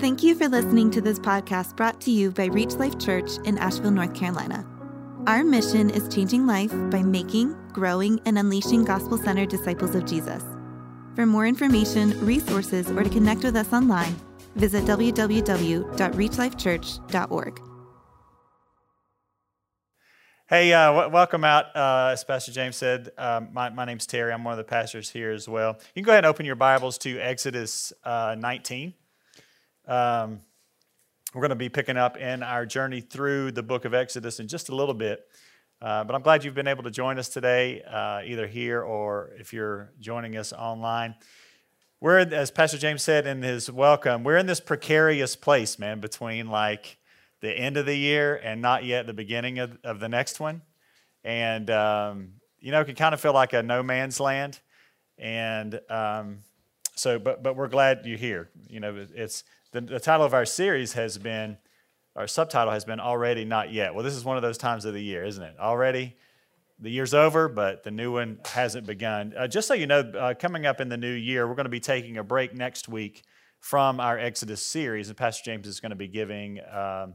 Thank 0.00 0.22
you 0.22 0.34
for 0.34 0.48
listening 0.48 0.90
to 0.92 1.02
this 1.02 1.18
podcast 1.18 1.76
brought 1.76 2.00
to 2.00 2.10
you 2.10 2.30
by 2.30 2.46
Reach 2.46 2.72
Life 2.76 2.98
Church 2.98 3.32
in 3.44 3.58
Asheville, 3.58 3.90
North 3.90 4.14
Carolina. 4.14 4.66
Our 5.26 5.44
mission 5.44 5.90
is 5.90 6.08
changing 6.08 6.46
life 6.46 6.72
by 6.90 7.02
making, 7.02 7.54
growing, 7.74 8.18
and 8.24 8.38
unleashing 8.38 8.86
gospel 8.86 9.18
centered 9.18 9.50
disciples 9.50 9.94
of 9.94 10.06
Jesus. 10.06 10.42
For 11.14 11.26
more 11.26 11.46
information, 11.46 12.18
resources, 12.24 12.90
or 12.90 13.02
to 13.02 13.10
connect 13.10 13.44
with 13.44 13.56
us 13.56 13.74
online, 13.74 14.16
visit 14.56 14.84
www.reachlifechurch.org. 14.84 17.62
Hey, 20.48 20.72
uh, 20.72 20.92
w- 20.92 21.10
welcome 21.10 21.44
out. 21.44 21.76
Uh, 21.76 22.12
as 22.14 22.24
Pastor 22.24 22.52
James 22.52 22.76
said, 22.76 23.10
um, 23.18 23.50
my, 23.52 23.68
my 23.68 23.84
name's 23.84 24.06
Terry. 24.06 24.32
I'm 24.32 24.44
one 24.44 24.52
of 24.52 24.58
the 24.58 24.64
pastors 24.64 25.10
here 25.10 25.30
as 25.30 25.46
well. 25.46 25.76
You 25.94 26.02
can 26.02 26.04
go 26.04 26.12
ahead 26.12 26.24
and 26.24 26.30
open 26.30 26.46
your 26.46 26.56
Bibles 26.56 26.96
to 26.98 27.18
Exodus 27.18 27.92
uh, 28.02 28.34
19. 28.38 28.94
Um, 29.86 30.40
we're 31.34 31.42
going 31.42 31.50
to 31.50 31.56
be 31.56 31.68
picking 31.68 31.96
up 31.96 32.16
in 32.16 32.42
our 32.42 32.66
journey 32.66 33.00
through 33.00 33.52
the 33.52 33.62
book 33.62 33.84
of 33.84 33.94
Exodus 33.94 34.40
in 34.40 34.48
just 34.48 34.68
a 34.68 34.74
little 34.74 34.94
bit. 34.94 35.26
Uh, 35.80 36.04
but 36.04 36.14
I'm 36.14 36.22
glad 36.22 36.44
you've 36.44 36.54
been 36.54 36.66
able 36.68 36.82
to 36.82 36.90
join 36.90 37.18
us 37.18 37.28
today, 37.28 37.82
uh, 37.82 38.20
either 38.24 38.46
here 38.46 38.82
or 38.82 39.30
if 39.38 39.52
you're 39.52 39.92
joining 39.98 40.36
us 40.36 40.52
online. 40.52 41.14
We're, 42.00 42.18
as 42.18 42.50
Pastor 42.50 42.78
James 42.78 43.02
said 43.02 43.26
in 43.26 43.42
his 43.42 43.70
welcome, 43.70 44.24
we're 44.24 44.36
in 44.36 44.46
this 44.46 44.60
precarious 44.60 45.36
place, 45.36 45.78
man, 45.78 46.00
between 46.00 46.48
like 46.48 46.98
the 47.40 47.50
end 47.50 47.76
of 47.76 47.86
the 47.86 47.96
year 47.96 48.36
and 48.42 48.60
not 48.60 48.84
yet 48.84 49.06
the 49.06 49.14
beginning 49.14 49.58
of, 49.58 49.78
of 49.84 50.00
the 50.00 50.08
next 50.08 50.40
one. 50.40 50.62
And, 51.24 51.70
um, 51.70 52.32
you 52.58 52.72
know, 52.72 52.80
it 52.80 52.86
can 52.86 52.94
kind 52.94 53.14
of 53.14 53.20
feel 53.20 53.32
like 53.32 53.52
a 53.52 53.62
no 53.62 53.82
man's 53.82 54.20
land. 54.20 54.58
And 55.18 55.80
um, 55.88 56.38
so, 56.94 57.18
but, 57.18 57.42
but 57.42 57.56
we're 57.56 57.68
glad 57.68 58.02
you're 58.04 58.18
here. 58.18 58.50
You 58.68 58.80
know, 58.80 59.06
it's 59.14 59.44
the, 59.72 59.80
the 59.80 60.00
title 60.00 60.26
of 60.26 60.34
our 60.34 60.44
series 60.44 60.94
has 60.94 61.18
been, 61.18 61.56
our 62.16 62.26
subtitle 62.26 62.72
has 62.72 62.84
been 62.84 63.00
Already 63.00 63.44
Not 63.44 63.72
Yet. 63.72 63.94
Well, 63.94 64.04
this 64.04 64.14
is 64.14 64.24
one 64.24 64.36
of 64.36 64.42
those 64.42 64.58
times 64.58 64.84
of 64.84 64.94
the 64.94 65.02
year, 65.02 65.24
isn't 65.24 65.42
it? 65.42 65.56
Already, 65.60 66.16
the 66.78 66.90
year's 66.90 67.14
over, 67.14 67.48
but 67.48 67.84
the 67.84 67.90
new 67.90 68.12
one 68.12 68.40
hasn't 68.46 68.86
begun. 68.86 69.34
Uh, 69.36 69.46
just 69.46 69.68
so 69.68 69.74
you 69.74 69.86
know, 69.86 70.00
uh, 70.00 70.34
coming 70.34 70.66
up 70.66 70.80
in 70.80 70.88
the 70.88 70.96
new 70.96 71.12
year, 71.12 71.46
we're 71.46 71.54
going 71.54 71.64
to 71.64 71.70
be 71.70 71.80
taking 71.80 72.16
a 72.16 72.24
break 72.24 72.54
next 72.54 72.88
week 72.88 73.22
from 73.60 74.00
our 74.00 74.18
Exodus 74.18 74.66
series, 74.66 75.08
and 75.08 75.16
Pastor 75.16 75.42
James 75.44 75.66
is 75.66 75.80
going 75.80 75.90
to 75.90 75.96
be 75.96 76.08
giving 76.08 76.58
um, 76.72 77.14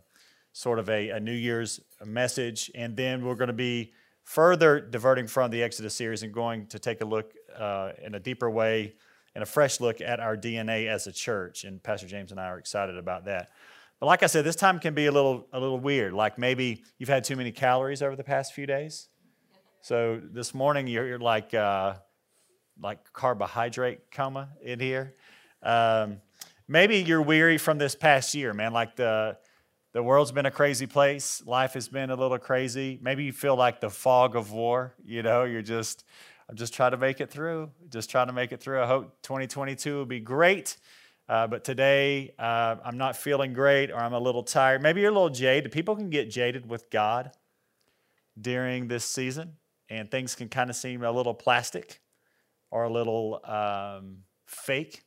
sort 0.54 0.80
of 0.80 0.90
a, 0.90 1.10
a 1.10 1.20
New 1.20 1.34
Year's 1.34 1.80
message, 2.06 2.72
and 2.76 2.96
then 2.96 3.26
we're 3.26 3.36
going 3.36 3.48
to 3.48 3.54
be 3.54 3.92
further 4.24 4.80
diverting 4.80 5.28
from 5.28 5.52
the 5.52 5.62
Exodus 5.62 5.96
series 5.96 6.24
and 6.24 6.34
going 6.34 6.68
to 6.68 6.80
take 6.80 7.02
a 7.02 7.06
look 7.06 7.34
uh, 7.58 7.92
in 8.04 8.16
a 8.16 8.20
deeper 8.20 8.50
way 8.50 8.96
and 9.36 9.44
a 9.44 9.46
fresh 9.46 9.80
look 9.80 10.02
at 10.02 10.20
our 10.20 10.36
DNA 10.36 10.88
as 10.88 11.06
a 11.06 11.12
church. 11.12 11.66
And 11.66 11.84
Pastor 11.84 12.08
James 12.08 12.32
and 12.32 12.40
I 12.40 12.46
are 12.46 12.58
excited 12.58 12.98
about 12.98 13.26
that. 13.26 13.50
But 14.00 14.08
like 14.08 14.24
I 14.24 14.28
said, 14.28 14.46
this 14.46 14.56
time 14.56 14.80
can 14.80 14.94
be 14.94 15.06
a 15.06 15.12
little 15.12 15.48
a 15.54 15.60
little 15.60 15.80
weird. 15.80 16.14
Like 16.14 16.38
maybe 16.38 16.84
you've 16.98 17.10
had 17.10 17.24
too 17.24 17.36
many 17.36 17.52
calories 17.52 18.02
over 18.02 18.16
the 18.16 18.24
past 18.24 18.54
few 18.54 18.66
days. 18.66 19.10
So 19.82 20.20
this 20.24 20.54
morning 20.54 20.88
you're, 20.88 21.06
you're 21.06 21.20
like 21.20 21.54
uh, 21.54 21.96
like 22.82 23.14
carbohydrate 23.14 24.12
coma 24.12 24.50
in 24.62 24.80
here. 24.80 25.16
Um, 25.62 26.22
maybe 26.68 26.98
you're 26.98 27.22
weary 27.22 27.58
from 27.58 27.78
this 27.78 27.96
past 27.96 28.34
year, 28.34 28.54
man. 28.54 28.74
Like 28.74 28.96
the 28.96 29.38
the 29.94 30.04
world's 30.04 30.34
been 30.34 30.46
a 30.46 30.52
crazy 30.52 30.88
place. 30.88 31.42
Life 31.46 31.74
has 31.74 31.88
been 31.88 32.10
a 32.10 32.16
little 32.16 32.38
crazy. 32.38 33.00
Maybe 33.02 33.24
you 33.24 33.32
feel 33.32 33.56
like 33.56 33.80
the 33.80 33.90
fog 33.90 34.36
of 34.36 34.52
war. 34.52 34.94
You 35.06 35.24
know, 35.24 35.46
you're 35.46 35.62
just 35.62 36.04
I'm 36.50 36.56
just 36.56 36.74
trying 36.74 36.92
to 36.92 36.98
make 36.98 37.22
it 37.22 37.32
through. 37.32 37.72
Just 37.90 38.10
trying 38.10 38.28
to 38.28 38.34
make 38.34 38.52
it 38.52 38.62
through. 38.62 38.82
I 38.82 38.88
hope 38.88 39.22
2022 39.24 39.96
will 39.96 40.06
be 40.06 40.20
great. 40.20 40.78
Uh, 41.28 41.48
but 41.48 41.64
today, 41.64 42.34
uh, 42.38 42.76
I'm 42.84 42.98
not 42.98 43.18
feeling 43.18 43.54
great 43.54 43.90
or 43.90 43.98
I'm 43.98 44.14
a 44.14 44.20
little 44.20 44.44
tired. 44.44 44.84
Maybe 44.84 45.02
you're 45.02 45.10
a 45.10 45.14
little 45.14 45.30
jaded. 45.30 45.72
People 45.72 45.96
can 45.96 46.12
get 46.12 46.30
jaded 46.30 46.70
with 46.70 46.92
God 46.92 47.32
during 48.40 48.88
this 48.88 49.06
season, 49.06 49.54
and 49.90 50.12
things 50.12 50.36
can 50.36 50.50
kind 50.50 50.70
of 50.70 50.76
seem 50.76 51.04
a 51.04 51.12
little 51.12 51.34
plastic 51.34 52.02
or 52.70 52.84
a 52.84 52.92
little 52.92 53.40
um, 53.44 54.18
fake. 54.46 55.04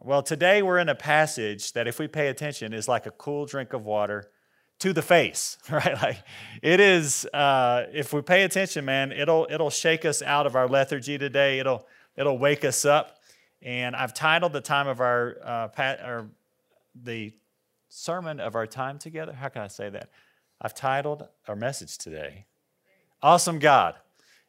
Well, 0.00 0.22
today 0.22 0.62
we're 0.62 0.78
in 0.78 0.88
a 0.88 0.94
passage 0.94 1.72
that, 1.74 1.86
if 1.86 1.98
we 1.98 2.08
pay 2.08 2.28
attention, 2.28 2.72
is 2.72 2.88
like 2.88 3.04
a 3.04 3.10
cool 3.10 3.44
drink 3.44 3.72
of 3.74 3.84
water 3.84 4.30
to 4.78 4.92
the 4.92 5.02
face, 5.02 5.58
right? 5.70 5.94
Like 6.00 6.18
it 6.62 6.80
is. 6.80 7.26
Uh, 7.32 7.86
if 7.92 8.12
we 8.12 8.22
pay 8.22 8.44
attention, 8.44 8.84
man, 8.84 9.12
it'll 9.12 9.46
it'll 9.50 9.70
shake 9.70 10.04
us 10.04 10.22
out 10.22 10.46
of 10.46 10.56
our 10.56 10.68
lethargy 10.68 11.18
today. 11.18 11.58
It'll 11.58 11.86
it'll 12.16 12.38
wake 12.38 12.64
us 12.64 12.84
up. 12.84 13.18
And 13.62 13.96
I've 13.96 14.14
titled 14.14 14.52
the 14.52 14.60
time 14.60 14.86
of 14.86 15.00
our 15.00 15.36
uh, 15.42 15.68
pat, 15.68 16.00
or 16.00 16.28
the 16.94 17.32
sermon 17.88 18.38
of 18.38 18.54
our 18.54 18.66
time 18.66 18.98
together. 18.98 19.32
How 19.32 19.48
can 19.48 19.62
I 19.62 19.68
say 19.68 19.88
that? 19.90 20.10
I've 20.60 20.74
titled 20.74 21.26
our 21.48 21.56
message 21.56 21.98
today, 21.98 22.46
"Awesome 23.22 23.58
God." 23.58 23.94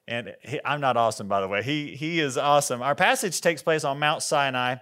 And 0.10 0.36
he, 0.42 0.60
I'm 0.64 0.80
not 0.80 0.96
awesome, 0.96 1.28
by 1.28 1.42
the 1.42 1.48
way. 1.48 1.64
He 1.64 1.96
he 1.96 2.20
is 2.20 2.38
awesome. 2.38 2.82
Our 2.82 2.96
passage 2.96 3.42
takes 3.42 3.62
place 3.62 3.84
on 3.84 4.00
Mount 4.00 4.24
Sinai. 4.24 4.76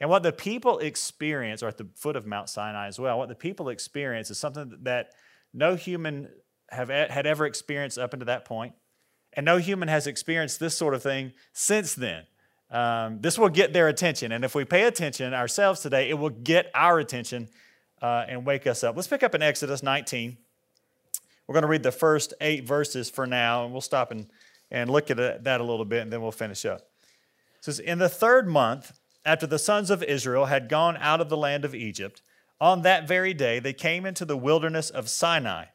And 0.00 0.10
what 0.10 0.22
the 0.22 0.32
people 0.32 0.78
experience, 0.78 1.62
or 1.62 1.68
at 1.68 1.78
the 1.78 1.88
foot 1.94 2.16
of 2.16 2.26
Mount 2.26 2.48
Sinai 2.48 2.86
as 2.86 2.98
well, 2.98 3.18
what 3.18 3.28
the 3.28 3.34
people 3.34 3.68
experience 3.68 4.30
is 4.30 4.38
something 4.38 4.76
that 4.82 5.10
no 5.54 5.74
human 5.74 6.28
have, 6.70 6.88
had 6.88 7.26
ever 7.26 7.46
experienced 7.46 7.98
up 7.98 8.12
until 8.12 8.26
that 8.26 8.44
point, 8.44 8.74
and 9.32 9.46
no 9.46 9.56
human 9.56 9.88
has 9.88 10.06
experienced 10.06 10.60
this 10.60 10.76
sort 10.76 10.94
of 10.94 11.02
thing 11.02 11.32
since 11.52 11.94
then. 11.94 12.24
Um, 12.70 13.20
this 13.20 13.38
will 13.38 13.48
get 13.48 13.72
their 13.72 13.88
attention, 13.88 14.32
and 14.32 14.44
if 14.44 14.54
we 14.54 14.64
pay 14.64 14.84
attention 14.84 15.32
ourselves 15.32 15.80
today, 15.80 16.10
it 16.10 16.14
will 16.14 16.30
get 16.30 16.70
our 16.74 16.98
attention 16.98 17.48
uh, 18.02 18.24
and 18.28 18.44
wake 18.44 18.66
us 18.66 18.84
up. 18.84 18.96
Let's 18.96 19.08
pick 19.08 19.22
up 19.22 19.34
in 19.34 19.42
Exodus 19.42 19.82
19. 19.82 20.36
We're 21.46 21.52
going 21.52 21.62
to 21.62 21.68
read 21.68 21.84
the 21.84 21.92
first 21.92 22.34
eight 22.40 22.66
verses 22.66 23.08
for 23.08 23.26
now, 23.26 23.64
and 23.64 23.72
we'll 23.72 23.80
stop 23.80 24.10
and, 24.10 24.26
and 24.70 24.90
look 24.90 25.10
at 25.10 25.44
that 25.44 25.60
a 25.60 25.64
little 25.64 25.84
bit, 25.84 26.02
and 26.02 26.12
then 26.12 26.20
we'll 26.20 26.32
finish 26.32 26.66
up. 26.66 26.80
It 26.80 27.64
says, 27.64 27.78
In 27.78 27.98
the 27.98 28.08
third 28.08 28.48
month, 28.48 28.98
after 29.26 29.46
the 29.46 29.58
sons 29.58 29.90
of 29.90 30.04
Israel 30.04 30.46
had 30.46 30.68
gone 30.68 30.96
out 30.98 31.20
of 31.20 31.28
the 31.28 31.36
land 31.36 31.64
of 31.64 31.74
Egypt, 31.74 32.22
on 32.60 32.82
that 32.82 33.08
very 33.08 33.34
day 33.34 33.58
they 33.58 33.72
came 33.72 34.06
into 34.06 34.24
the 34.24 34.36
wilderness 34.36 34.88
of 34.88 35.10
Sinai. 35.10 35.66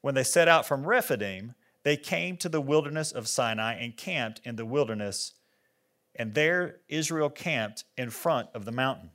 When 0.00 0.14
they 0.14 0.24
set 0.24 0.48
out 0.48 0.66
from 0.66 0.86
Rephidim, 0.86 1.54
they 1.82 1.98
came 1.98 2.38
to 2.38 2.48
the 2.48 2.60
wilderness 2.60 3.12
of 3.12 3.28
Sinai 3.28 3.74
and 3.74 3.96
camped 3.96 4.40
in 4.44 4.56
the 4.56 4.64
wilderness. 4.64 5.34
And 6.16 6.32
there 6.32 6.80
Israel 6.88 7.28
camped 7.28 7.84
in 7.98 8.08
front 8.08 8.48
of 8.54 8.64
the 8.64 8.72
mountain. 8.72 9.10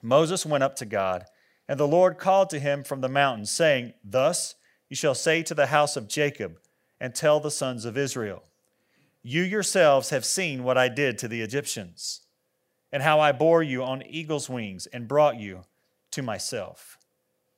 Moses 0.00 0.46
went 0.46 0.64
up 0.64 0.76
to 0.76 0.86
God, 0.86 1.24
and 1.68 1.80
the 1.80 1.88
Lord 1.88 2.16
called 2.16 2.48
to 2.50 2.60
him 2.60 2.84
from 2.84 3.00
the 3.00 3.08
mountain, 3.08 3.44
saying, 3.44 3.94
Thus 4.04 4.54
you 4.88 4.94
shall 4.94 5.16
say 5.16 5.42
to 5.42 5.54
the 5.54 5.66
house 5.66 5.96
of 5.96 6.08
Jacob, 6.08 6.58
and 7.00 7.12
tell 7.12 7.40
the 7.40 7.50
sons 7.50 7.84
of 7.84 7.98
Israel, 7.98 8.44
You 9.22 9.42
yourselves 9.42 10.10
have 10.10 10.24
seen 10.24 10.62
what 10.62 10.78
I 10.78 10.88
did 10.88 11.18
to 11.18 11.28
the 11.28 11.42
Egyptians 11.42 12.20
and 12.94 13.02
how 13.02 13.18
I 13.18 13.32
bore 13.32 13.60
you 13.60 13.82
on 13.82 14.04
eagle's 14.06 14.48
wings 14.48 14.86
and 14.86 15.08
brought 15.08 15.34
you 15.36 15.62
to 16.12 16.22
myself. 16.22 16.96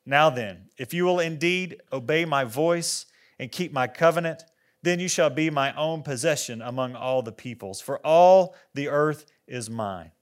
Now 0.07 0.31
then, 0.31 0.71
if 0.79 0.95
you 0.95 1.05
will 1.05 1.21
indeed 1.21 1.83
obey 1.93 2.25
my 2.25 2.45
voice 2.45 3.05
and 3.39 3.53
keep 3.53 3.71
my 3.71 3.87
covenant, 3.87 4.45
then 4.81 4.99
you 4.99 5.09
shall 5.09 5.29
be 5.29 5.51
my 5.51 5.77
own 5.77 6.03
possession 6.03 6.63
among 6.63 6.95
all 6.95 7.21
the 7.21 7.33
peoples, 7.33 7.83
for 7.83 7.99
all 7.99 8.57
the 8.73 8.89
earth 8.89 9.27
is 9.47 9.69
mine. 9.69 10.13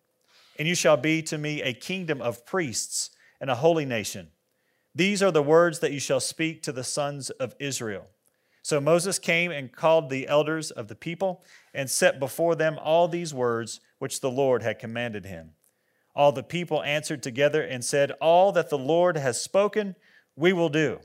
And 0.59 0.67
you 0.67 0.75
shall 0.75 0.97
be 0.97 1.23
to 1.23 1.39
me 1.39 1.63
a 1.63 1.73
kingdom 1.73 2.21
of 2.21 2.45
priests 2.45 3.11
and 3.41 3.49
a 3.49 3.55
holy 3.55 3.85
nation. 3.85 4.31
These 4.97 5.23
are 5.23 5.31
the 5.31 5.43
words 5.43 5.79
that 5.79 5.93
you 5.93 6.01
shall 6.01 6.19
speak 6.19 6.61
to 6.65 6.73
the 6.73 6.83
sons 6.83 7.31
of 7.31 7.55
Israel. 7.61 8.09
So 8.65 8.81
Moses 8.81 9.19
came 9.19 9.51
and 9.51 9.71
called 9.71 10.09
the 10.09 10.27
elders 10.27 10.71
of 10.71 10.89
the 10.89 10.95
people 10.95 11.45
and 11.75 11.91
set 11.91 12.19
before 12.19 12.55
them 12.55 12.79
all 12.83 13.09
these 13.09 13.35
words 13.35 13.79
which 13.99 14.23
the 14.23 14.31
Lord 14.31 14.63
had 14.63 14.79
commanded 14.79 15.27
him. 15.27 15.51
All 16.17 16.33
the 16.33 16.43
people 16.43 16.83
answered 16.83 17.23
together 17.23 17.61
and 17.61 17.85
said, 17.85 18.13
All 18.23 18.53
that 18.53 18.71
the 18.71 18.79
Lord 18.79 19.19
has 19.19 19.39
spoken, 19.39 19.97
we 20.35 20.55
will 20.55 20.71
do. 20.71 21.01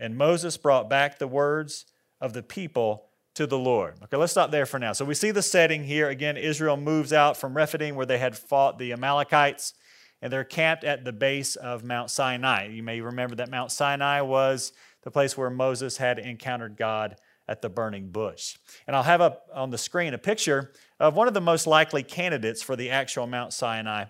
And 0.00 0.18
Moses 0.18 0.56
brought 0.56 0.90
back 0.90 1.20
the 1.20 1.28
words 1.28 1.86
of 2.20 2.32
the 2.32 2.42
people 2.42 3.04
to 3.34 3.46
the 3.46 3.58
Lord. 3.58 3.94
Okay, 4.02 4.16
let's 4.16 4.32
stop 4.32 4.50
there 4.50 4.66
for 4.66 4.80
now. 4.80 4.92
So 4.92 5.04
we 5.04 5.14
see 5.14 5.30
the 5.30 5.40
setting 5.40 5.84
here. 5.84 6.08
Again, 6.08 6.36
Israel 6.36 6.76
moves 6.76 7.12
out 7.12 7.36
from 7.36 7.56
Rephidim 7.56 7.94
where 7.94 8.06
they 8.06 8.18
had 8.18 8.36
fought 8.36 8.76
the 8.76 8.92
Amalekites, 8.92 9.72
and 10.20 10.32
they're 10.32 10.42
camped 10.42 10.82
at 10.82 11.04
the 11.04 11.12
base 11.12 11.54
of 11.54 11.84
Mount 11.84 12.10
Sinai. 12.10 12.66
You 12.66 12.82
may 12.82 13.00
remember 13.00 13.36
that 13.36 13.52
Mount 13.52 13.70
Sinai 13.70 14.20
was 14.22 14.72
the 15.08 15.12
place 15.12 15.38
where 15.38 15.48
Moses 15.48 15.96
had 15.96 16.18
encountered 16.18 16.76
God 16.76 17.16
at 17.48 17.62
the 17.62 17.70
burning 17.70 18.10
bush. 18.10 18.58
And 18.86 18.94
I'll 18.94 19.04
have 19.04 19.22
up 19.22 19.48
on 19.54 19.70
the 19.70 19.78
screen 19.78 20.12
a 20.12 20.18
picture 20.18 20.74
of 21.00 21.16
one 21.16 21.26
of 21.26 21.32
the 21.32 21.40
most 21.40 21.66
likely 21.66 22.02
candidates 22.02 22.62
for 22.62 22.76
the 22.76 22.90
actual 22.90 23.26
Mount 23.26 23.54
Sinai. 23.54 24.04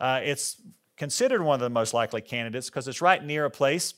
Uh, 0.00 0.18
it's 0.24 0.60
considered 0.96 1.40
one 1.40 1.54
of 1.54 1.60
the 1.60 1.70
most 1.70 1.94
likely 1.94 2.20
candidates 2.20 2.68
because 2.68 2.88
it's 2.88 3.00
right 3.00 3.24
near 3.24 3.44
a 3.44 3.50
place 3.50 3.94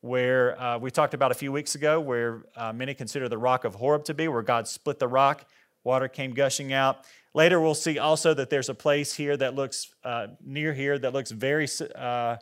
where 0.00 0.56
uh, 0.62 0.78
we 0.78 0.92
talked 0.92 1.12
about 1.12 1.32
a 1.32 1.34
few 1.34 1.50
weeks 1.50 1.74
ago, 1.74 1.98
where 1.98 2.44
uh, 2.54 2.72
many 2.72 2.94
consider 2.94 3.28
the 3.28 3.38
rock 3.38 3.64
of 3.64 3.74
Horeb 3.74 4.04
to 4.04 4.14
be, 4.14 4.28
where 4.28 4.42
God 4.42 4.68
split 4.68 5.00
the 5.00 5.08
rock, 5.08 5.44
water 5.82 6.06
came 6.06 6.34
gushing 6.34 6.72
out. 6.72 7.04
Later, 7.34 7.60
we'll 7.60 7.74
see 7.74 7.98
also 7.98 8.32
that 8.32 8.48
there's 8.48 8.68
a 8.68 8.74
place 8.74 9.12
here 9.12 9.36
that 9.38 9.56
looks 9.56 9.92
uh, 10.04 10.28
near 10.40 10.72
here 10.72 11.00
that 11.00 11.12
looks 11.12 11.32
very, 11.32 11.66
uh, 11.96 12.36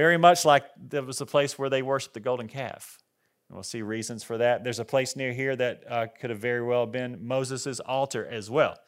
very 0.00 0.16
much 0.16 0.46
like 0.46 0.64
there 0.78 1.02
was 1.02 1.20
a 1.20 1.26
place 1.26 1.58
where 1.58 1.68
they 1.68 1.82
worshiped 1.82 2.14
the 2.14 2.20
golden 2.20 2.48
calf. 2.48 2.96
And 3.48 3.54
we'll 3.54 3.62
see 3.62 3.82
reasons 3.82 4.24
for 4.24 4.38
that. 4.38 4.64
There's 4.64 4.78
a 4.78 4.84
place 4.84 5.14
near 5.14 5.30
here 5.34 5.54
that 5.54 5.84
uh, 5.86 6.06
could 6.18 6.30
have 6.30 6.38
very 6.38 6.62
well 6.62 6.86
been 6.86 7.18
Moses' 7.20 7.80
altar 7.80 8.26
as 8.26 8.48
well. 8.48 8.78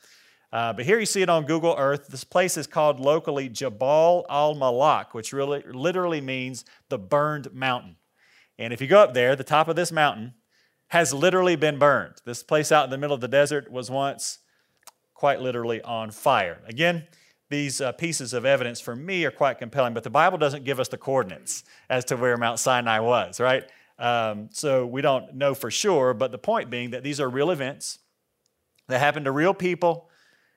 Uh, 0.51 0.73
but 0.73 0.87
here 0.87 0.99
you 0.99 1.05
see 1.05 1.21
it 1.21 1.29
on 1.29 1.45
Google 1.45 1.75
Earth. 1.77 2.09
This 2.09 2.25
place 2.25 2.57
is 2.57 2.67
called 2.67 2.99
locally 2.99 3.51
Jabal 3.51 4.25
al 4.31 4.55
Maqla, 4.55 5.05
which 5.13 5.35
really 5.35 5.63
literally 5.71 6.23
means 6.23 6.65
the 6.89 6.99
burned 6.99 7.53
mountain. 7.53 7.97
And 8.59 8.73
if 8.73 8.81
you 8.81 8.87
go 8.87 9.03
up 9.03 9.13
there, 9.13 9.37
the 9.37 9.45
top 9.45 9.69
of 9.69 9.77
this 9.77 9.93
mountain 9.93 10.33
has 10.89 11.13
literally 11.13 11.57
been 11.57 11.79
burned. 11.79 12.23
This 12.25 12.43
place 12.43 12.73
out 12.73 12.85
in 12.85 12.91
the 12.91 12.97
middle 12.97 13.15
of 13.15 13.21
the 13.21 13.29
desert 13.29 13.71
was 13.71 13.91
once 13.91 14.39
quite 15.13 15.43
literally 15.43 15.83
on 15.83 16.11
fire. 16.11 16.63
Again, 16.67 17.07
these 17.53 17.81
uh, 17.81 17.93
pieces 17.93 18.33
of 18.33 18.45
evidence 18.45 18.81
for 18.81 18.97
me 18.97 19.25
are 19.25 19.31
quite 19.31 19.59
compelling, 19.59 19.95
but 19.95 20.03
the 20.03 20.11
Bible 20.11 20.39
doesn't 20.39 20.65
give 20.65 20.81
us 20.81 20.89
the 20.89 20.99
coordinates 20.99 21.63
as 21.89 22.05
to 22.07 22.17
where 22.17 22.37
Mount 22.37 22.59
Sinai 22.59 22.99
was, 22.99 23.39
right? 23.39 23.65
Um, 23.99 24.49
so 24.51 24.87
we 24.87 25.03
don't 25.03 25.35
know 25.35 25.55
for 25.55 25.71
sure, 25.71 26.15
but 26.15 26.33
the 26.33 26.39
point 26.39 26.71
being 26.71 26.91
that 26.91 27.05
these 27.05 27.21
are 27.21 27.29
real 27.29 27.51
events 27.51 28.01
that 28.89 28.99
happened 28.99 29.27
to 29.27 29.31
real 29.31 29.55
people 29.55 30.09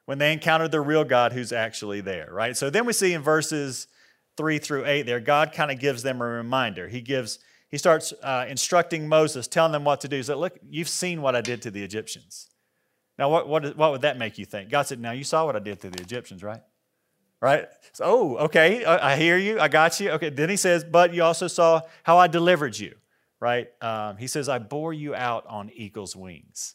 when 0.06 0.18
they 0.18 0.34
encountered 0.34 0.72
the 0.72 0.82
real 0.82 1.04
God 1.04 1.34
who's 1.34 1.52
actually 1.52 2.02
there, 2.02 2.30
right? 2.32 2.56
So 2.56 2.70
then 2.70 2.86
we 2.86 2.94
see 2.94 3.14
in 3.14 3.22
verses 3.22 3.88
three 4.38 4.58
through 4.58 4.86
eight 4.86 5.04
there, 5.04 5.20
God 5.20 5.52
kind 5.54 5.72
of 5.72 5.80
gives 5.80 6.04
them 6.04 6.22
a 6.22 6.26
reminder. 6.26 6.88
He 6.88 7.02
gives, 7.02 7.40
he 7.70 7.78
starts 7.78 8.14
uh, 8.24 8.46
instructing 8.48 9.08
Moses, 9.08 9.48
telling 9.48 9.72
them 9.72 9.84
what 9.84 10.02
to 10.02 10.08
do. 10.08 10.18
He 10.18 10.24
said, 10.24 10.38
Look, 10.38 10.58
you've 10.68 10.90
seen 10.90 11.22
what 11.22 11.36
I 11.36 11.42
did 11.42 11.62
to 11.64 11.72
the 11.72 11.84
Egyptians. 11.84 12.50
Now, 13.18 13.30
what, 13.30 13.48
what, 13.48 13.78
what 13.78 13.92
would 13.92 14.02
that 14.02 14.18
make 14.18 14.38
you 14.38 14.46
think? 14.46 14.70
God 14.70 14.84
said, 14.84 15.00
Now 15.00 15.12
you 15.12 15.24
saw 15.24 15.46
what 15.46 15.56
I 15.56 15.60
did 15.60 15.82
to 15.82 15.90
the 15.90 16.02
Egyptians, 16.02 16.44
right? 16.44 16.62
Right? 17.46 17.68
So, 17.94 18.06
oh, 18.08 18.38
okay, 18.46 18.84
I, 18.86 19.16
hear 19.18 19.38
you, 19.38 19.60
I 19.60 19.68
got 19.68 20.00
you. 20.00 20.10
Okay, 20.14 20.32
then 20.32 20.50
he 20.50 20.58
says, 20.58 20.84
But 20.84 21.14
you 21.14 21.22
also 21.22 21.46
saw 21.46 21.82
how 22.02 22.18
I 22.18 22.26
delivered 22.26 22.76
you, 22.76 22.96
right? 23.40 23.68
Um, 23.84 24.18
he 24.18 24.26
says, 24.26 24.50
I 24.50 24.58
bore 24.58 24.94
you 24.94 25.14
out 25.14 25.46
on 25.46 25.70
eagle's 25.76 26.16
wings. 26.16 26.74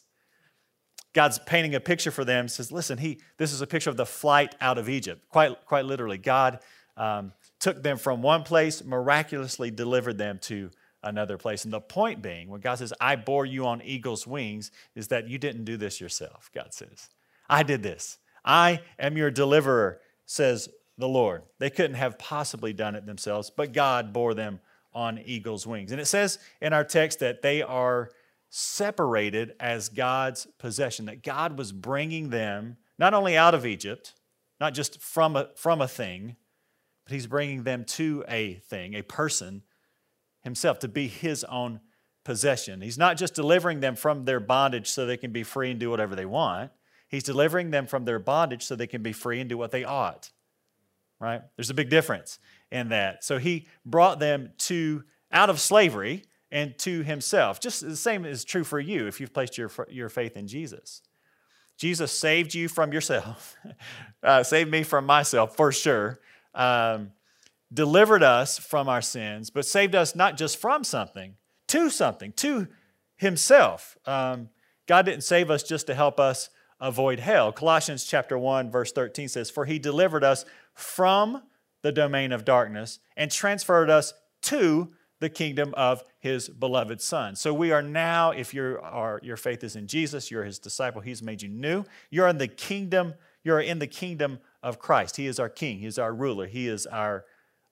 God's 1.11 1.39
painting 1.39 1.75
a 1.75 1.81
picture 1.81 2.09
for 2.09 2.23
them. 2.23 2.47
Says, 2.47 2.71
listen, 2.71 2.97
he, 2.97 3.19
this 3.35 3.51
is 3.51 3.59
a 3.59 3.67
picture 3.67 3.89
of 3.89 3.97
the 3.97 4.05
flight 4.05 4.55
out 4.61 4.77
of 4.77 4.87
Egypt. 4.87 5.27
Quite, 5.27 5.65
quite 5.65 5.83
literally, 5.83 6.17
God 6.17 6.59
um, 6.95 7.33
took 7.59 7.83
them 7.83 7.97
from 7.97 8.21
one 8.21 8.43
place, 8.43 8.81
miraculously 8.81 9.71
delivered 9.71 10.17
them 10.17 10.39
to 10.43 10.71
another 11.03 11.37
place. 11.37 11.65
And 11.65 11.73
the 11.73 11.81
point 11.81 12.21
being, 12.21 12.47
when 12.47 12.61
God 12.61 12.75
says, 12.75 12.93
I 13.01 13.17
bore 13.17 13.45
you 13.45 13.65
on 13.65 13.81
eagle's 13.81 14.25
wings, 14.25 14.71
is 14.95 15.09
that 15.09 15.27
you 15.27 15.37
didn't 15.37 15.65
do 15.65 15.75
this 15.75 15.99
yourself, 15.99 16.49
God 16.55 16.73
says. 16.73 17.09
I 17.49 17.63
did 17.63 17.83
this. 17.83 18.19
I 18.45 18.79
am 18.97 19.17
your 19.17 19.31
deliverer, 19.31 19.99
says 20.31 20.69
the 20.97 21.07
Lord. 21.07 21.43
They 21.59 21.69
couldn't 21.69 21.97
have 21.97 22.17
possibly 22.17 22.71
done 22.71 22.95
it 22.95 23.05
themselves, 23.05 23.49
but 23.49 23.73
God 23.73 24.13
bore 24.13 24.33
them 24.33 24.61
on 24.93 25.19
eagle's 25.19 25.67
wings. 25.67 25.91
And 25.91 25.99
it 25.99 26.05
says 26.05 26.39
in 26.61 26.73
our 26.73 26.83
text 26.83 27.19
that 27.19 27.41
they 27.41 27.61
are 27.61 28.09
separated 28.49 29.55
as 29.59 29.89
God's 29.89 30.47
possession, 30.57 31.05
that 31.05 31.23
God 31.23 31.57
was 31.57 31.71
bringing 31.71 32.29
them 32.29 32.77
not 32.97 33.13
only 33.13 33.35
out 33.35 33.53
of 33.53 33.65
Egypt, 33.65 34.13
not 34.59 34.73
just 34.73 35.01
from 35.01 35.35
a, 35.35 35.49
from 35.55 35.81
a 35.81 35.87
thing, 35.87 36.35
but 37.05 37.13
He's 37.13 37.27
bringing 37.27 37.63
them 37.63 37.83
to 37.85 38.23
a 38.27 38.55
thing, 38.55 38.93
a 38.93 39.01
person 39.01 39.63
Himself, 40.43 40.79
to 40.79 40.87
be 40.87 41.07
His 41.07 41.43
own 41.45 41.81
possession. 42.23 42.81
He's 42.81 42.97
not 42.97 43.17
just 43.17 43.33
delivering 43.33 43.79
them 43.79 43.95
from 43.95 44.25
their 44.25 44.39
bondage 44.39 44.89
so 44.89 45.05
they 45.05 45.17
can 45.17 45.31
be 45.31 45.43
free 45.43 45.71
and 45.71 45.79
do 45.79 45.89
whatever 45.89 46.15
they 46.15 46.25
want. 46.25 46.71
He's 47.11 47.23
delivering 47.23 47.71
them 47.71 47.87
from 47.87 48.05
their 48.05 48.19
bondage 48.19 48.63
so 48.63 48.75
they 48.75 48.87
can 48.87 49.03
be 49.03 49.11
free 49.11 49.41
and 49.41 49.49
do 49.49 49.57
what 49.57 49.71
they 49.71 49.83
ought. 49.83 50.31
Right? 51.19 51.41
There's 51.57 51.69
a 51.69 51.75
big 51.75 51.89
difference 51.89 52.39
in 52.71 52.89
that. 52.89 53.23
So 53.25 53.37
he 53.37 53.67
brought 53.85 54.19
them 54.19 54.53
to 54.59 55.03
out 55.31 55.49
of 55.49 55.59
slavery 55.59 56.23
and 56.51 56.77
to 56.79 57.03
himself. 57.03 57.59
Just 57.59 57.81
the 57.81 57.97
same 57.97 58.25
is 58.25 58.45
true 58.45 58.63
for 58.63 58.79
you 58.79 59.07
if 59.07 59.19
you've 59.19 59.33
placed 59.33 59.57
your, 59.57 59.69
your 59.89 60.07
faith 60.09 60.37
in 60.37 60.47
Jesus. 60.47 61.01
Jesus 61.77 62.11
saved 62.11 62.53
you 62.53 62.69
from 62.69 62.93
yourself, 62.93 63.57
uh, 64.23 64.43
saved 64.43 64.71
me 64.71 64.83
from 64.83 65.05
myself 65.05 65.55
for 65.55 65.71
sure, 65.71 66.19
um, 66.55 67.11
delivered 67.73 68.23
us 68.23 68.57
from 68.57 68.87
our 68.87 69.01
sins, 69.01 69.49
but 69.49 69.65
saved 69.65 69.95
us 69.95 70.15
not 70.15 70.37
just 70.37 70.57
from 70.57 70.83
something, 70.83 71.35
to 71.67 71.89
something, 71.89 72.31
to 72.33 72.67
himself. 73.17 73.97
Um, 74.05 74.49
God 74.87 75.05
didn't 75.05 75.23
save 75.23 75.51
us 75.51 75.63
just 75.63 75.87
to 75.87 75.93
help 75.93 76.19
us 76.19 76.49
avoid 76.81 77.19
hell. 77.19 77.53
Colossians 77.53 78.03
chapter 78.03 78.37
1 78.37 78.69
verse 78.69 78.91
13 78.91 79.29
says, 79.29 79.49
"For 79.49 79.65
he 79.65 79.79
delivered 79.79 80.23
us 80.23 80.43
from 80.73 81.43
the 81.81 81.91
domain 81.91 82.31
of 82.31 82.43
darkness 82.43 82.99
and 83.15 83.31
transferred 83.31 83.89
us 83.89 84.13
to 84.41 84.91
the 85.21 85.29
kingdom 85.29 85.73
of 85.77 86.03
his 86.19 86.49
beloved 86.49 86.99
son. 86.99 87.35
So 87.35 87.53
we 87.53 87.71
are 87.71 87.83
now, 87.83 88.31
if 88.31 88.53
you 88.53 88.79
are, 88.81 89.19
your 89.23 89.37
faith 89.37 89.63
is 89.63 89.75
in 89.75 89.87
Jesus, 89.87 90.31
you're 90.31 90.43
his 90.43 90.59
disciple, 90.59 90.99
he's 90.99 91.21
made 91.21 91.43
you 91.43 91.47
new. 91.47 91.85
You're 92.09 92.27
in 92.27 92.39
the 92.39 92.47
kingdom, 92.47 93.13
you're 93.43 93.61
in 93.61 93.79
the 93.79 93.87
kingdom 93.87 94.39
of 94.63 94.79
Christ. 94.79 95.17
He 95.17 95.27
is 95.27 95.39
our 95.39 95.49
king, 95.49 95.77
he 95.77 95.85
is 95.85 95.99
our 95.99 96.13
ruler, 96.13 96.47
he 96.47 96.67
is 96.67 96.87
our 96.87 97.25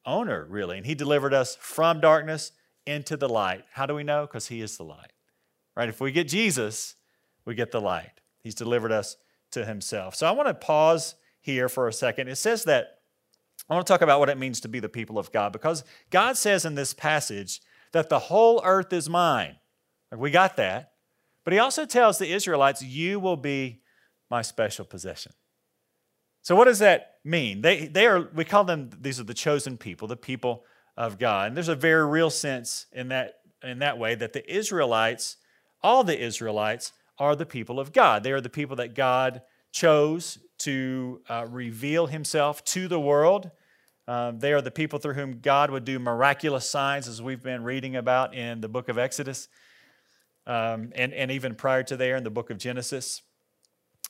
owner, 0.05 0.45
really. 0.47 0.77
And 0.77 0.85
he 0.85 0.95
delivered 0.95 1.33
us 1.33 1.57
from 1.59 1.99
darkness 1.99 2.51
into 2.85 3.17
the 3.17 3.27
light. 3.27 3.65
How 3.73 3.87
do 3.87 3.95
we 3.95 4.03
know? 4.03 4.27
Because 4.27 4.47
he 4.47 4.61
is 4.61 4.77
the 4.77 4.83
light. 4.83 5.11
Right? 5.75 5.89
If 5.89 5.99
we 5.99 6.11
get 6.11 6.27
Jesus, 6.27 6.95
we 7.45 7.55
get 7.55 7.71
the 7.71 7.81
light. 7.81 8.18
He's 8.43 8.55
delivered 8.55 8.91
us 8.91 9.17
to 9.51 9.65
himself. 9.65 10.15
So 10.15 10.27
I 10.27 10.31
want 10.31 10.47
to 10.47 10.53
pause 10.53 11.15
here 11.41 11.69
for 11.69 11.87
a 11.87 11.93
second. 11.93 12.27
It 12.27 12.35
says 12.35 12.65
that 12.65 12.99
I 13.69 13.73
want 13.73 13.85
to 13.85 13.93
talk 13.93 14.01
about 14.01 14.19
what 14.19 14.29
it 14.29 14.37
means 14.37 14.59
to 14.61 14.67
be 14.67 14.79
the 14.79 14.89
people 14.89 15.17
of 15.19 15.31
God 15.31 15.51
because 15.51 15.83
God 16.09 16.37
says 16.37 16.65
in 16.65 16.75
this 16.75 16.93
passage 16.93 17.61
that 17.91 18.09
the 18.09 18.19
whole 18.19 18.61
earth 18.63 18.93
is 18.93 19.09
mine. 19.09 19.57
We 20.15 20.31
got 20.31 20.55
that. 20.57 20.93
But 21.43 21.53
he 21.53 21.59
also 21.59 21.85
tells 21.85 22.17
the 22.17 22.31
Israelites, 22.31 22.81
You 22.81 23.19
will 23.19 23.37
be 23.37 23.81
my 24.29 24.41
special 24.41 24.85
possession. 24.85 25.33
So, 26.41 26.55
what 26.55 26.65
does 26.65 26.79
that 26.79 27.15
mean? 27.23 27.61
They, 27.61 27.87
they 27.87 28.07
are, 28.07 28.29
we 28.33 28.45
call 28.45 28.63
them, 28.63 28.89
these 28.99 29.19
are 29.19 29.23
the 29.23 29.33
chosen 29.33 29.77
people, 29.77 30.07
the 30.07 30.15
people 30.15 30.63
of 30.97 31.19
God. 31.19 31.47
And 31.47 31.57
there's 31.57 31.67
a 31.67 31.75
very 31.75 32.05
real 32.05 32.29
sense 32.29 32.85
in 32.91 33.09
that, 33.09 33.35
in 33.63 33.79
that 33.79 33.97
way 33.97 34.15
that 34.15 34.33
the 34.33 34.51
Israelites, 34.51 35.37
all 35.81 36.03
the 36.03 36.19
Israelites, 36.19 36.91
are 37.19 37.35
the 37.35 37.45
people 37.45 37.79
of 37.79 37.91
God. 37.91 38.23
They 38.23 38.31
are 38.31 38.41
the 38.41 38.49
people 38.49 38.75
that 38.77 38.95
God 38.95 39.41
chose 39.71 40.39
to 40.59 41.21
uh, 41.29 41.45
reveal 41.49 42.07
himself 42.07 42.63
to 42.65 42.87
the 42.87 42.99
world 42.99 43.51
um, 44.09 44.39
they 44.39 44.53
are 44.53 44.61
the 44.61 44.71
people 44.71 44.97
through 44.97 45.13
whom 45.13 45.39
God 45.39 45.69
would 45.69 45.85
do 45.85 45.99
miraculous 45.99 46.67
signs, 46.67 47.07
as 47.07 47.21
we've 47.21 47.43
been 47.43 47.63
reading 47.63 47.95
about 47.95 48.33
in 48.33 48.59
the 48.59 48.67
book 48.67 48.89
of 48.89 48.97
Exodus, 48.97 49.47
um, 50.47 50.91
and, 50.95 51.13
and 51.13 51.29
even 51.29 51.53
prior 51.53 51.83
to 51.83 51.95
there 51.95 52.15
in 52.15 52.23
the 52.23 52.31
book 52.31 52.49
of 52.49 52.57
Genesis. 52.57 53.21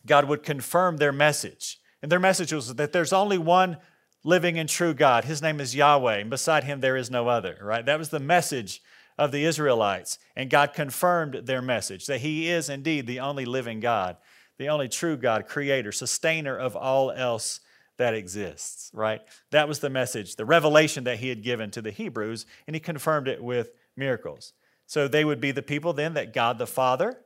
God 0.05 0.23
would 0.29 0.41
confirm 0.41 0.95
their 0.95 1.11
message. 1.11 1.81
And 2.01 2.09
their 2.09 2.17
message 2.17 2.53
was 2.53 2.75
that 2.75 2.93
there's 2.93 3.11
only 3.11 3.37
one 3.37 3.75
living 4.23 4.57
and 4.57 4.69
true 4.69 4.93
God. 4.93 5.25
His 5.25 5.41
name 5.41 5.59
is 5.59 5.75
Yahweh, 5.75 6.19
and 6.19 6.29
beside 6.29 6.63
him 6.63 6.79
there 6.79 6.95
is 6.95 7.11
no 7.11 7.27
other, 7.27 7.57
right? 7.61 7.85
That 7.85 7.99
was 7.99 8.07
the 8.07 8.21
message 8.21 8.81
of 9.19 9.33
the 9.33 9.43
Israelites. 9.43 10.17
And 10.35 10.49
God 10.49 10.73
confirmed 10.73 11.41
their 11.43 11.61
message 11.61 12.05
that 12.07 12.21
He 12.21 12.49
is 12.49 12.69
indeed 12.69 13.05
the 13.05 13.19
only 13.19 13.45
living 13.45 13.81
God, 13.81 14.15
the 14.57 14.69
only 14.69 14.87
true 14.87 15.17
God, 15.17 15.45
creator, 15.45 15.91
sustainer 15.91 16.57
of 16.57 16.75
all 16.75 17.11
else 17.11 17.59
that 17.97 18.13
exists, 18.13 18.89
right? 18.93 19.21
That 19.51 19.67
was 19.67 19.79
the 19.79 19.89
message, 19.89 20.37
the 20.37 20.45
revelation 20.45 21.03
that 21.03 21.19
he 21.19 21.27
had 21.27 21.43
given 21.43 21.69
to 21.71 21.81
the 21.81 21.91
Hebrews, 21.91 22.45
and 22.65 22.73
he 22.73 22.79
confirmed 22.79 23.27
it 23.27 23.43
with 23.43 23.71
miracles. 23.97 24.53
So 24.87 25.07
they 25.09 25.25
would 25.25 25.41
be 25.41 25.51
the 25.51 25.61
people 25.61 25.91
then 25.91 26.13
that 26.13 26.33
God 26.33 26.57
the 26.57 26.65
Father 26.65 27.19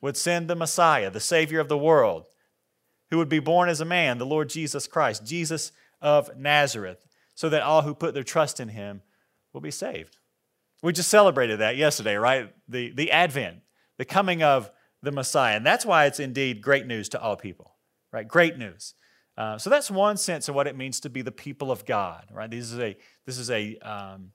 would 0.00 0.16
send 0.16 0.46
the 0.48 0.54
Messiah, 0.54 1.10
the 1.10 1.18
Savior 1.18 1.58
of 1.58 1.68
the 1.68 1.76
world, 1.76 2.26
who 3.10 3.18
would 3.18 3.28
be 3.28 3.40
born 3.40 3.68
as 3.68 3.80
a 3.80 3.84
man, 3.84 4.18
the 4.18 4.24
Lord 4.24 4.48
Jesus 4.48 4.86
Christ, 4.86 5.26
Jesus 5.26 5.72
of 6.00 6.36
Nazareth, 6.36 7.04
so 7.34 7.48
that 7.48 7.62
all 7.62 7.82
who 7.82 7.92
put 7.92 8.14
their 8.14 8.22
trust 8.22 8.60
in 8.60 8.68
him 8.68 9.02
will 9.52 9.60
be 9.60 9.72
saved. 9.72 10.18
We 10.86 10.92
just 10.92 11.08
celebrated 11.08 11.58
that 11.58 11.76
yesterday, 11.76 12.14
right? 12.14 12.54
The, 12.68 12.92
the 12.92 13.10
Advent, 13.10 13.58
the 13.98 14.04
coming 14.04 14.44
of 14.44 14.70
the 15.02 15.10
Messiah. 15.10 15.56
And 15.56 15.66
that's 15.66 15.84
why 15.84 16.04
it's 16.04 16.20
indeed 16.20 16.62
great 16.62 16.86
news 16.86 17.08
to 17.08 17.20
all 17.20 17.34
people, 17.34 17.74
right? 18.12 18.26
Great 18.28 18.56
news. 18.56 18.94
Uh, 19.36 19.58
so 19.58 19.68
that's 19.68 19.90
one 19.90 20.16
sense 20.16 20.48
of 20.48 20.54
what 20.54 20.68
it 20.68 20.76
means 20.76 21.00
to 21.00 21.10
be 21.10 21.22
the 21.22 21.32
people 21.32 21.72
of 21.72 21.84
God, 21.86 22.26
right? 22.32 22.48
This 22.48 22.70
is 22.70 22.78
a 22.78 22.96
this 23.26 23.36
is 23.36 23.50
a 23.50 23.76
um, 23.78 24.30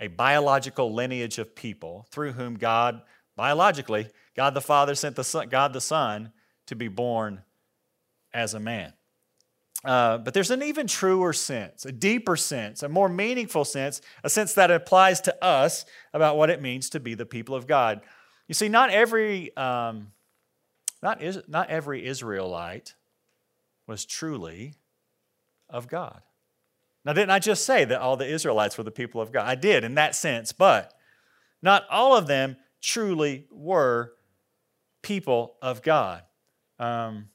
a 0.00 0.08
biological 0.08 0.92
lineage 0.92 1.38
of 1.38 1.54
people 1.54 2.08
through 2.10 2.32
whom 2.32 2.54
God 2.54 3.02
biologically 3.36 4.08
God 4.34 4.54
the 4.54 4.60
Father 4.60 4.96
sent 4.96 5.14
the 5.14 5.22
Son, 5.22 5.48
God 5.50 5.72
the 5.72 5.80
Son 5.80 6.32
to 6.66 6.74
be 6.74 6.88
born 6.88 7.42
as 8.34 8.54
a 8.54 8.60
man. 8.60 8.92
Uh, 9.84 10.18
but 10.18 10.32
there's 10.32 10.50
an 10.50 10.62
even 10.62 10.86
truer 10.86 11.32
sense, 11.32 11.84
a 11.84 11.92
deeper 11.92 12.36
sense, 12.36 12.82
a 12.82 12.88
more 12.88 13.08
meaningful 13.08 13.64
sense, 13.64 14.00
a 14.22 14.30
sense 14.30 14.54
that 14.54 14.70
applies 14.70 15.20
to 15.20 15.44
us 15.44 15.84
about 16.12 16.36
what 16.36 16.50
it 16.50 16.62
means 16.62 16.88
to 16.90 17.00
be 17.00 17.14
the 17.14 17.26
people 17.26 17.54
of 17.54 17.66
God. 17.66 18.00
You 18.46 18.54
see, 18.54 18.68
not 18.68 18.90
every 18.90 19.56
um, 19.56 20.12
not 21.02 21.20
is, 21.20 21.40
not 21.48 21.68
every 21.68 22.06
Israelite 22.06 22.94
was 23.86 24.04
truly 24.04 24.74
of 25.68 25.88
God. 25.88 26.22
Now, 27.04 27.12
didn't 27.12 27.30
I 27.30 27.40
just 27.40 27.66
say 27.66 27.84
that 27.84 28.00
all 28.00 28.16
the 28.16 28.28
Israelites 28.28 28.78
were 28.78 28.84
the 28.84 28.92
people 28.92 29.20
of 29.20 29.32
God? 29.32 29.46
I 29.46 29.56
did 29.56 29.82
in 29.82 29.96
that 29.96 30.14
sense, 30.14 30.52
but 30.52 30.94
not 31.60 31.84
all 31.90 32.16
of 32.16 32.28
them 32.28 32.56
truly 32.80 33.46
were 33.50 34.12
people 35.02 35.56
of 35.60 35.82
God. 35.82 36.22
Um, 36.78 37.30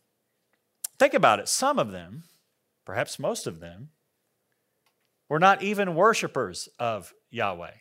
think 0.97 1.13
about 1.13 1.39
it. 1.39 1.49
Some 1.49 1.79
of 1.79 1.91
them, 1.91 2.23
perhaps 2.87 3.19
most 3.19 3.47
of 3.47 3.59
them, 3.59 3.89
were 5.27 5.39
not 5.39 5.61
even 5.61 5.93
worshipers 5.93 6.69
of 6.79 7.13
Yahweh. 7.29 7.73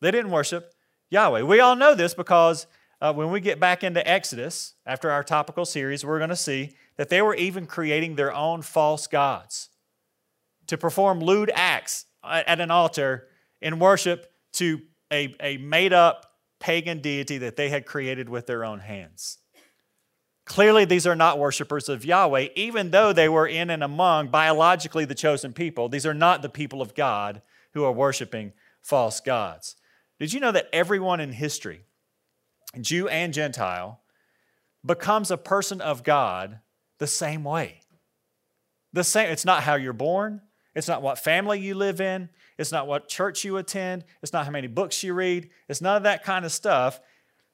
They 0.00 0.10
didn't 0.10 0.32
worship 0.32 0.74
Yahweh. 1.10 1.42
We 1.42 1.60
all 1.60 1.76
know 1.76 1.94
this 1.94 2.12
because 2.12 2.66
uh, 3.00 3.14
when 3.14 3.30
we 3.30 3.38
get 3.38 3.60
back 3.60 3.84
into 3.84 4.06
Exodus, 4.06 4.74
after 4.84 5.12
our 5.12 5.22
topical 5.22 5.64
series, 5.64 6.04
we're 6.04 6.18
going 6.18 6.30
to 6.30 6.36
see 6.36 6.74
that 6.96 7.08
they 7.08 7.22
were 7.22 7.36
even 7.36 7.66
creating 7.66 8.16
their 8.16 8.34
own 8.34 8.62
false 8.62 9.06
gods 9.06 9.68
to 10.66 10.76
perform 10.76 11.20
lewd 11.20 11.52
acts 11.54 12.06
at 12.24 12.60
an 12.60 12.72
altar 12.72 13.28
in 13.62 13.78
worship 13.78 14.26
to 14.54 14.80
a, 15.12 15.36
a 15.40 15.56
made 15.58 15.92
up 15.92 16.32
pagan 16.58 17.00
deity 17.00 17.38
that 17.38 17.54
they 17.54 17.68
had 17.68 17.86
created 17.86 18.28
with 18.28 18.48
their 18.48 18.64
own 18.64 18.80
hands. 18.80 19.38
Clearly, 20.48 20.86
these 20.86 21.06
are 21.06 21.14
not 21.14 21.38
worshipers 21.38 21.90
of 21.90 22.06
Yahweh, 22.06 22.48
even 22.56 22.90
though 22.90 23.12
they 23.12 23.28
were 23.28 23.46
in 23.46 23.68
and 23.68 23.84
among 23.84 24.28
biologically 24.28 25.04
the 25.04 25.14
chosen 25.14 25.52
people. 25.52 25.90
These 25.90 26.06
are 26.06 26.14
not 26.14 26.40
the 26.40 26.48
people 26.48 26.80
of 26.80 26.94
God 26.94 27.42
who 27.74 27.84
are 27.84 27.92
worshiping 27.92 28.54
false 28.80 29.20
gods. 29.20 29.76
Did 30.18 30.32
you 30.32 30.40
know 30.40 30.50
that 30.50 30.70
everyone 30.72 31.20
in 31.20 31.32
history, 31.32 31.84
Jew 32.80 33.08
and 33.08 33.34
Gentile, 33.34 34.00
becomes 34.84 35.30
a 35.30 35.36
person 35.36 35.82
of 35.82 36.02
God 36.02 36.60
the 36.96 37.06
same 37.06 37.44
way? 37.44 37.82
The 38.94 39.04
same, 39.04 39.28
it's 39.28 39.44
not 39.44 39.64
how 39.64 39.74
you're 39.74 39.92
born, 39.92 40.40
it's 40.74 40.88
not 40.88 41.02
what 41.02 41.18
family 41.18 41.60
you 41.60 41.74
live 41.74 42.00
in, 42.00 42.30
it's 42.56 42.72
not 42.72 42.86
what 42.86 43.06
church 43.06 43.44
you 43.44 43.58
attend, 43.58 44.04
it's 44.22 44.32
not 44.32 44.46
how 44.46 44.50
many 44.50 44.66
books 44.66 45.02
you 45.02 45.12
read, 45.12 45.50
it's 45.68 45.82
none 45.82 45.98
of 45.98 46.04
that 46.04 46.24
kind 46.24 46.46
of 46.46 46.52
stuff. 46.52 47.00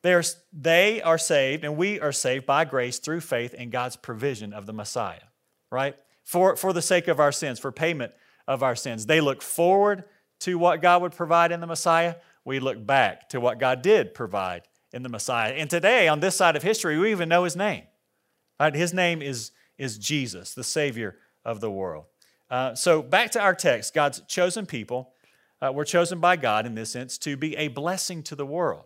They 0.05 0.13
are, 0.13 0.23
they 0.53 1.01
are 1.01 1.17
saved, 1.17 1.65
and 1.65 1.79
we 1.79 1.99
are 1.99 2.13
saved 2.13 2.45
by 2.45 2.67
grace 2.67 2.99
through 2.99 3.23
faith 3.23 3.55
in 3.55 3.71
God's 3.71 3.97
provision 3.97 4.53
of 4.53 4.67
the 4.67 4.75
Messiah, 4.75 5.23
right? 5.71 5.97
For, 6.25 6.57
for 6.57 6.75
the 6.75 6.83
sake 6.83 7.09
of 7.09 7.21
our 7.21 7.33
sins, 7.33 7.59
for 7.59 7.73
payment 7.73 8.13
of 8.47 8.63
our 8.63 8.77
sins. 8.77 9.07
They 9.07 9.23
look 9.23 9.41
forward 9.41 10.05
to 10.41 10.59
what 10.59 10.83
God 10.83 11.01
would 11.01 11.13
provide 11.13 11.53
in 11.53 11.61
the 11.61 11.67
Messiah. 11.67 12.17
We 12.45 12.61
look 12.61 12.85
back 12.85 13.31
to 13.31 13.41
what 13.41 13.59
God 13.59 13.81
did 13.81 14.13
provide 14.13 14.65
in 14.93 15.03
the 15.03 15.09
Messiah. 15.09 15.55
And 15.55 15.71
today, 15.71 16.07
on 16.07 16.21
this 16.21 16.37
side 16.37 16.55
of 16.55 16.63
history, 16.63 16.99
we 16.99 17.11
even 17.11 17.31
know 17.31 17.45
his 17.45 17.57
name. 17.57 17.85
Right? 18.61 18.75
His 18.75 18.93
name 18.93 19.23
is, 19.23 19.53
is 19.79 19.97
Jesus, 19.97 20.53
the 20.53 20.65
Savior 20.65 21.17
of 21.47 21.61
the 21.61 21.71
world. 21.71 22.05
Uh, 22.51 22.75
so, 22.75 23.01
back 23.01 23.31
to 23.31 23.41
our 23.41 23.55
text 23.55 23.95
God's 23.95 24.21
chosen 24.29 24.67
people 24.67 25.15
uh, 25.63 25.73
were 25.73 25.87
chosen 25.87 26.21
by 26.21 26.37
God 26.37 26.67
in 26.67 26.75
this 26.75 26.91
sense 26.91 27.17
to 27.17 27.39
be 27.39 27.57
a 27.57 27.69
blessing 27.69 28.23
to 28.25 28.37
the 28.37 28.45
world. 28.45 28.85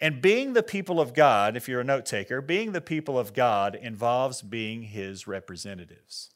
And 0.00 0.20
being 0.20 0.52
the 0.52 0.62
people 0.62 1.00
of 1.00 1.14
God, 1.14 1.56
if 1.56 1.68
you're 1.68 1.80
a 1.80 1.84
note 1.84 2.04
taker, 2.04 2.42
being 2.42 2.72
the 2.72 2.80
people 2.80 3.18
of 3.18 3.32
God 3.32 3.74
involves 3.74 4.42
being 4.42 4.82
his 4.82 5.26
representatives. 5.26 6.30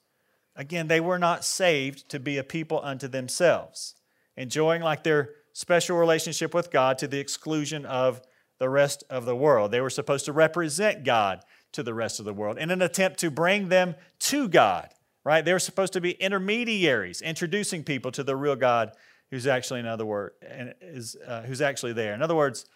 Again, 0.56 0.88
they 0.88 1.00
were 1.00 1.18
not 1.18 1.44
saved 1.44 2.08
to 2.08 2.18
be 2.18 2.38
a 2.38 2.44
people 2.44 2.80
unto 2.82 3.06
themselves, 3.06 3.94
enjoying 4.36 4.82
like 4.82 5.04
their 5.04 5.30
special 5.52 5.98
relationship 5.98 6.54
with 6.54 6.70
God 6.70 6.98
to 6.98 7.08
the 7.08 7.18
exclusion 7.18 7.84
of 7.84 8.22
the 8.58 8.68
rest 8.68 9.04
of 9.10 9.24
the 9.24 9.36
world. 9.36 9.70
They 9.70 9.80
were 9.80 9.90
supposed 9.90 10.24
to 10.24 10.32
represent 10.32 11.04
God 11.04 11.40
to 11.72 11.82
the 11.82 11.94
rest 11.94 12.18
of 12.18 12.24
the 12.24 12.34
world 12.34 12.58
in 12.58 12.70
an 12.70 12.82
attempt 12.82 13.18
to 13.20 13.30
bring 13.30 13.68
them 13.68 13.94
to 14.20 14.48
God, 14.48 14.88
right? 15.24 15.44
They 15.44 15.52
were 15.52 15.58
supposed 15.58 15.92
to 15.94 16.00
be 16.00 16.12
intermediaries, 16.12 17.22
introducing 17.22 17.84
people 17.84 18.10
to 18.12 18.22
the 18.22 18.36
real 18.36 18.56
God 18.56 18.92
who's 19.30 19.46
actually, 19.46 19.80
in 19.80 19.86
other 19.86 20.04
words, 20.06 20.34
is, 20.80 21.16
uh, 21.26 21.42
who's 21.42 21.60
actually 21.60 21.92
there. 21.92 22.14
In 22.14 22.22
other 22.22 22.34
words, 22.34 22.66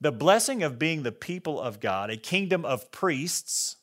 the 0.00 0.12
blessing 0.12 0.62
of 0.62 0.78
being 0.78 1.02
the 1.02 1.12
people 1.12 1.60
of 1.60 1.80
God, 1.80 2.10
a 2.10 2.16
kingdom 2.16 2.64
of 2.64 2.90
priests, 2.90 3.76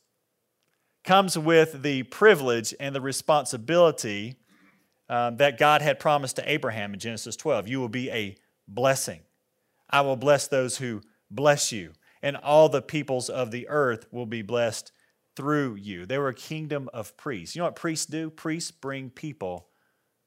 comes 1.04 1.38
with 1.38 1.82
the 1.82 2.04
privilege 2.04 2.74
and 2.80 2.96
the 2.96 3.02
responsibility 3.02 4.38
um, 5.10 5.38
that 5.38 5.58
God 5.58 5.82
had 5.82 6.00
promised 6.00 6.38
to 6.38 6.50
Abraham 6.50 6.94
in 6.94 7.00
Genesis 7.00 7.36
12. 7.36 7.68
You 7.68 7.80
will 7.80 7.90
be 7.90 8.10
a 8.10 8.36
blessing. 8.68 9.22
I 9.90 10.02
will 10.02 10.16
bless 10.16 10.48
those 10.48 10.78
who 10.78 11.02
bless 11.30 11.72
you, 11.72 11.92
and 12.22 12.38
all 12.38 12.70
the 12.70 12.82
peoples 12.82 13.30
of 13.30 13.52
the 13.52 13.68
earth 13.70 14.06
will 14.12 14.26
be 14.26 14.42
blessed 14.42 14.92
through 15.36 15.76
you. 15.76 16.06
They 16.06 16.18
were 16.18 16.30
a 16.30 16.34
kingdom 16.34 16.90
of 16.94 17.18
priests. 17.18 17.56
You 17.56 17.60
know 17.60 17.66
what 17.66 17.76
priests 17.76 18.06
do? 18.06 18.30
Priests 18.30 18.72
bring 18.72 19.10
people 19.10 19.68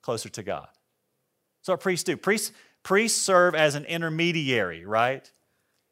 closer 0.03 0.29
to 0.29 0.43
God. 0.43 0.69
So 1.63 1.73
what 1.73 1.81
priests 1.81 2.05
do. 2.05 2.17
Priests, 2.17 2.53
priests 2.83 3.21
serve 3.21 3.55
as 3.55 3.75
an 3.75 3.85
intermediary, 3.87 4.85
right? 4.85 5.31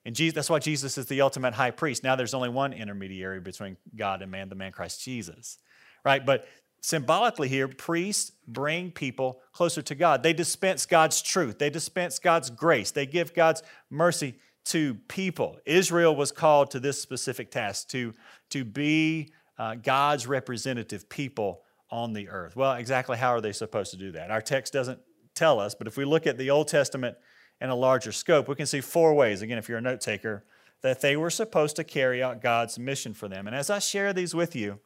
And 0.05 0.15
Jesus, 0.15 0.35
that's 0.35 0.51
why 0.51 0.59
Jesus 0.59 0.99
is 0.99 1.07
the 1.07 1.23
ultimate 1.23 1.55
high 1.55 1.71
priest. 1.71 2.05
Now 2.05 2.17
there's 2.17 2.35
only 2.35 2.51
one 2.51 2.73
intermediary 2.73 3.41
between 3.41 3.77
God 3.97 4.23
and 4.23 4.31
man, 4.31 4.49
the 4.49 4.55
man 4.55 4.73
Christ 4.73 5.03
Jesus. 5.03 5.59
Right? 6.05 6.25
But 6.25 6.47
symbolically 6.83 7.49
here, 7.49 7.67
priests 7.67 8.33
bring 8.47 8.91
people 8.91 9.41
closer 9.53 9.81
to 9.83 9.95
God. 9.95 10.23
They 10.23 10.35
dispense 10.35 10.85
God's 10.85 11.23
truth, 11.23 11.59
they 11.59 11.71
dispense 11.71 12.19
God's 12.19 12.51
grace, 12.51 12.91
they 12.91 13.07
give 13.07 13.35
God's 13.35 13.63
mercy 13.91 14.35
to 14.67 14.95
people. 15.09 15.59
Israel 15.67 16.15
was 16.15 16.33
called 16.33 16.71
to 16.73 16.81
this 16.81 17.01
specific 17.01 17.51
task 17.51 17.89
to, 17.91 18.15
to 18.51 18.65
be 18.65 19.31
uh, 19.59 19.75
God's 19.77 20.27
representative 20.27 21.09
people 21.09 21.63
on 21.91 22.13
the 22.13 22.29
earth. 22.29 22.57
Well, 22.57 22.73
exactly 22.73 23.17
how 23.17 23.31
are 23.31 23.41
they 23.41 23.53
supposed 23.53 23.91
to 23.93 23.97
do 23.97 24.13
that? 24.13 24.31
Our 24.31 24.41
text 24.41 24.73
doesn't 24.73 24.99
tell 25.35 25.61
us, 25.61 25.75
but 25.75 25.87
if 25.87 25.97
we 25.97 26.05
look 26.05 26.27
at 26.27 26.39
the 26.39 26.51
Old 26.51 26.69
Testament 26.69 27.17
in 27.65 27.71
a 27.71 27.75
larger 27.75 28.13
scope, 28.13 28.47
we 28.47 28.55
can 28.55 28.67
see 28.67 28.83
four 28.83 29.15
ways, 29.15 29.41
again, 29.41 29.57
if 29.57 29.71
you're 29.71 29.79
a 29.79 29.81
note 29.83 30.03
taker, 30.03 30.45
that 30.83 31.01
they 31.01 31.17
were 31.17 31.31
supposed 31.31 31.77
to 31.77 31.83
carry 31.83 32.23
out 32.23 32.43
God's 32.43 32.79
mission 32.79 33.15
for 33.15 33.27
them. 33.27 33.47
And 33.47 33.57
as 33.57 33.71
I 33.71 33.79
share 33.79 34.13
these 34.13 34.35
with 34.35 34.55
you, 34.55 34.79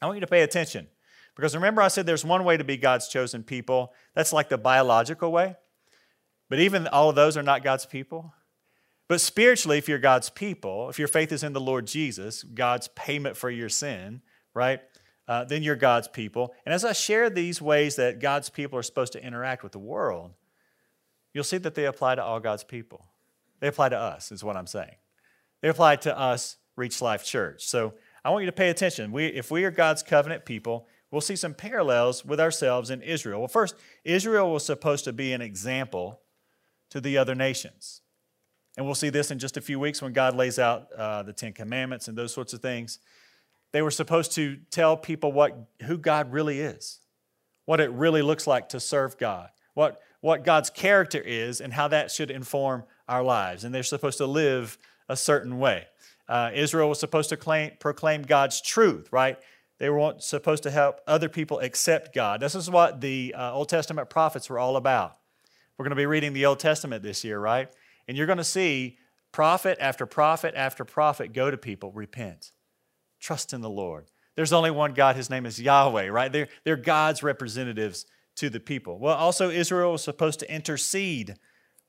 I 0.00 0.06
want 0.06 0.16
you 0.16 0.22
to 0.22 0.26
pay 0.26 0.40
attention. 0.40 0.88
Because 1.36 1.54
remember, 1.54 1.82
I 1.82 1.88
said 1.88 2.06
there's 2.06 2.24
one 2.24 2.44
way 2.44 2.56
to 2.56 2.64
be 2.64 2.78
God's 2.78 3.08
chosen 3.08 3.42
people. 3.42 3.92
That's 4.14 4.32
like 4.32 4.48
the 4.48 4.56
biological 4.56 5.30
way. 5.30 5.56
But 6.48 6.60
even 6.60 6.86
all 6.88 7.10
of 7.10 7.14
those 7.14 7.36
are 7.36 7.42
not 7.42 7.62
God's 7.62 7.84
people. 7.84 8.32
But 9.06 9.20
spiritually, 9.20 9.76
if 9.76 9.86
you're 9.86 9.98
God's 9.98 10.30
people, 10.30 10.88
if 10.88 10.98
your 10.98 11.08
faith 11.08 11.30
is 11.30 11.42
in 11.44 11.52
the 11.52 11.60
Lord 11.60 11.86
Jesus, 11.86 12.42
God's 12.42 12.88
payment 12.88 13.36
for 13.36 13.50
your 13.50 13.68
sin, 13.68 14.22
right? 14.54 14.80
Uh, 15.28 15.44
then 15.44 15.62
you're 15.62 15.76
God's 15.76 16.08
people. 16.08 16.54
And 16.64 16.74
as 16.74 16.86
I 16.86 16.94
share 16.94 17.28
these 17.28 17.60
ways 17.60 17.96
that 17.96 18.18
God's 18.18 18.48
people 18.48 18.78
are 18.78 18.82
supposed 18.82 19.12
to 19.12 19.22
interact 19.22 19.62
with 19.62 19.72
the 19.72 19.78
world, 19.78 20.32
you'll 21.32 21.44
see 21.44 21.58
that 21.58 21.74
they 21.74 21.86
apply 21.86 22.14
to 22.14 22.22
all 22.22 22.40
God's 22.40 22.64
people. 22.64 23.06
They 23.60 23.68
apply 23.68 23.90
to 23.90 23.98
us, 23.98 24.32
is 24.32 24.42
what 24.42 24.56
I'm 24.56 24.66
saying. 24.66 24.96
They 25.60 25.68
apply 25.68 25.96
to 25.96 26.18
us, 26.18 26.56
Reach 26.76 27.00
Life 27.00 27.24
Church. 27.24 27.64
So 27.64 27.94
I 28.24 28.30
want 28.30 28.42
you 28.42 28.46
to 28.46 28.56
pay 28.56 28.70
attention. 28.70 29.12
We, 29.12 29.26
if 29.26 29.50
we 29.50 29.64
are 29.64 29.70
God's 29.70 30.02
covenant 30.02 30.44
people, 30.44 30.88
we'll 31.10 31.20
see 31.20 31.36
some 31.36 31.54
parallels 31.54 32.24
with 32.24 32.40
ourselves 32.40 32.90
in 32.90 33.02
Israel. 33.02 33.40
Well, 33.40 33.48
first, 33.48 33.76
Israel 34.04 34.52
was 34.52 34.64
supposed 34.64 35.04
to 35.04 35.12
be 35.12 35.32
an 35.32 35.40
example 35.40 36.20
to 36.90 37.00
the 37.00 37.18
other 37.18 37.34
nations. 37.34 38.00
And 38.76 38.86
we'll 38.86 38.94
see 38.94 39.10
this 39.10 39.30
in 39.30 39.38
just 39.38 39.56
a 39.56 39.60
few 39.60 39.78
weeks 39.78 40.00
when 40.00 40.12
God 40.12 40.34
lays 40.34 40.58
out 40.58 40.92
uh, 40.92 41.22
the 41.22 41.32
Ten 41.32 41.52
Commandments 41.52 42.08
and 42.08 42.16
those 42.16 42.32
sorts 42.32 42.52
of 42.52 42.62
things. 42.62 42.98
They 43.72 43.82
were 43.82 43.90
supposed 43.90 44.32
to 44.32 44.58
tell 44.70 44.96
people 44.96 45.32
what, 45.32 45.68
who 45.82 45.98
God 45.98 46.32
really 46.32 46.60
is, 46.60 47.00
what 47.64 47.80
it 47.80 47.90
really 47.90 48.22
looks 48.22 48.46
like 48.46 48.70
to 48.70 48.80
serve 48.80 49.18
God, 49.18 49.50
what, 49.74 50.00
what 50.22 50.44
God's 50.44 50.70
character 50.70 51.20
is 51.20 51.60
and 51.60 51.72
how 51.74 51.88
that 51.88 52.10
should 52.10 52.30
inform 52.30 52.84
our 53.08 53.22
lives. 53.22 53.64
And 53.64 53.74
they're 53.74 53.82
supposed 53.82 54.18
to 54.18 54.26
live 54.26 54.78
a 55.08 55.16
certain 55.16 55.58
way. 55.58 55.86
Uh, 56.28 56.50
Israel 56.54 56.88
was 56.88 56.98
supposed 56.98 57.28
to 57.28 57.36
claim, 57.36 57.72
proclaim 57.78 58.22
God's 58.22 58.62
truth, 58.62 59.08
right? 59.12 59.38
They 59.78 59.90
were 59.90 60.14
supposed 60.18 60.62
to 60.62 60.70
help 60.70 61.00
other 61.06 61.28
people 61.28 61.58
accept 61.58 62.14
God. 62.14 62.40
This 62.40 62.54
is 62.54 62.70
what 62.70 63.00
the 63.00 63.34
uh, 63.36 63.52
Old 63.52 63.68
Testament 63.68 64.08
prophets 64.08 64.48
were 64.48 64.58
all 64.58 64.76
about. 64.76 65.16
We're 65.76 65.84
going 65.84 65.90
to 65.90 65.96
be 65.96 66.06
reading 66.06 66.32
the 66.32 66.46
Old 66.46 66.60
Testament 66.60 67.02
this 67.02 67.24
year, 67.24 67.40
right? 67.40 67.68
And 68.06 68.16
you're 68.16 68.26
going 68.26 68.38
to 68.38 68.44
see 68.44 68.98
prophet 69.32 69.76
after 69.80 70.06
prophet 70.06 70.54
after 70.56 70.84
prophet 70.84 71.32
go 71.32 71.50
to 71.50 71.56
people, 71.56 71.90
repent, 71.90 72.52
trust 73.18 73.52
in 73.52 73.60
the 73.60 73.68
Lord. 73.68 74.06
There's 74.36 74.52
only 74.52 74.70
one 74.70 74.94
God, 74.94 75.16
his 75.16 75.28
name 75.28 75.46
is 75.46 75.60
Yahweh, 75.60 76.08
right? 76.08 76.30
They're, 76.30 76.48
they're 76.64 76.76
God's 76.76 77.24
representatives 77.24 78.06
to 78.36 78.50
the 78.50 78.60
people. 78.60 78.98
Well, 78.98 79.16
also, 79.16 79.50
Israel 79.50 79.92
was 79.92 80.02
supposed 80.02 80.40
to 80.40 80.52
intercede 80.52 81.36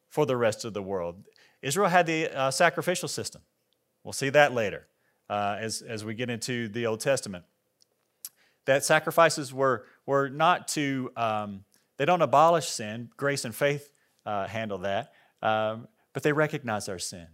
for 0.09 0.25
the 0.25 0.37
rest 0.37 0.65
of 0.65 0.73
the 0.73 0.81
world. 0.81 1.23
Israel 1.61 1.89
had 1.89 2.05
the 2.05 2.29
uh, 2.29 2.51
sacrificial 2.51 3.07
system. 3.07 3.41
We'll 4.03 4.13
see 4.13 4.29
that 4.29 4.53
later 4.53 4.87
uh, 5.29 5.57
as, 5.59 5.81
as 5.81 6.03
we 6.03 6.13
get 6.13 6.29
into 6.29 6.67
the 6.67 6.85
Old 6.85 6.99
Testament. 6.99 7.45
That 8.65 8.83
sacrifices 8.83 9.53
were, 9.53 9.85
were 10.05 10.29
not 10.29 10.67
to, 10.69 11.11
um, 11.17 11.65
they 11.97 12.05
don't 12.05 12.21
abolish 12.21 12.69
sin, 12.69 13.09
grace 13.17 13.45
and 13.45 13.53
faith 13.53 13.89
uh, 14.25 14.47
handle 14.47 14.79
that, 14.79 15.13
um, 15.41 15.87
but 16.13 16.23
they 16.23 16.31
recognize 16.31 16.87
our 16.87 16.99
sin. 16.99 17.27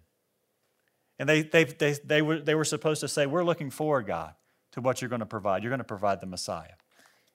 And 1.20 1.28
they, 1.28 1.42
they, 1.42 1.66
they, 1.66 1.96
they, 2.04 2.22
were, 2.22 2.40
they 2.40 2.56
were 2.56 2.66
supposed 2.66 3.02
to 3.02 3.08
say, 3.08 3.26
We're 3.26 3.44
looking 3.44 3.70
forward, 3.70 4.08
God 4.08 4.34
to 4.72 4.80
to 4.80 4.86
what 4.86 5.02
you're 5.02 5.10
going 5.10 5.20
to 5.20 5.26
provide. 5.26 5.64
You're 5.64 5.70
going 5.70 5.80
to 5.80 5.84
provide 5.84 6.22
the 6.22 6.28
Messiah. 6.28 6.74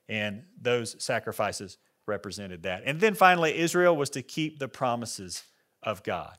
And 0.09 0.45
those 0.61 1.03
sacrifices 1.03 1.79
represented 2.07 2.63
that. 2.65 2.83
And 2.85 3.01
then 3.01 3.15
finally, 3.15 3.57
Israel 3.59 3.97
was 3.97 4.11
to 4.11 4.23
keep 4.23 4.59
the 4.59 4.69
promises 4.69 5.45
of 5.83 6.03
God. 6.03 6.37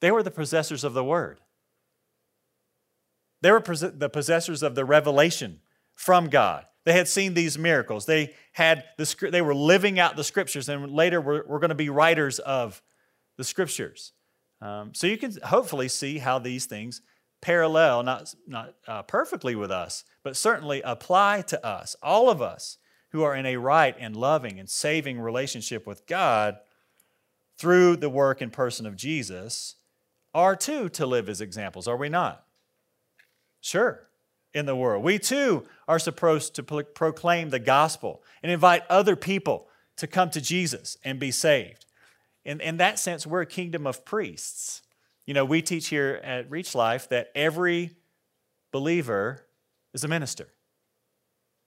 They 0.00 0.10
were 0.10 0.22
the 0.22 0.30
possessors 0.30 0.84
of 0.84 0.94
the 0.94 1.04
word. 1.04 1.40
They 3.42 3.50
were 3.50 3.60
the 3.60 4.10
possessors 4.10 4.62
of 4.62 4.74
the 4.74 4.84
revelation 4.84 5.60
from 5.94 6.28
God. 6.28 6.66
They 6.84 6.92
had 6.92 7.08
seen 7.08 7.34
these 7.34 7.58
miracles. 7.58 8.06
They 8.06 8.34
had 8.52 8.84
the 8.98 9.28
they 9.30 9.42
were 9.42 9.54
living 9.54 9.98
out 9.98 10.16
the 10.16 10.24
scriptures, 10.24 10.68
and 10.68 10.90
later 10.90 11.20
we're, 11.20 11.58
going 11.58 11.70
to 11.70 11.74
be 11.74 11.88
writers 11.88 12.38
of 12.38 12.82
the 13.36 13.44
scriptures. 13.44 14.12
Um, 14.60 14.92
so 14.94 15.06
you 15.06 15.16
can 15.16 15.34
hopefully 15.44 15.88
see 15.88 16.18
how 16.18 16.38
these 16.38 16.66
things 16.66 17.00
parallel, 17.40 18.02
not, 18.02 18.34
not 18.46 18.74
uh, 18.88 19.02
perfectly 19.02 19.54
with 19.54 19.70
us, 19.70 20.04
but 20.22 20.36
certainly 20.36 20.80
apply 20.82 21.42
to 21.42 21.66
us, 21.66 21.94
all 22.02 22.30
of 22.30 22.40
us 22.40 22.78
who 23.14 23.22
are 23.22 23.36
in 23.36 23.46
a 23.46 23.56
right 23.56 23.94
and 24.00 24.16
loving 24.16 24.58
and 24.58 24.68
saving 24.68 25.20
relationship 25.20 25.86
with 25.86 26.04
God 26.04 26.56
through 27.56 27.94
the 27.94 28.10
work 28.10 28.40
and 28.40 28.52
person 28.52 28.86
of 28.86 28.96
Jesus, 28.96 29.76
are 30.34 30.56
too 30.56 30.88
to 30.88 31.06
live 31.06 31.28
as 31.28 31.40
examples, 31.40 31.86
are 31.86 31.96
we 31.96 32.08
not? 32.08 32.44
Sure, 33.60 34.08
in 34.52 34.66
the 34.66 34.74
world. 34.74 35.04
We 35.04 35.20
too 35.20 35.64
are 35.86 36.00
supposed 36.00 36.56
to 36.56 36.64
proclaim 36.64 37.50
the 37.50 37.60
gospel 37.60 38.20
and 38.42 38.50
invite 38.50 38.82
other 38.90 39.14
people 39.14 39.68
to 39.98 40.08
come 40.08 40.30
to 40.30 40.40
Jesus 40.40 40.98
and 41.04 41.20
be 41.20 41.30
saved. 41.30 41.86
In, 42.44 42.60
in 42.60 42.78
that 42.78 42.98
sense, 42.98 43.24
we're 43.24 43.42
a 43.42 43.46
kingdom 43.46 43.86
of 43.86 44.04
priests. 44.04 44.82
You 45.24 45.34
know, 45.34 45.44
we 45.44 45.62
teach 45.62 45.86
here 45.86 46.20
at 46.24 46.50
Reach 46.50 46.74
Life 46.74 47.08
that 47.10 47.30
every 47.36 47.92
believer 48.72 49.46
is 49.92 50.02
a 50.02 50.08
minister. 50.08 50.48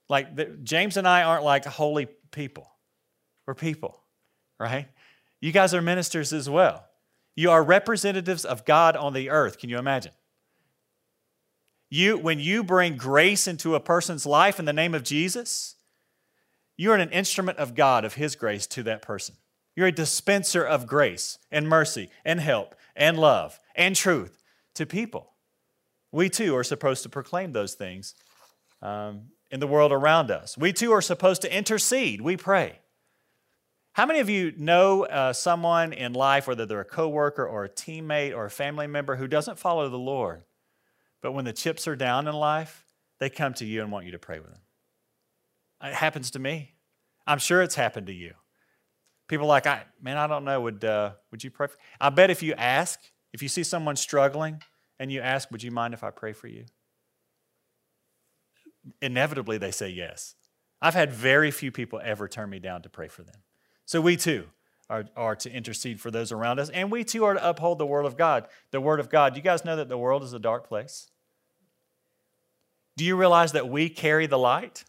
Like 0.08 0.36
the, 0.36 0.46
James 0.62 0.96
and 0.96 1.06
I 1.06 1.22
aren't 1.22 1.44
like 1.44 1.64
holy 1.64 2.06
people. 2.30 2.70
We're 3.46 3.54
people, 3.54 4.02
right? 4.58 4.88
You 5.40 5.52
guys 5.52 5.74
are 5.74 5.82
ministers 5.82 6.32
as 6.32 6.48
well. 6.48 6.84
You 7.36 7.50
are 7.50 7.62
representatives 7.62 8.44
of 8.44 8.64
God 8.64 8.96
on 8.96 9.12
the 9.12 9.30
earth. 9.30 9.58
Can 9.58 9.70
you 9.70 9.78
imagine? 9.78 10.12
You, 11.90 12.18
when 12.18 12.40
you 12.40 12.62
bring 12.64 12.96
grace 12.96 13.46
into 13.46 13.74
a 13.74 13.80
person's 13.80 14.26
life 14.26 14.58
in 14.58 14.64
the 14.64 14.72
name 14.72 14.94
of 14.94 15.04
Jesus, 15.04 15.76
you're 16.76 16.94
an 16.94 17.10
instrument 17.10 17.58
of 17.58 17.74
God, 17.74 18.04
of 18.04 18.14
His 18.14 18.36
grace 18.36 18.66
to 18.68 18.82
that 18.84 19.02
person. 19.02 19.36
You're 19.74 19.86
a 19.86 19.92
dispenser 19.92 20.64
of 20.64 20.86
grace 20.86 21.38
and 21.50 21.68
mercy 21.68 22.10
and 22.24 22.40
help 22.40 22.74
and 22.96 23.18
love 23.18 23.60
and 23.76 23.94
truth 23.94 24.42
to 24.74 24.84
people. 24.84 25.32
We 26.10 26.28
too 26.28 26.56
are 26.56 26.64
supposed 26.64 27.04
to 27.04 27.08
proclaim 27.08 27.52
those 27.52 27.74
things 27.74 28.14
um, 28.82 29.26
in 29.50 29.60
the 29.60 29.66
world 29.66 29.92
around 29.92 30.30
us. 30.30 30.56
We 30.58 30.72
too 30.72 30.92
are 30.92 31.02
supposed 31.02 31.42
to 31.42 31.56
intercede. 31.56 32.20
We 32.20 32.36
pray. 32.36 32.80
How 33.92 34.06
many 34.06 34.20
of 34.20 34.30
you 34.30 34.52
know 34.56 35.04
uh, 35.06 35.32
someone 35.32 35.92
in 35.92 36.12
life, 36.12 36.46
whether 36.46 36.66
they're 36.66 36.80
a 36.80 36.84
coworker 36.84 37.46
or 37.46 37.64
a 37.64 37.68
teammate 37.68 38.36
or 38.36 38.44
a 38.44 38.50
family 38.50 38.86
member, 38.86 39.16
who 39.16 39.26
doesn't 39.26 39.58
follow 39.58 39.88
the 39.88 39.98
Lord? 39.98 40.44
But 41.20 41.32
when 41.32 41.44
the 41.44 41.52
chips 41.52 41.88
are 41.88 41.96
down 41.96 42.28
in 42.28 42.34
life, 42.34 42.84
they 43.18 43.28
come 43.28 43.54
to 43.54 43.64
you 43.64 43.82
and 43.82 43.90
want 43.90 44.06
you 44.06 44.12
to 44.12 44.18
pray 44.18 44.38
with 44.38 44.50
them. 44.50 44.60
It 45.82 45.94
happens 45.94 46.30
to 46.32 46.38
me. 46.38 46.74
I'm 47.26 47.38
sure 47.38 47.60
it's 47.62 47.74
happened 47.74 48.06
to 48.06 48.12
you. 48.12 48.34
People 49.26 49.46
like, 49.46 49.66
I, 49.66 49.82
man, 50.00 50.16
I 50.16 50.26
don't 50.26 50.44
know. 50.44 50.60
Would 50.60 50.84
uh, 50.84 51.12
would 51.30 51.44
you 51.44 51.50
pray? 51.50 51.66
For? 51.66 51.76
I 52.00 52.10
bet 52.10 52.30
if 52.30 52.42
you 52.42 52.54
ask, 52.54 53.00
if 53.32 53.42
you 53.42 53.48
see 53.48 53.62
someone 53.62 53.96
struggling 53.96 54.62
and 54.98 55.12
you 55.12 55.20
ask, 55.20 55.50
would 55.50 55.62
you 55.62 55.70
mind 55.70 55.92
if 55.92 56.02
I 56.02 56.10
pray 56.10 56.32
for 56.32 56.46
you? 56.46 56.64
Inevitably, 59.00 59.58
they 59.58 59.70
say 59.70 59.88
yes. 59.88 60.34
I've 60.80 60.94
had 60.94 61.12
very 61.12 61.50
few 61.50 61.72
people 61.72 62.00
ever 62.02 62.28
turn 62.28 62.50
me 62.50 62.58
down 62.58 62.82
to 62.82 62.88
pray 62.88 63.08
for 63.08 63.22
them. 63.22 63.36
So 63.84 64.00
we 64.00 64.16
too 64.16 64.46
are, 64.88 65.04
are 65.16 65.36
to 65.36 65.50
intercede 65.50 66.00
for 66.00 66.10
those 66.10 66.32
around 66.32 66.60
us, 66.60 66.70
and 66.70 66.90
we 66.90 67.04
too 67.04 67.24
are 67.24 67.34
to 67.34 67.48
uphold 67.48 67.78
the 67.78 67.86
Word 67.86 68.06
of 68.06 68.16
God. 68.16 68.46
The 68.70 68.80
Word 68.80 69.00
of 69.00 69.10
God. 69.10 69.34
Do 69.34 69.38
you 69.38 69.44
guys 69.44 69.64
know 69.64 69.76
that 69.76 69.88
the 69.88 69.98
world 69.98 70.22
is 70.22 70.32
a 70.32 70.38
dark 70.38 70.68
place? 70.68 71.10
Do 72.96 73.04
you 73.04 73.16
realize 73.16 73.52
that 73.52 73.68
we 73.68 73.88
carry 73.88 74.26
the 74.26 74.38
light? 74.38 74.84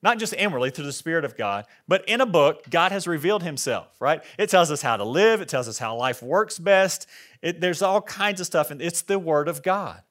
Not 0.00 0.18
just 0.18 0.32
inwardly 0.34 0.70
through 0.70 0.84
the 0.84 0.92
Spirit 0.92 1.24
of 1.24 1.36
God, 1.36 1.64
but 1.88 2.08
in 2.08 2.20
a 2.20 2.26
book, 2.26 2.70
God 2.70 2.92
has 2.92 3.08
revealed 3.08 3.42
Himself, 3.42 3.88
right? 4.00 4.22
It 4.38 4.48
tells 4.48 4.70
us 4.70 4.80
how 4.80 4.96
to 4.96 5.04
live, 5.04 5.40
it 5.40 5.48
tells 5.48 5.68
us 5.68 5.78
how 5.78 5.96
life 5.96 6.22
works 6.22 6.58
best. 6.58 7.08
It, 7.42 7.60
there's 7.60 7.82
all 7.82 8.02
kinds 8.02 8.40
of 8.40 8.46
stuff, 8.46 8.70
and 8.70 8.80
it's 8.80 9.02
the 9.02 9.18
Word 9.18 9.48
of 9.48 9.62
God. 9.62 10.02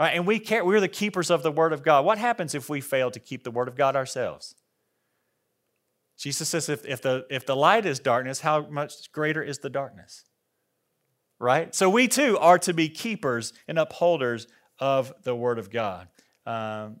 Right? 0.00 0.16
And 0.16 0.26
we 0.26 0.38
care, 0.38 0.64
we're 0.64 0.80
the 0.80 0.88
keepers 0.88 1.30
of 1.30 1.42
the 1.42 1.52
Word 1.52 1.74
of 1.74 1.82
God. 1.82 2.06
What 2.06 2.16
happens 2.16 2.54
if 2.54 2.70
we 2.70 2.80
fail 2.80 3.10
to 3.10 3.20
keep 3.20 3.44
the 3.44 3.50
Word 3.50 3.68
of 3.68 3.76
God 3.76 3.96
ourselves? 3.96 4.54
Jesus 6.16 6.48
says, 6.48 6.70
if, 6.70 6.86
if, 6.86 7.02
the, 7.02 7.26
if 7.28 7.44
the 7.44 7.54
light 7.54 7.84
is 7.84 8.00
darkness, 8.00 8.40
how 8.40 8.66
much 8.66 9.12
greater 9.12 9.42
is 9.42 9.58
the 9.58 9.68
darkness? 9.68 10.24
Right? 11.38 11.74
So 11.74 11.90
we 11.90 12.08
too 12.08 12.38
are 12.38 12.58
to 12.60 12.72
be 12.72 12.88
keepers 12.88 13.52
and 13.68 13.78
upholders 13.78 14.46
of 14.78 15.12
the 15.22 15.36
Word 15.36 15.58
of 15.58 15.70
God. 15.70 16.08
Um, 16.46 17.00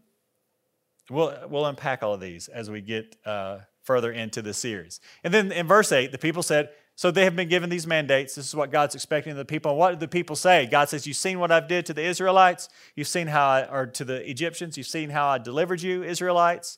we'll, 1.08 1.34
we'll 1.48 1.64
unpack 1.64 2.02
all 2.02 2.12
of 2.12 2.20
these 2.20 2.48
as 2.48 2.70
we 2.70 2.82
get 2.82 3.16
uh, 3.24 3.60
further 3.82 4.12
into 4.12 4.42
the 4.42 4.52
series. 4.52 5.00
And 5.24 5.32
then 5.32 5.52
in 5.52 5.66
verse 5.66 5.90
8, 5.90 6.12
the 6.12 6.18
people 6.18 6.42
said, 6.42 6.68
So 7.00 7.10
they 7.10 7.24
have 7.24 7.34
been 7.34 7.48
given 7.48 7.70
these 7.70 7.86
mandates. 7.86 8.34
This 8.34 8.46
is 8.46 8.54
what 8.54 8.70
God's 8.70 8.94
expecting 8.94 9.30
of 9.30 9.38
the 9.38 9.44
people. 9.46 9.70
And 9.70 9.78
what 9.78 9.88
did 9.92 10.00
the 10.00 10.06
people 10.06 10.36
say? 10.36 10.66
God 10.66 10.90
says, 10.90 11.06
You've 11.06 11.16
seen 11.16 11.38
what 11.38 11.50
I've 11.50 11.66
did 11.66 11.86
to 11.86 11.94
the 11.94 12.04
Israelites. 12.04 12.68
You've 12.94 13.08
seen 13.08 13.26
how 13.26 13.48
I, 13.48 13.66
or 13.70 13.86
to 13.86 14.04
the 14.04 14.28
Egyptians. 14.28 14.76
You've 14.76 14.86
seen 14.86 15.08
how 15.08 15.26
I 15.28 15.38
delivered 15.38 15.80
you, 15.80 16.02
Israelites. 16.02 16.76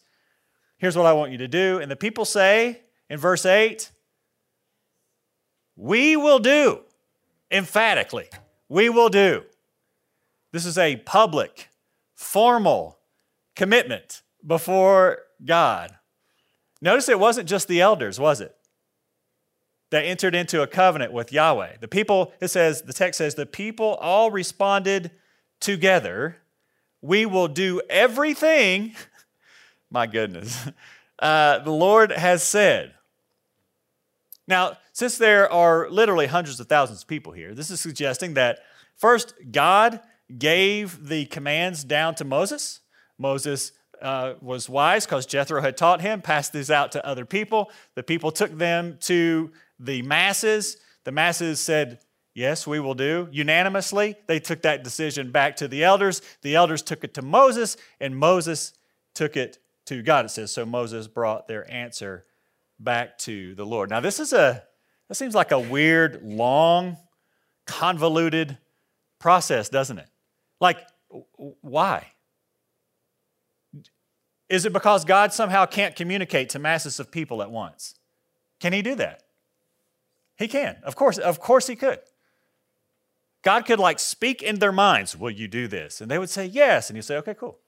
Here's 0.79 0.97
what 0.97 1.07
I 1.07 1.13
want 1.13 1.33
you 1.33 1.39
to 1.39 1.49
do. 1.49 1.81
And 1.81 1.91
the 1.91 1.97
people 1.97 2.25
say 2.25 2.83
in 3.11 3.19
verse 3.19 3.45
8, 3.45 3.91
We 5.75 6.15
will 6.15 6.39
do. 6.39 6.83
Emphatically, 7.51 8.29
we 8.69 8.89
will 8.89 9.09
do. 9.09 9.43
This 10.53 10.67
is 10.67 10.79
a 10.79 10.99
public, 10.99 11.69
formal 12.15 13.01
commitment 13.57 14.23
before 14.47 15.19
God. 15.45 15.97
Notice 16.81 17.09
it 17.09 17.19
wasn't 17.19 17.49
just 17.49 17.67
the 17.67 17.81
elders, 17.81 18.21
was 18.21 18.41
it? 18.41 18.57
That 19.93 20.05
entered 20.05 20.35
into 20.35 20.61
a 20.63 20.67
covenant 20.67 21.13
with 21.13 21.33
Yahweh. 21.33 21.77
The 21.81 21.89
people, 21.89 22.35
it 22.41 22.49
says, 22.49 22.83
the 22.83 22.93
text 22.93 23.19
says, 23.19 23.37
the 23.37 23.47
people 23.47 23.95
all 23.95 24.31
responded 24.31 25.13
together. 25.61 26.39
We 27.01 27.25
will 27.25 27.49
do 27.49 27.81
everything 27.89 28.95
my 29.93 30.07
goodness. 30.07 30.69
Uh, 31.19 31.61
the 31.61 31.71
Lord 31.71 32.11
has 32.11 32.43
said. 32.43 32.95
Now, 34.49 34.79
since 34.93 35.19
there 35.19 35.49
are 35.53 35.89
literally 35.89 36.27
hundreds 36.27 36.59
of 36.59 36.67
thousands 36.67 37.03
of 37.03 37.07
people 37.07 37.31
here, 37.31 37.55
this 37.55 37.71
is 37.71 37.79
suggesting 37.79 38.35
that 38.35 38.59
first, 38.97 39.33
God 39.53 40.01
gave 40.37 41.07
the 41.07 41.27
commands 41.27 41.85
down 41.85 42.17
to 42.17 42.25
Moses. 42.25 42.81
Moses 43.19 43.71
uh, 44.01 44.35
was 44.41 44.69
wise 44.69 45.07
because 45.07 45.25
Jethro 45.25 45.61
had 45.61 45.77
taught 45.77 46.01
him, 46.01 46.23
passed 46.23 46.53
these 46.53 46.73
out 46.73 46.91
to 46.91 47.07
other 47.07 47.25
people. 47.25 47.71
The 47.95 48.03
people 48.03 48.33
took 48.33 48.59
them 48.59 48.99
to 49.03 49.53
the 49.83 50.03
masses. 50.03 50.77
The 51.05 51.12
masses 51.12 51.61
said, 51.61 52.01
Yes, 52.35 52.66
we 52.66 52.81
will 52.81 52.95
do. 52.95 53.29
Unanimously, 53.31 54.16
they 54.27 54.40
took 54.40 54.62
that 54.62 54.83
decision 54.83 55.33
back 55.33 55.57
to 55.57 55.68
the 55.68 55.85
elders. 55.85 56.23
The 56.40 56.55
elders 56.55 56.81
took 56.81 57.05
it 57.05 57.12
to 57.14 57.23
Moses, 57.23 57.77
and 58.01 58.16
Moses 58.16 58.73
took 59.14 59.37
it 59.37 59.59
to 59.87 60.03
God. 60.03 60.25
It 60.25 60.31
says, 60.31 60.51
So 60.51 60.64
Moses 60.64 61.09
brought 61.09 61.47
their 61.47 61.71
answer 61.71 62.25
back 62.81 63.18
to 63.18 63.55
the 63.55 63.66
Lord. 63.66 63.90
Now, 63.90 64.01
this 64.01 64.18
is 64.18 64.33
a, 64.33 64.62
that 65.09 65.14
seems 65.14 65.35
like 65.35 65.51
a 65.51 65.59
weird, 65.59 66.23
long, 66.23 66.97
convoluted 67.66 68.57
process, 69.18 69.68
doesn't 69.68 69.99
it? 69.99 70.09
Like, 70.59 70.79
why? 71.61 72.07
Is 74.49 74.64
it 74.64 74.73
because 74.73 75.05
God 75.05 75.33
somehow 75.33 75.66
can't 75.66 75.95
communicate 75.97 76.51
to 76.51 76.59
masses 76.59 76.99
of 76.99 77.11
people 77.11 77.42
at 77.42 77.51
once? 77.51 77.95
Can 78.61 78.73
he 78.73 78.81
do 78.81 78.95
that? 78.97 79.22
He 80.43 80.49
can. 80.49 80.77
Of 80.83 80.97
course, 80.97 81.19
of 81.19 81.39
course 81.39 81.69
he 81.69 81.77
could. 81.77 82.01
God 83.43 83.65
could 83.65 83.79
like 83.79 84.01
speak 84.01 84.43
in 84.43 84.59
their 84.59 84.73
minds, 84.73 85.17
Will 85.17 85.31
you 85.31 85.47
do 85.47 85.69
this? 85.69 86.01
And 86.01 86.11
they 86.11 86.19
would 86.19 86.31
say 86.31 86.47
yes. 86.47 86.91
And 86.91 86.97
you 86.97 87.03
say, 87.03 87.17
Okay, 87.19 87.35
cool. 87.35 87.61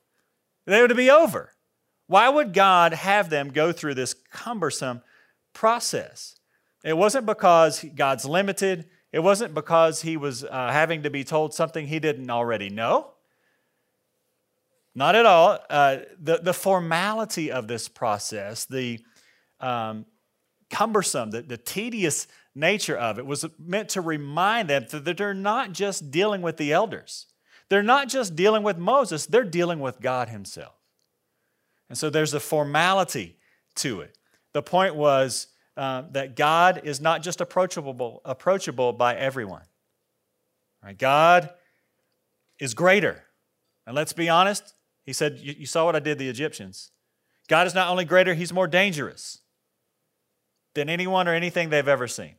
They 0.67 0.83
would 0.83 0.97
be 0.97 1.09
over. 1.09 1.53
Why 2.09 2.29
would 2.29 2.53
God 2.53 2.93
have 2.93 3.31
them 3.31 3.51
go 3.51 3.71
through 3.71 3.95
this 3.95 4.13
cumbersome 4.33 5.03
process? 5.53 6.35
It 6.83 6.97
wasn't 6.97 7.27
because 7.27 7.85
God's 7.95 8.25
limited. 8.25 8.87
It 9.13 9.21
wasn't 9.21 9.55
because 9.55 10.03
he 10.03 10.17
was 10.17 10.43
uh, 10.43 10.73
having 10.73 11.05
to 11.05 11.11
be 11.11 11.23
told 11.23 11.55
something 11.55 11.87
he 11.87 12.01
didn't 12.01 12.29
already 12.29 12.71
know. 12.71 13.13
Not 14.97 15.15
at 15.15 15.27
all. 15.27 15.61
Uh, 15.71 15.99
the, 16.21 16.39
the 16.39 16.53
formality 16.53 17.53
of 17.53 17.69
this 17.69 17.89
process, 17.89 18.65
the 18.65 18.99
um, 19.61 20.07
cumbersome, 20.75 21.31
the, 21.31 21.43
the 21.43 21.57
tedious 21.57 22.27
nature 22.55 22.97
of 22.97 23.19
it 23.19 23.27
was 23.27 23.45
meant 23.59 23.91
to 23.91 24.01
remind 24.01 24.69
them 24.69 24.87
that 24.91 25.17
they're 25.17 25.33
not 25.33 25.73
just 25.73 26.11
dealing 26.11 26.43
with 26.43 26.57
the 26.57 26.73
elders. 26.73 27.27
They're 27.69 27.83
not 27.83 28.09
just 28.09 28.35
dealing 28.35 28.65
with 28.65 28.77
Moses, 28.77 29.27
they're 29.27 29.45
dealing 29.45 29.79
with 29.79 30.01
God 30.01 30.29
Himself. 30.29 30.75
And 31.89 31.97
so 31.97 32.11
there's 32.11 32.35
a 32.35 32.41
formality 32.41 33.37
to 33.77 34.01
it. 34.01 34.19
The 34.53 34.63
point 34.63 34.97
was 34.97 35.47
uh, 35.77 36.03
that 36.11 36.35
God 36.35 36.81
is 36.85 37.01
not 37.01 37.23
just 37.23 37.41
approachable, 37.41 38.21
approachable 38.25 38.93
by 38.93 39.15
everyone. 39.15 39.63
Right? 40.83 40.99
God 40.99 41.51
is 42.59 42.75
greater. 42.75 43.25
And 43.87 43.95
let's 43.95 44.13
be 44.13 44.29
honest, 44.29 44.75
he 45.05 45.13
said, 45.13 45.39
You, 45.39 45.55
you 45.59 45.67
saw 45.67 45.85
what 45.85 45.95
I 45.95 46.01
did 46.01 46.19
the 46.19 46.29
Egyptians. 46.29 46.91
God 47.49 47.67
is 47.67 47.75
not 47.75 47.89
only 47.91 48.05
greater, 48.05 48.35
he's 48.35 48.53
more 48.53 48.67
dangerous 48.67 49.41
than 50.75 50.89
anyone 50.89 51.29
or 51.29 51.35
anything 51.35 51.71
they've 51.71 51.89
ever 51.89 52.07
seen. 52.09 52.35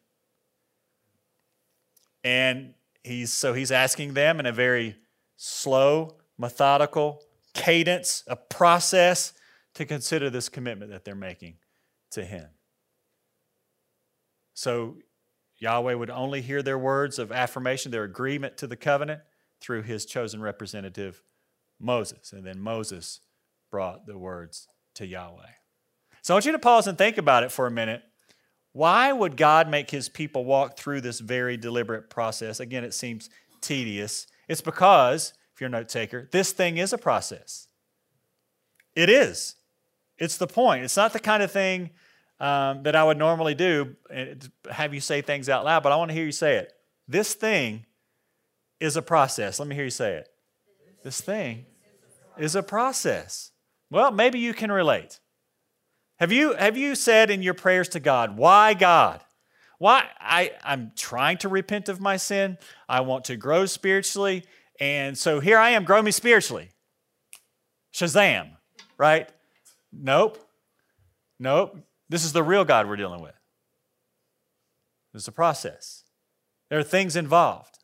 And 2.23 2.73
he's 3.03 3.31
so 3.31 3.53
he's 3.53 3.71
asking 3.71 4.13
them 4.13 4.39
in 4.39 4.45
a 4.45 4.51
very 4.51 4.95
slow, 5.35 6.17
methodical 6.37 7.21
cadence, 7.53 8.23
a 8.27 8.35
process 8.35 9.33
to 9.75 9.85
consider 9.85 10.29
this 10.29 10.49
commitment 10.49 10.91
that 10.91 11.05
they're 11.05 11.15
making 11.15 11.55
to 12.11 12.25
him. 12.25 12.47
So 14.53 14.97
Yahweh 15.57 15.93
would 15.93 16.09
only 16.09 16.41
hear 16.41 16.61
their 16.61 16.77
words 16.77 17.19
of 17.19 17.31
affirmation, 17.31 17.91
their 17.91 18.03
agreement 18.03 18.57
to 18.57 18.67
the 18.67 18.75
covenant 18.75 19.21
through 19.61 19.83
his 19.83 20.05
chosen 20.05 20.41
representative, 20.41 21.21
Moses. 21.79 22.33
And 22.33 22.45
then 22.45 22.59
Moses 22.59 23.19
brought 23.71 24.05
the 24.05 24.17
words 24.17 24.67
to 24.95 25.05
Yahweh. 25.05 25.43
So 26.21 26.33
I 26.33 26.35
want 26.35 26.45
you 26.45 26.51
to 26.53 26.59
pause 26.59 26.87
and 26.87 26.97
think 26.97 27.17
about 27.17 27.43
it 27.43 27.51
for 27.51 27.67
a 27.67 27.71
minute. 27.71 28.01
Why 28.75 29.13
would 29.13 29.37
God 29.37 29.69
make 29.69 29.89
his 29.89 30.09
people 30.09 30.43
walk 30.43 30.75
through 30.75 30.99
this 30.99 31.21
very 31.21 31.55
deliberate 31.55 32.09
process? 32.09 32.59
Again, 32.59 32.83
it 32.83 32.93
seems 32.93 33.29
tedious. 33.61 34.27
It's 34.49 34.59
because, 34.59 35.31
if 35.53 35.61
you're 35.61 35.69
a 35.69 35.71
note 35.71 35.87
taker, 35.87 36.27
this 36.33 36.51
thing 36.51 36.75
is 36.75 36.91
a 36.91 36.97
process. 36.97 37.69
It 38.93 39.09
is. 39.09 39.55
It's 40.17 40.35
the 40.35 40.45
point. 40.45 40.83
It's 40.83 40.97
not 40.97 41.13
the 41.13 41.21
kind 41.21 41.41
of 41.41 41.53
thing 41.53 41.91
um, 42.41 42.83
that 42.83 42.97
I 42.97 43.05
would 43.05 43.17
normally 43.17 43.55
do, 43.55 43.95
have 44.69 44.93
you 44.93 44.99
say 44.99 45.21
things 45.21 45.47
out 45.47 45.63
loud, 45.63 45.81
but 45.81 45.93
I 45.93 45.95
want 45.95 46.09
to 46.09 46.13
hear 46.15 46.25
you 46.25 46.33
say 46.33 46.57
it. 46.57 46.73
This 47.07 47.33
thing 47.33 47.85
is 48.81 48.97
a 48.97 49.01
process. 49.01 49.57
Let 49.57 49.69
me 49.69 49.75
hear 49.75 49.85
you 49.85 49.89
say 49.89 50.15
it. 50.15 50.27
This 51.01 51.21
thing 51.21 51.65
is 52.37 52.55
a 52.55 52.61
process. 52.61 53.51
Well, 53.89 54.11
maybe 54.11 54.39
you 54.39 54.53
can 54.53 54.69
relate. 54.69 55.21
Have 56.19 56.31
you, 56.31 56.53
have 56.53 56.77
you 56.77 56.95
said 56.95 57.29
in 57.29 57.41
your 57.41 57.53
prayers 57.53 57.89
to 57.89 57.99
God, 57.99 58.37
why 58.37 58.73
God? 58.73 59.21
Why 59.77 60.05
I, 60.19 60.51
I'm 60.63 60.93
trying 60.95 61.37
to 61.39 61.49
repent 61.49 61.89
of 61.89 61.99
my 61.99 62.17
sin. 62.17 62.57
I 62.87 63.01
want 63.01 63.25
to 63.25 63.35
grow 63.35 63.65
spiritually. 63.65 64.45
And 64.79 65.17
so 65.17 65.39
here 65.39 65.57
I 65.57 65.71
am, 65.71 65.83
grow 65.83 66.01
me 66.01 66.11
spiritually. 66.11 66.69
Shazam, 67.93 68.51
right? 68.97 69.29
Nope. 69.91 70.39
Nope. 71.39 71.77
This 72.09 72.23
is 72.23 72.33
the 72.33 72.43
real 72.43 72.65
God 72.65 72.87
we're 72.87 72.95
dealing 72.95 73.21
with. 73.21 73.35
It's 75.13 75.27
a 75.27 75.31
process. 75.31 76.03
There 76.69 76.79
are 76.79 76.83
things 76.83 77.15
involved. 77.15 77.79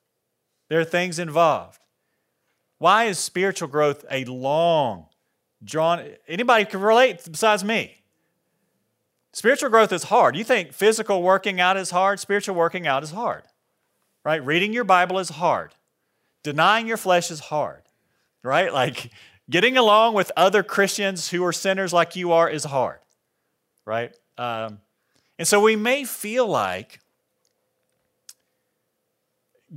There 0.70 0.80
are 0.80 0.86
things 0.86 1.20
involved. 1.20 1.80
Why 2.78 3.06
is 3.06 3.20
spiritual 3.20 3.68
growth 3.68 4.06
a 4.10 4.26
long, 4.26 5.08
drawn? 5.64 6.10
Anybody 6.28 6.66
can 6.66 6.82
relate 6.82 7.22
besides 7.30 7.64
me. 7.64 8.01
Spiritual 9.34 9.70
growth 9.70 9.94
is 9.94 10.04
hard. 10.04 10.36
You 10.36 10.44
think 10.44 10.74
physical 10.74 11.22
working 11.22 11.62
out 11.62 11.78
is 11.78 11.92
hard? 11.92 12.20
Spiritual 12.20 12.56
working 12.56 12.86
out 12.86 13.04
is 13.04 13.12
hard, 13.12 13.44
right? 14.26 14.44
Reading 14.46 14.74
your 14.74 14.84
Bible 14.84 15.20
is 15.20 15.30
hard. 15.30 15.74
Denying 16.44 16.88
your 16.88 16.98
flesh 16.98 17.32
is 17.32 17.40
hard, 17.40 17.84
right? 18.44 18.74
Like 18.82 19.12
getting 19.50 19.78
along 19.78 20.14
with 20.14 20.32
other 20.36 20.64
Christians 20.64 21.30
who 21.30 21.44
are 21.46 21.54
sinners 21.54 21.94
like 21.94 22.16
you 22.16 22.32
are 22.32 22.50
is 22.50 22.64
hard, 22.66 23.00
right? 23.86 24.14
Um, 24.38 24.80
and 25.38 25.48
so 25.48 25.62
we 25.62 25.76
may 25.76 26.04
feel 26.04 26.48
like 26.48 27.00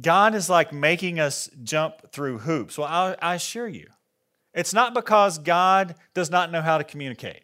God 0.00 0.34
is 0.34 0.50
like 0.50 0.72
making 0.72 1.20
us 1.20 1.48
jump 1.62 2.10
through 2.12 2.38
hoops. 2.38 2.76
Well, 2.76 2.88
I, 2.88 3.16
I 3.22 3.34
assure 3.36 3.68
you, 3.68 3.88
it's 4.52 4.74
not 4.74 4.94
because 4.94 5.38
God 5.38 5.94
does 6.12 6.30
not 6.30 6.50
know 6.50 6.62
how 6.62 6.78
to 6.78 6.84
communicate 6.84 7.43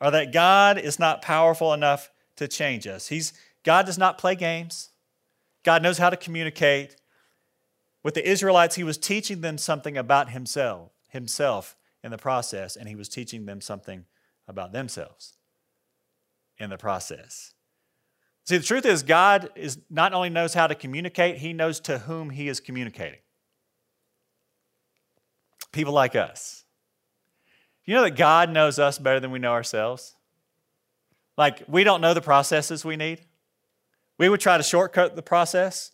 or 0.00 0.10
that 0.10 0.32
God 0.32 0.78
is 0.78 0.98
not 0.98 1.22
powerful 1.22 1.72
enough 1.72 2.10
to 2.36 2.48
change 2.48 2.86
us. 2.86 3.08
He's, 3.08 3.32
God 3.62 3.86
does 3.86 3.98
not 3.98 4.18
play 4.18 4.34
games. 4.34 4.90
God 5.62 5.82
knows 5.82 5.98
how 5.98 6.10
to 6.10 6.16
communicate. 6.16 6.96
With 8.02 8.14
the 8.14 8.28
Israelites, 8.28 8.74
he 8.74 8.84
was 8.84 8.98
teaching 8.98 9.40
them 9.40 9.56
something 9.56 9.96
about 9.96 10.30
himself, 10.30 10.92
himself 11.08 11.76
in 12.02 12.10
the 12.10 12.18
process, 12.18 12.76
and 12.76 12.88
he 12.88 12.94
was 12.94 13.08
teaching 13.08 13.46
them 13.46 13.60
something 13.60 14.04
about 14.46 14.72
themselves 14.72 15.34
in 16.58 16.70
the 16.70 16.76
process. 16.76 17.54
See, 18.44 18.58
the 18.58 18.64
truth 18.64 18.84
is, 18.84 19.02
God 19.02 19.48
is 19.56 19.78
not 19.88 20.12
only 20.12 20.28
knows 20.28 20.52
how 20.52 20.66
to 20.66 20.74
communicate, 20.74 21.38
he 21.38 21.54
knows 21.54 21.80
to 21.80 22.00
whom 22.00 22.28
he 22.28 22.48
is 22.48 22.60
communicating. 22.60 23.20
People 25.72 25.94
like 25.94 26.14
us. 26.14 26.63
You 27.86 27.94
know 27.94 28.02
that 28.02 28.16
God 28.16 28.50
knows 28.50 28.78
us 28.78 28.98
better 28.98 29.20
than 29.20 29.30
we 29.30 29.38
know 29.38 29.52
ourselves? 29.52 30.14
Like, 31.36 31.62
we 31.68 31.84
don't 31.84 32.00
know 32.00 32.14
the 32.14 32.20
processes 32.20 32.84
we 32.84 32.96
need. 32.96 33.20
We 34.18 34.28
would 34.28 34.40
try 34.40 34.56
to 34.56 34.62
shortcut 34.62 35.16
the 35.16 35.22
process 35.22 35.90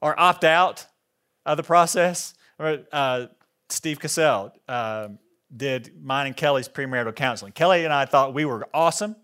or 0.00 0.18
opt 0.18 0.44
out 0.44 0.86
of 1.46 1.56
the 1.56 1.62
process. 1.62 2.34
Uh, 2.58 3.26
Steve 3.68 4.00
Cassell 4.00 4.52
uh, 4.68 5.08
did 5.56 6.02
mine 6.02 6.26
and 6.26 6.36
Kelly's 6.36 6.68
premarital 6.68 7.14
counseling. 7.14 7.52
Kelly 7.52 7.84
and 7.84 7.92
I 7.92 8.04
thought 8.04 8.34
we 8.34 8.44
were 8.44 8.68
awesome 8.74 9.16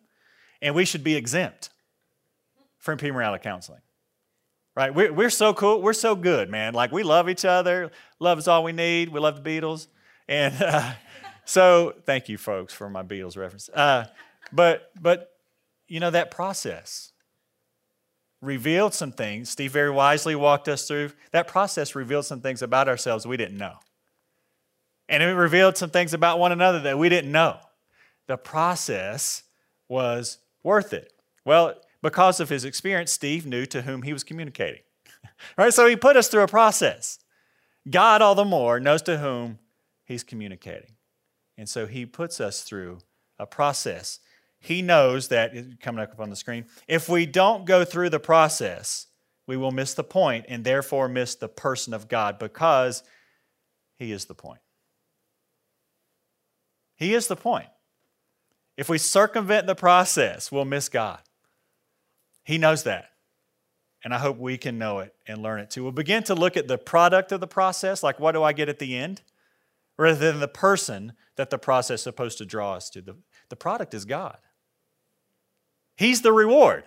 and 0.62 0.74
we 0.74 0.84
should 0.84 1.04
be 1.04 1.16
exempt 1.16 1.70
from 2.78 2.98
premarital 2.98 3.42
counseling. 3.42 3.80
Right? 4.76 4.94
We're, 4.94 5.12
we're 5.12 5.30
so 5.30 5.52
cool. 5.52 5.82
We're 5.82 5.92
so 5.92 6.14
good, 6.14 6.48
man. 6.48 6.72
Like, 6.72 6.92
we 6.92 7.02
love 7.02 7.28
each 7.28 7.44
other. 7.44 7.90
Love 8.20 8.38
is 8.38 8.46
all 8.46 8.62
we 8.62 8.72
need. 8.72 9.08
We 9.08 9.18
love 9.18 9.42
the 9.42 9.60
Beatles. 9.60 9.88
And, 10.28 10.54
uh, 10.62 10.92
so 11.48 11.94
thank 12.04 12.28
you, 12.28 12.36
folks, 12.36 12.74
for 12.74 12.90
my 12.90 13.02
Beatles 13.02 13.38
reference. 13.38 13.70
Uh, 13.70 14.04
but 14.52 14.90
but 15.00 15.32
you 15.86 15.98
know 15.98 16.10
that 16.10 16.30
process 16.30 17.12
revealed 18.42 18.92
some 18.92 19.12
things. 19.12 19.48
Steve 19.48 19.72
very 19.72 19.90
wisely 19.90 20.34
walked 20.34 20.68
us 20.68 20.86
through. 20.86 21.10
That 21.32 21.48
process 21.48 21.94
revealed 21.94 22.26
some 22.26 22.42
things 22.42 22.60
about 22.60 22.86
ourselves 22.86 23.26
we 23.26 23.38
didn't 23.38 23.56
know. 23.56 23.76
And 25.08 25.22
it 25.22 25.26
revealed 25.28 25.78
some 25.78 25.88
things 25.88 26.12
about 26.12 26.38
one 26.38 26.52
another 26.52 26.80
that 26.80 26.98
we 26.98 27.08
didn't 27.08 27.32
know. 27.32 27.56
The 28.26 28.36
process 28.36 29.42
was 29.88 30.36
worth 30.62 30.92
it. 30.92 31.14
Well, 31.46 31.76
because 32.02 32.40
of 32.40 32.50
his 32.50 32.66
experience, 32.66 33.10
Steve 33.10 33.46
knew 33.46 33.64
to 33.66 33.82
whom 33.82 34.02
he 34.02 34.12
was 34.12 34.22
communicating. 34.22 34.82
right? 35.56 35.72
So 35.72 35.86
he 35.86 35.96
put 35.96 36.16
us 36.18 36.28
through 36.28 36.42
a 36.42 36.48
process. 36.48 37.18
God, 37.88 38.20
all 38.20 38.34
the 38.34 38.44
more, 38.44 38.78
knows 38.80 39.00
to 39.02 39.16
whom 39.16 39.58
he's 40.04 40.22
communicating. 40.22 40.90
And 41.58 41.68
so 41.68 41.86
he 41.86 42.06
puts 42.06 42.40
us 42.40 42.62
through 42.62 43.00
a 43.38 43.46
process. 43.46 44.20
He 44.60 44.80
knows 44.80 45.28
that, 45.28 45.52
coming 45.80 46.02
up 46.02 46.18
on 46.18 46.30
the 46.30 46.36
screen, 46.36 46.66
if 46.86 47.08
we 47.08 47.26
don't 47.26 47.66
go 47.66 47.84
through 47.84 48.10
the 48.10 48.20
process, 48.20 49.08
we 49.46 49.56
will 49.56 49.72
miss 49.72 49.94
the 49.94 50.04
point 50.04 50.46
and 50.48 50.64
therefore 50.64 51.08
miss 51.08 51.34
the 51.34 51.48
person 51.48 51.92
of 51.92 52.08
God 52.08 52.38
because 52.38 53.02
he 53.98 54.12
is 54.12 54.26
the 54.26 54.34
point. 54.34 54.60
He 56.96 57.14
is 57.14 57.26
the 57.26 57.36
point. 57.36 57.68
If 58.76 58.88
we 58.88 58.98
circumvent 58.98 59.66
the 59.66 59.74
process, 59.74 60.52
we'll 60.52 60.64
miss 60.64 60.88
God. 60.88 61.20
He 62.44 62.58
knows 62.58 62.84
that. 62.84 63.10
And 64.04 64.14
I 64.14 64.18
hope 64.18 64.38
we 64.38 64.58
can 64.58 64.78
know 64.78 65.00
it 65.00 65.12
and 65.26 65.42
learn 65.42 65.58
it 65.60 65.70
too. 65.70 65.82
We'll 65.82 65.92
begin 65.92 66.22
to 66.24 66.34
look 66.34 66.56
at 66.56 66.68
the 66.68 66.78
product 66.78 67.32
of 67.32 67.40
the 67.40 67.48
process, 67.48 68.02
like 68.02 68.20
what 68.20 68.32
do 68.32 68.44
I 68.44 68.52
get 68.52 68.68
at 68.68 68.78
the 68.78 68.96
end, 68.96 69.22
rather 69.96 70.18
than 70.18 70.38
the 70.38 70.46
person 70.46 71.14
that 71.38 71.50
the 71.50 71.56
process 71.56 72.00
is 72.00 72.02
supposed 72.02 72.36
to 72.38 72.44
draw 72.44 72.74
us 72.74 72.90
to. 72.90 73.00
The, 73.00 73.16
the 73.48 73.54
product 73.54 73.94
is 73.94 74.04
God. 74.04 74.38
He's 75.96 76.20
the 76.20 76.32
reward. 76.32 76.84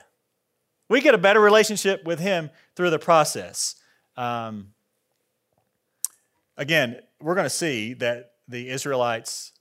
We 0.89 0.99
get 0.99 1.15
a 1.15 1.17
better 1.17 1.39
relationship 1.39 2.03
with 2.03 2.19
Him 2.19 2.49
through 2.75 2.89
the 2.89 2.99
process. 2.99 3.75
Um, 4.17 4.73
again, 6.57 6.99
we're 7.21 7.33
going 7.33 7.45
to 7.45 7.49
see 7.49 7.93
that 7.95 8.33
the 8.49 8.69
Israelites 8.69 9.53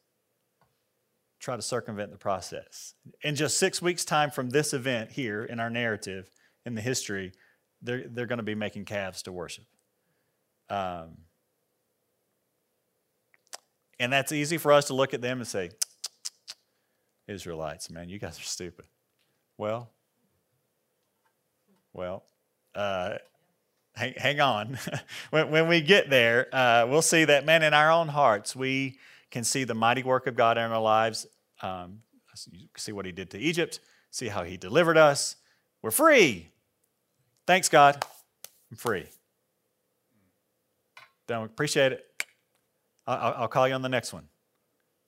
try 1.38 1.54
to 1.54 1.62
circumvent 1.62 2.10
the 2.10 2.18
process. 2.18 2.94
In 3.22 3.36
just 3.36 3.58
six 3.58 3.80
weeks' 3.80 4.04
time 4.04 4.32
from 4.32 4.50
this 4.50 4.74
event 4.74 5.12
here 5.12 5.44
in 5.44 5.60
our 5.60 5.70
narrative, 5.70 6.28
in 6.66 6.74
the 6.74 6.82
history, 6.82 7.32
they're, 7.80 8.08
they're 8.08 8.26
going 8.26 8.38
to 8.38 8.42
be 8.42 8.56
making 8.56 8.86
calves 8.86 9.22
to 9.22 9.32
worship. 9.32 9.66
Um, 10.68 11.18
and 14.00 14.10
that's 14.12 14.32
easy 14.32 14.56
for 14.56 14.72
us 14.72 14.86
to 14.86 14.94
look 14.94 15.14
at 15.14 15.20
them 15.20 15.38
and 15.38 15.46
say, 15.46 15.70
Israelites, 17.28 17.90
man, 17.90 18.08
you 18.08 18.18
guys 18.18 18.40
are 18.40 18.42
stupid. 18.42 18.86
Well, 19.58 19.90
well, 21.92 22.24
uh, 22.74 23.16
hang, 23.94 24.14
hang 24.16 24.40
on. 24.40 24.78
when, 25.30 25.50
when 25.50 25.68
we 25.68 25.82
get 25.82 26.08
there, 26.08 26.48
uh, 26.52 26.86
we'll 26.88 27.02
see 27.02 27.24
that, 27.26 27.44
man, 27.44 27.62
in 27.62 27.74
our 27.74 27.92
own 27.92 28.08
hearts, 28.08 28.56
we 28.56 28.98
can 29.30 29.44
see 29.44 29.64
the 29.64 29.74
mighty 29.74 30.02
work 30.02 30.26
of 30.26 30.34
God 30.34 30.56
in 30.56 30.64
our 30.64 30.80
lives. 30.80 31.26
Um, 31.62 32.00
see 32.76 32.92
what 32.92 33.04
He 33.04 33.12
did 33.12 33.30
to 33.30 33.38
Egypt, 33.38 33.80
see 34.10 34.28
how 34.28 34.44
He 34.44 34.56
delivered 34.56 34.96
us. 34.96 35.36
We're 35.82 35.90
free. 35.90 36.48
Thanks, 37.46 37.68
God. 37.68 38.02
I'm 38.70 38.76
free. 38.76 39.06
Don't 41.26 41.44
appreciate 41.44 41.92
it. 41.92 42.09
I'll, 43.16 43.34
I'll 43.38 43.48
call 43.48 43.66
you 43.66 43.74
on 43.74 43.82
the 43.82 43.88
next 43.88 44.12
one, 44.12 44.28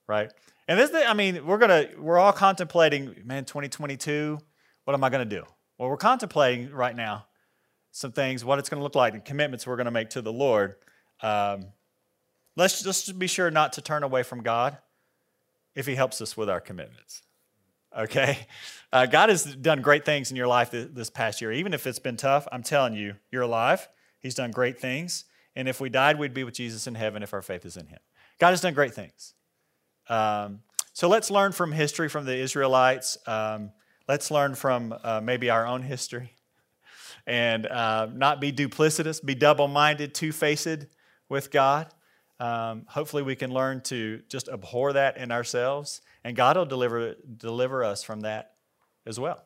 right? 0.07 0.31
And 0.67 0.79
this, 0.79 0.91
I 0.93 1.13
mean, 1.13 1.45
we're 1.45 1.57
gonna, 1.57 1.89
we're 1.97 2.17
all 2.17 2.33
contemplating, 2.33 3.15
man, 3.25 3.45
2022. 3.45 4.39
What 4.85 4.93
am 4.93 5.03
I 5.03 5.09
gonna 5.09 5.25
do? 5.25 5.43
Well, 5.77 5.89
we're 5.89 5.97
contemplating 5.97 6.71
right 6.71 6.95
now 6.95 7.25
some 7.91 8.11
things, 8.11 8.43
what 8.43 8.59
it's 8.59 8.69
to 8.79 8.83
look 8.83 8.95
like, 8.95 9.13
and 9.13 9.23
commitments 9.23 9.67
we're 9.67 9.75
to 9.85 9.91
make 9.91 10.09
to 10.11 10.21
the 10.21 10.33
Lord. 10.33 10.75
Um, 11.21 11.65
let's 12.55 12.81
just 12.81 13.17
be 13.19 13.27
sure 13.27 13.51
not 13.51 13.73
to 13.73 13.81
turn 13.81 14.03
away 14.03 14.23
from 14.23 14.41
God 14.41 14.77
if 15.75 15.85
He 15.85 15.95
helps 15.95 16.21
us 16.21 16.35
with 16.35 16.49
our 16.49 16.59
commitments. 16.59 17.21
Okay? 17.97 18.39
Uh, 18.91 19.05
God 19.05 19.29
has 19.29 19.43
done 19.55 19.81
great 19.81 20.05
things 20.05 20.31
in 20.31 20.37
your 20.37 20.47
life 20.47 20.71
this, 20.71 20.87
this 20.91 21.09
past 21.09 21.41
year. 21.41 21.51
Even 21.51 21.73
if 21.73 21.85
it's 21.85 21.99
been 21.99 22.17
tough, 22.17 22.47
I'm 22.51 22.63
telling 22.63 22.93
you, 22.93 23.15
you're 23.31 23.43
alive. 23.43 23.87
He's 24.19 24.35
done 24.35 24.51
great 24.51 24.79
things. 24.79 25.25
And 25.55 25.67
if 25.67 25.79
we 25.79 25.89
died, 25.89 26.17
we'd 26.17 26.33
be 26.33 26.43
with 26.43 26.55
Jesus 26.55 26.87
in 26.87 26.95
heaven 26.95 27.23
if 27.23 27.33
our 27.33 27.41
faith 27.41 27.65
is 27.65 27.77
in 27.77 27.87
Him. 27.87 27.99
God 28.39 28.51
has 28.51 28.61
done 28.61 28.73
great 28.73 28.93
things. 28.93 29.33
Um, 30.09 30.61
so 30.93 31.07
let's 31.07 31.31
learn 31.31 31.51
from 31.51 31.71
history 31.71 32.09
from 32.09 32.25
the 32.25 32.35
Israelites. 32.35 33.17
Um, 33.27 33.71
let's 34.07 34.31
learn 34.31 34.55
from 34.55 34.93
uh, 35.03 35.21
maybe 35.23 35.49
our 35.49 35.65
own 35.65 35.81
history 35.81 36.33
and 37.25 37.65
uh, 37.67 38.07
not 38.13 38.41
be 38.41 38.51
duplicitous, 38.51 39.23
be 39.23 39.35
double 39.35 39.67
minded, 39.67 40.13
two 40.13 40.31
faced 40.31 40.85
with 41.29 41.51
God. 41.51 41.87
Um, 42.39 42.85
hopefully, 42.87 43.23
we 43.23 43.35
can 43.35 43.53
learn 43.53 43.81
to 43.81 44.21
just 44.27 44.49
abhor 44.49 44.93
that 44.93 45.17
in 45.17 45.31
ourselves, 45.31 46.01
and 46.23 46.35
God 46.35 46.57
will 46.57 46.65
deliver, 46.65 47.15
deliver 47.37 47.83
us 47.83 48.03
from 48.03 48.21
that 48.21 48.55
as 49.05 49.19
well. 49.19 49.43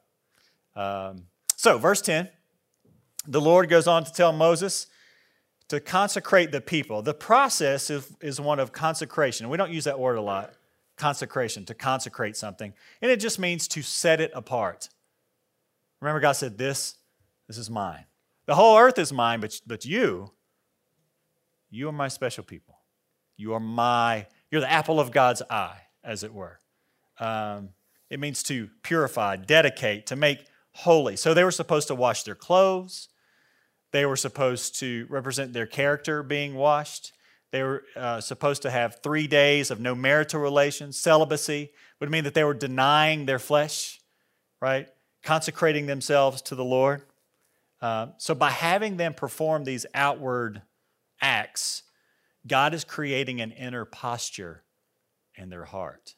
Um, 0.75 1.25
so, 1.55 1.77
verse 1.77 2.01
10 2.01 2.29
the 3.29 3.41
Lord 3.41 3.67
goes 3.69 3.87
on 3.87 4.05
to 4.05 4.11
tell 4.11 4.31
Moses 4.31 4.87
to 5.69 5.79
consecrate 5.79 6.51
the 6.51 6.61
people. 6.61 7.01
The 7.01 7.13
process 7.13 7.89
is, 7.89 8.13
is 8.21 8.39
one 8.39 8.59
of 8.59 8.71
consecration. 8.71 9.49
We 9.49 9.57
don't 9.57 9.71
use 9.71 9.83
that 9.83 9.99
word 9.99 10.17
a 10.17 10.21
lot 10.21 10.53
consecration, 10.97 11.63
to 11.65 11.73
consecrate 11.73 12.35
something. 12.35 12.73
And 13.01 13.11
it 13.11 13.19
just 13.19 13.39
means 13.39 13.67
to 13.69 13.81
set 13.81 14.19
it 14.19 14.31
apart. 14.33 14.89
Remember, 16.01 16.19
God 16.19 16.33
said, 16.33 16.57
This 16.57 16.97
this 17.47 17.57
is 17.57 17.69
mine. 17.69 18.05
The 18.45 18.55
whole 18.55 18.77
earth 18.77 18.99
is 18.99 19.13
mine, 19.13 19.39
but, 19.39 19.59
but 19.65 19.85
you, 19.85 20.31
you 21.69 21.87
are 21.87 21.93
my 21.93 22.09
special 22.09 22.43
people. 22.43 22.79
You 23.37 23.53
are 23.53 23.59
my, 23.59 24.27
you're 24.51 24.61
the 24.61 24.71
apple 24.71 24.99
of 24.99 25.11
God's 25.11 25.41
eye, 25.49 25.79
as 26.03 26.23
it 26.23 26.33
were. 26.33 26.59
Um, 27.19 27.69
it 28.09 28.19
means 28.19 28.43
to 28.43 28.69
purify, 28.83 29.37
dedicate, 29.37 30.07
to 30.07 30.15
make 30.15 30.45
holy. 30.71 31.15
So 31.15 31.33
they 31.33 31.43
were 31.43 31.51
supposed 31.51 31.87
to 31.87 31.95
wash 31.95 32.23
their 32.23 32.35
clothes. 32.35 33.09
They 33.91 34.05
were 34.05 34.15
supposed 34.15 34.79
to 34.79 35.05
represent 35.09 35.53
their 35.53 35.65
character 35.65 36.23
being 36.23 36.55
washed. 36.55 37.13
They 37.51 37.63
were 37.63 37.83
uh, 37.95 38.19
supposed 38.21 38.61
to 38.63 38.71
have 38.71 39.01
three 39.01 39.27
days 39.27 39.71
of 39.71 39.79
no 39.79 39.95
marital 39.95 40.41
relations. 40.41 40.99
Celibacy 40.99 41.71
would 41.99 42.11
mean 42.11 42.25
that 42.25 42.33
they 42.33 42.43
were 42.43 42.53
denying 42.53 43.25
their 43.25 43.39
flesh, 43.39 44.01
right? 44.61 44.89
Consecrating 45.23 45.85
themselves 45.85 46.41
to 46.43 46.55
the 46.55 46.65
Lord. 46.65 47.03
Uh, 47.81 48.07
so, 48.17 48.33
by 48.35 48.49
having 48.49 48.97
them 48.97 49.13
perform 49.13 49.63
these 49.63 49.85
outward 49.93 50.63
acts, 51.21 51.83
God 52.45 52.73
is 52.73 52.83
creating 52.83 53.39
an 53.39 53.51
inner 53.51 53.85
posture 53.85 54.63
in 55.35 55.49
their 55.49 55.65
heart. 55.65 56.15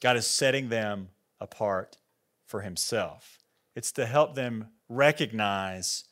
God 0.00 0.16
is 0.16 0.26
setting 0.26 0.68
them 0.68 1.08
apart 1.40 1.98
for 2.46 2.62
Himself. 2.62 3.39
It's 3.74 3.92
to 3.92 4.06
help 4.06 4.34
them 4.34 4.68
recognize 4.88 6.04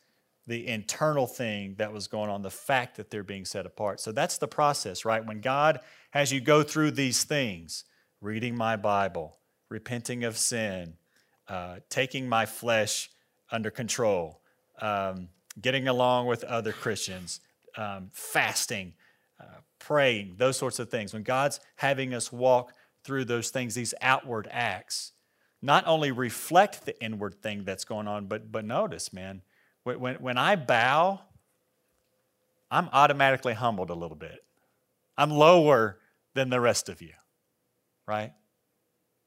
the 0.46 0.66
internal 0.66 1.26
thing 1.26 1.74
that 1.76 1.92
was 1.92 2.08
going 2.08 2.30
on, 2.30 2.40
the 2.40 2.50
fact 2.50 2.96
that 2.96 3.10
they're 3.10 3.22
being 3.22 3.44
set 3.44 3.66
apart. 3.66 4.00
So 4.00 4.12
that's 4.12 4.38
the 4.38 4.48
process, 4.48 5.04
right? 5.04 5.24
When 5.24 5.40
God 5.40 5.80
has 6.10 6.32
you 6.32 6.40
go 6.40 6.62
through 6.62 6.92
these 6.92 7.24
things, 7.24 7.84
reading 8.20 8.56
my 8.56 8.76
Bible, 8.76 9.36
repenting 9.68 10.24
of 10.24 10.38
sin, 10.38 10.94
uh, 11.48 11.76
taking 11.90 12.28
my 12.28 12.46
flesh 12.46 13.10
under 13.50 13.70
control, 13.70 14.40
um, 14.80 15.28
getting 15.60 15.86
along 15.86 16.26
with 16.26 16.44
other 16.44 16.72
Christians, 16.72 17.40
um, 17.76 18.08
fasting, 18.12 18.94
uh, 19.38 19.60
praying, 19.78 20.36
those 20.38 20.56
sorts 20.56 20.78
of 20.78 20.90
things. 20.90 21.12
When 21.12 21.22
God's 21.22 21.60
having 21.76 22.14
us 22.14 22.32
walk 22.32 22.72
through 23.04 23.26
those 23.26 23.50
things, 23.50 23.74
these 23.74 23.94
outward 24.00 24.48
acts, 24.50 25.12
not 25.60 25.86
only 25.86 26.12
reflect 26.12 26.84
the 26.84 27.00
inward 27.02 27.42
thing 27.42 27.64
that's 27.64 27.84
going 27.84 28.06
on, 28.06 28.26
but, 28.26 28.52
but 28.52 28.64
notice, 28.64 29.12
man, 29.12 29.42
when, 29.84 30.16
when 30.16 30.38
I 30.38 30.56
bow, 30.56 31.20
I'm 32.70 32.88
automatically 32.92 33.54
humbled 33.54 33.90
a 33.90 33.94
little 33.94 34.16
bit. 34.16 34.44
I'm 35.16 35.30
lower 35.30 35.98
than 36.34 36.50
the 36.50 36.60
rest 36.60 36.88
of 36.88 37.02
you, 37.02 37.14
right? 38.06 38.32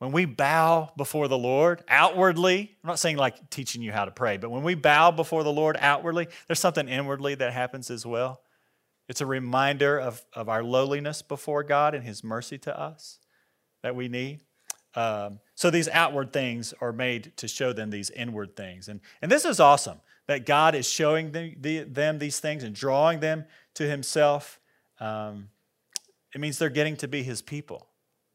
when 0.01 0.11
we 0.11 0.25
bow 0.25 0.91
before 0.97 1.27
the 1.27 1.37
Lord 1.37 1.83
outwardly, 1.87 2.75
I'm 2.83 2.87
not 2.87 2.97
saying 2.97 3.17
like 3.17 3.51
teaching 3.51 3.83
you 3.83 3.91
how 3.91 4.05
to 4.05 4.09
pray, 4.09 4.37
but 4.37 4.49
when 4.49 4.63
we 4.63 4.73
bow 4.73 5.11
before 5.11 5.43
the 5.43 5.51
Lord 5.51 5.77
outwardly, 5.79 6.27
there's 6.47 6.57
something 6.57 6.89
inwardly 6.89 7.35
that 7.35 7.53
happens 7.53 7.91
as 7.91 8.03
well. 8.03 8.41
It's 9.07 9.21
a 9.21 9.27
reminder 9.27 9.99
of, 9.99 10.25
of 10.33 10.49
our 10.49 10.63
lowliness 10.63 11.21
before 11.21 11.61
God 11.61 11.93
and 11.93 12.03
His 12.03 12.23
mercy 12.23 12.57
to 12.57 12.75
us 12.75 13.19
that 13.83 13.95
we 13.95 14.07
need. 14.07 14.41
Um, 14.95 15.39
so 15.55 15.69
these 15.69 15.87
outward 15.89 16.33
things 16.33 16.73
are 16.81 16.91
made 16.91 17.33
to 17.37 17.47
show 17.47 17.73
them 17.73 17.89
these 17.89 18.09
inward 18.09 18.55
things. 18.55 18.87
And, 18.87 18.99
and 19.21 19.31
this 19.31 19.45
is 19.45 19.59
awesome 19.59 20.01
that 20.27 20.45
God 20.45 20.75
is 20.75 20.87
showing 20.87 21.31
them, 21.31 21.55
the, 21.59 21.83
them 21.83 22.19
these 22.19 22.39
things 22.39 22.63
and 22.63 22.75
drawing 22.75 23.19
them 23.19 23.45
to 23.75 23.87
Himself. 23.87 24.59
Um, 24.99 25.49
it 26.33 26.41
means 26.41 26.57
they're 26.57 26.69
getting 26.69 26.97
to 26.97 27.07
be 27.07 27.23
His 27.23 27.41
people. 27.41 27.87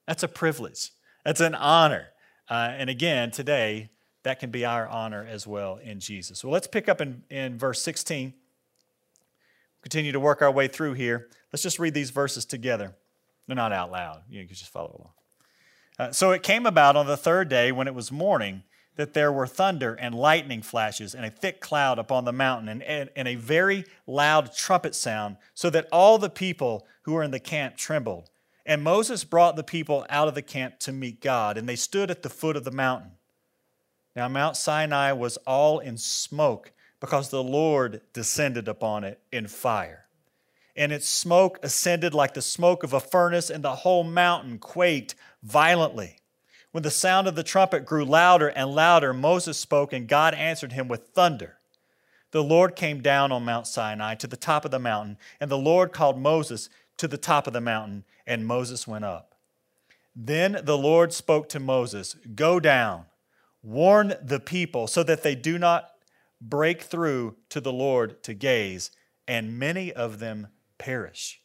That's 0.06 0.22
a 0.22 0.28
privilege. 0.28 0.92
That's 1.24 1.40
an 1.40 1.54
honor. 1.54 2.08
Uh, 2.48 2.70
and 2.72 2.88
again, 2.88 3.30
today, 3.30 3.90
that 4.22 4.40
can 4.40 4.50
be 4.50 4.64
our 4.64 4.88
honor 4.88 5.26
as 5.28 5.46
well 5.46 5.76
in 5.76 6.00
Jesus. 6.00 6.42
Well, 6.42 6.52
let's 6.52 6.66
pick 6.66 6.88
up 6.88 7.00
in, 7.00 7.22
in 7.30 7.58
verse 7.58 7.82
16. 7.82 8.34
Continue 9.82 10.12
to 10.12 10.20
work 10.20 10.42
our 10.42 10.50
way 10.50 10.68
through 10.68 10.94
here. 10.94 11.28
Let's 11.52 11.62
just 11.62 11.78
read 11.78 11.94
these 11.94 12.10
verses 12.10 12.44
together. 12.44 12.96
They're 13.46 13.56
not 13.56 13.72
out 13.72 13.92
loud. 13.92 14.22
You 14.28 14.44
can 14.44 14.54
just 14.54 14.72
follow 14.72 14.96
along. 14.98 15.12
Uh, 15.98 16.12
so 16.12 16.30
it 16.30 16.42
came 16.42 16.66
about 16.66 16.96
on 16.96 17.06
the 17.06 17.16
third 17.16 17.48
day 17.48 17.72
when 17.72 17.88
it 17.88 17.94
was 17.94 18.12
morning 18.12 18.62
that 18.96 19.14
there 19.14 19.32
were 19.32 19.46
thunder 19.46 19.94
and 19.94 20.14
lightning 20.14 20.62
flashes 20.62 21.14
and 21.14 21.24
a 21.24 21.30
thick 21.30 21.60
cloud 21.60 21.98
upon 21.98 22.24
the 22.24 22.32
mountain 22.32 22.68
and, 22.68 22.82
and, 22.82 23.10
and, 23.14 23.28
a 23.28 23.34
very 23.34 23.84
loud 24.06 24.54
trumpet 24.54 24.94
sound, 24.94 25.36
so 25.54 25.70
that 25.70 25.86
all 25.92 26.18
the 26.18 26.30
people 26.30 26.86
who 27.02 27.12
were 27.12 27.22
in 27.22 27.30
the 27.30 27.38
camp 27.38 27.76
trembled. 27.76 28.30
And 28.64 28.82
Moses 28.82 29.22
brought 29.22 29.54
the 29.54 29.62
people 29.62 30.06
out 30.08 30.28
of 30.28 30.34
the 30.34 30.42
camp 30.42 30.78
to 30.80 30.92
meet 30.92 31.20
God, 31.20 31.56
and 31.56 31.68
they 31.68 31.76
stood 31.76 32.10
at 32.10 32.22
the 32.22 32.30
foot 32.30 32.56
of 32.56 32.64
the 32.64 32.70
mountain. 32.70 33.12
Now, 34.16 34.28
Mount 34.28 34.56
Sinai 34.56 35.12
was 35.12 35.36
all 35.46 35.78
in 35.78 35.98
smoke 35.98 36.72
because 37.00 37.28
the 37.28 37.44
Lord 37.44 38.00
descended 38.12 38.66
upon 38.66 39.04
it 39.04 39.20
in 39.30 39.46
fire. 39.46 40.05
And 40.76 40.92
its 40.92 41.08
smoke 41.08 41.58
ascended 41.62 42.12
like 42.12 42.34
the 42.34 42.42
smoke 42.42 42.82
of 42.82 42.92
a 42.92 43.00
furnace, 43.00 43.50
and 43.50 43.64
the 43.64 43.76
whole 43.76 44.04
mountain 44.04 44.58
quaked 44.58 45.14
violently. 45.42 46.18
When 46.72 46.82
the 46.82 46.90
sound 46.90 47.26
of 47.26 47.34
the 47.34 47.42
trumpet 47.42 47.86
grew 47.86 48.04
louder 48.04 48.48
and 48.48 48.70
louder, 48.70 49.14
Moses 49.14 49.56
spoke, 49.56 49.94
and 49.94 50.06
God 50.06 50.34
answered 50.34 50.72
him 50.72 50.88
with 50.88 51.08
thunder. 51.08 51.56
The 52.32 52.44
Lord 52.44 52.76
came 52.76 53.00
down 53.00 53.32
on 53.32 53.46
Mount 53.46 53.66
Sinai 53.66 54.14
to 54.16 54.26
the 54.26 54.36
top 54.36 54.66
of 54.66 54.70
the 54.70 54.78
mountain, 54.78 55.16
and 55.40 55.50
the 55.50 55.56
Lord 55.56 55.92
called 55.92 56.20
Moses 56.20 56.68
to 56.98 57.08
the 57.08 57.16
top 57.16 57.46
of 57.46 57.54
the 57.54 57.60
mountain, 57.62 58.04
and 58.26 58.46
Moses 58.46 58.86
went 58.86 59.06
up. 59.06 59.34
Then 60.14 60.60
the 60.62 60.76
Lord 60.76 61.12
spoke 61.12 61.48
to 61.50 61.60
Moses 61.60 62.14
Go 62.34 62.60
down, 62.60 63.06
warn 63.62 64.14
the 64.20 64.40
people, 64.40 64.86
so 64.86 65.02
that 65.02 65.22
they 65.22 65.34
do 65.34 65.58
not 65.58 65.92
break 66.40 66.82
through 66.82 67.36
to 67.48 67.60
the 67.60 67.72
Lord 67.72 68.22
to 68.24 68.34
gaze, 68.34 68.90
and 69.26 69.58
many 69.58 69.92
of 69.92 70.18
them 70.18 70.48
perish. 70.78 71.40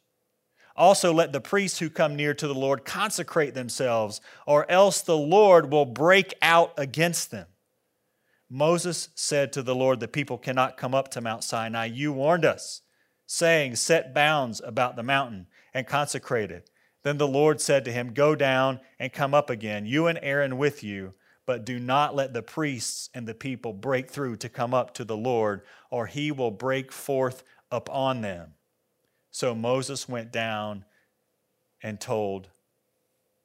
Also, 0.75 1.13
let 1.13 1.33
the 1.33 1.41
priests 1.41 1.79
who 1.79 1.89
come 1.89 2.15
near 2.15 2.33
to 2.33 2.47
the 2.47 2.55
Lord 2.55 2.85
consecrate 2.85 3.53
themselves, 3.53 4.21
or 4.47 4.69
else 4.71 5.01
the 5.01 5.17
Lord 5.17 5.71
will 5.71 5.85
break 5.85 6.33
out 6.41 6.73
against 6.77 7.29
them. 7.31 7.47
Moses 8.49 9.09
said 9.15 9.53
to 9.53 9.63
the 9.63 9.75
Lord, 9.75 9.99
The 9.99 10.07
people 10.07 10.37
cannot 10.37 10.77
come 10.77 10.93
up 10.93 11.09
to 11.11 11.21
Mount 11.21 11.43
Sinai. 11.43 11.85
You 11.85 12.11
warned 12.13 12.45
us 12.45 12.81
saying, 13.25 13.75
Set 13.75 14.13
bounds 14.13 14.61
about 14.63 14.95
the 14.95 15.03
mountain 15.03 15.47
and 15.73 15.87
consecrate 15.87 16.51
it. 16.51 16.69
Then 17.03 17.17
the 17.17 17.27
Lord 17.27 17.61
said 17.61 17.85
to 17.85 17.91
him, 17.91 18.13
Go 18.13 18.35
down 18.35 18.79
and 18.99 19.13
come 19.13 19.33
up 19.33 19.49
again, 19.49 19.85
you 19.85 20.07
and 20.07 20.19
Aaron 20.21 20.57
with 20.57 20.83
you, 20.83 21.13
but 21.45 21.65
do 21.65 21.79
not 21.79 22.15
let 22.15 22.33
the 22.33 22.43
priests 22.43 23.09
and 23.13 23.27
the 23.27 23.33
people 23.33 23.73
break 23.73 24.09
through 24.09 24.35
to 24.37 24.49
come 24.49 24.73
up 24.73 24.93
to 24.95 25.05
the 25.05 25.17
Lord, 25.17 25.61
or 25.89 26.07
he 26.07 26.31
will 26.31 26.51
break 26.51 26.91
forth 26.91 27.43
upon 27.71 28.21
them. 28.21 28.53
So 29.31 29.55
Moses 29.55 30.07
went 30.07 30.31
down 30.31 30.85
and 31.81 31.99
told 31.99 32.49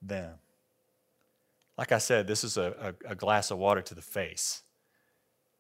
them. 0.03 0.35
Like 1.79 1.93
I 1.93 1.99
said, 1.99 2.27
this 2.27 2.43
is 2.45 2.57
a, 2.57 2.95
a, 3.07 3.13
a 3.13 3.15
glass 3.15 3.51
of 3.51 3.59
water 3.59 3.83
to 3.83 3.95
the 3.95 4.03
face. 4.03 4.63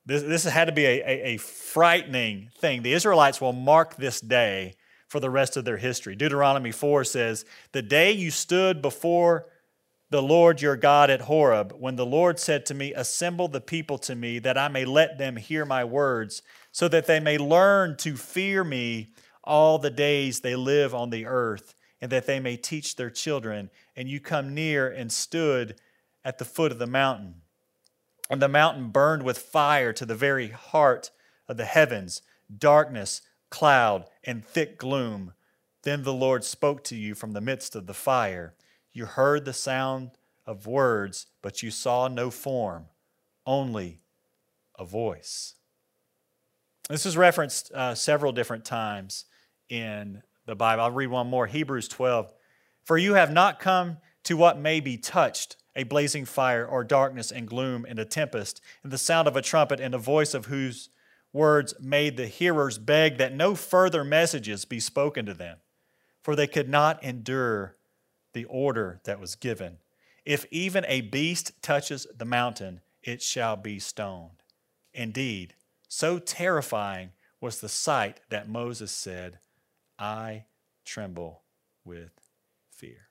This, 0.05 0.23
this 0.23 0.45
had 0.45 0.67
to 0.67 0.73
be 0.73 0.85
a, 0.85 1.01
a, 1.01 1.35
a 1.35 1.37
frightening 1.37 2.51
thing. 2.59 2.83
The 2.83 2.93
Israelites 2.93 3.41
will 3.41 3.53
mark 3.53 3.97
this 3.97 4.21
day 4.21 4.75
for 5.09 5.21
the 5.21 5.31
rest 5.31 5.57
of 5.57 5.65
their 5.65 5.77
history. 5.77 6.17
Deuteronomy 6.17 6.73
4 6.73 7.05
says, 7.05 7.45
The 7.73 7.83
day 7.83 8.13
you 8.13 8.31
stood 8.31 8.83
before 8.83 9.47
the 10.11 10.23
Lord 10.23 10.63
your 10.63 10.77
God 10.77 11.11
at 11.11 11.23
Horeb, 11.23 11.73
when 11.79 11.97
the 11.97 12.07
Lord 12.07 12.39
said 12.39 12.65
to 12.67 12.75
me, 12.75 12.95
Assemble 12.95 13.49
the 13.49 13.61
people 13.61 13.99
to 13.99 14.15
me, 14.15 14.39
that 14.39 14.57
I 14.57 14.69
may 14.69 14.85
let 14.85 15.19
them 15.19 15.37
hear 15.37 15.65
my 15.65 15.85
words, 15.85 16.43
so 16.71 16.89
that 16.89 17.07
they 17.07 17.21
may 17.21 17.39
learn 17.39 17.97
to 17.99 18.17
fear 18.17 18.63
me 18.63 19.11
all 19.47 19.79
the 19.79 19.91
days 19.91 20.41
they 20.41 20.57
live 20.57 20.95
on 20.95 21.11
the 21.11 21.27
earth, 21.27 21.75
and 22.01 22.13
that 22.13 22.27
they 22.27 22.41
may 22.41 22.57
teach 22.57 22.97
their 22.97 23.11
children. 23.11 23.71
And 23.95 24.09
you 24.09 24.21
come 24.21 24.55
near 24.55 24.89
and 24.89 25.11
stood 25.11 25.77
at 26.25 26.39
the 26.39 26.45
foot 26.45 26.73
of 26.73 26.79
the 26.79 26.87
mountain. 26.87 27.43
And 28.29 28.43
the 28.43 28.49
mountain 28.49 28.91
burned 28.91 29.23
with 29.23 29.39
fire 29.39 29.93
to 29.93 30.05
the 30.05 30.15
very 30.15 30.49
heart 30.49 31.11
of 31.49 31.57
the 31.57 31.65
heavens, 31.65 32.23
darkness, 32.59 33.23
cloud, 33.51 34.07
and 34.25 34.45
thick 34.45 34.79
gloom. 34.79 35.33
Then 35.83 36.03
the 36.03 36.13
Lord 36.13 36.45
spoke 36.45 36.83
to 36.85 36.97
you 36.97 37.15
from 37.15 37.33
the 37.33 37.41
midst 37.41 37.77
of 37.77 37.87
the 37.87 37.95
fire. 37.95 38.55
You 38.93 39.07
heard 39.07 39.45
the 39.45 39.53
sound 39.53 40.11
of 40.45 40.67
words, 40.67 41.27
but 41.43 41.63
you 41.63 41.71
saw 41.71 42.09
no 42.09 42.31
form, 42.31 42.87
only 43.47 44.01
a 44.79 44.85
voice. 44.85 45.55
This 46.89 47.07
is 47.07 47.17
referenced 47.17 47.73
uh, 47.73 47.95
several 47.95 48.33
different 48.33 48.65
times 48.65 49.25
in 49.69 50.23
the 50.47 50.55
Bible. 50.55 50.85
I'll 50.85 50.91
read 50.91 51.09
one 51.09 51.29
more 51.29 51.47
Hebrews 51.47 51.89
12. 51.89 52.33
For 52.85 52.99
you 52.99 53.15
have 53.15 53.33
not 53.33 53.59
come 53.59 53.99
to 54.25 54.37
what 54.37 54.59
may 54.59 54.81
be 54.81 54.97
touched 54.97 55.57
a 55.77 55.85
blazing 55.85 56.25
fire, 56.25 56.67
or 56.67 56.83
darkness 56.83 57.31
and 57.31 57.47
gloom 57.47 57.85
and 57.87 57.99
a 57.99 58.05
tempest, 58.05 58.63
and 58.83 58.91
the 58.91 58.99
sound 58.99 59.29
of 59.29 59.37
a 59.37 59.43
trumpet 59.43 59.79
and 59.79 59.93
the 59.93 59.99
voice 59.99 60.33
of 60.33 60.47
whose 60.47 60.89
words 61.33 61.75
made 61.79 62.17
the 62.17 62.27
hearers 62.27 62.79
beg 62.79 63.19
that 63.19 63.35
no 63.35 63.55
further 63.55 64.03
messages 64.03 64.65
be 64.65 64.81
spoken 64.81 65.27
to 65.27 65.35
them, 65.35 65.59
for 66.23 66.35
they 66.35 66.47
could 66.47 66.69
not 66.69 67.03
endure 67.05 67.77
the 68.33 68.47
order 68.47 69.01
that 69.05 69.21
was 69.21 69.37
given. 69.37 69.77
If 70.25 70.47
even 70.51 70.85
a 70.89 71.03
beast 71.03 71.53
touches 71.63 72.07
the 72.17 72.25
mountain, 72.25 72.81
it 73.03 73.21
shall 73.21 73.57
be 73.57 73.79
stoned. 73.79 74.43
Indeed, 74.95 75.55
so 75.89 76.19
terrifying 76.19 77.11
was 77.39 77.61
the 77.61 77.69
sight 77.69 78.21
that 78.31 78.49
Moses 78.49 78.91
said, 78.91 79.39
I 79.99 80.45
tremble 80.85 81.43
with 81.85 82.13
fear. 82.71 83.09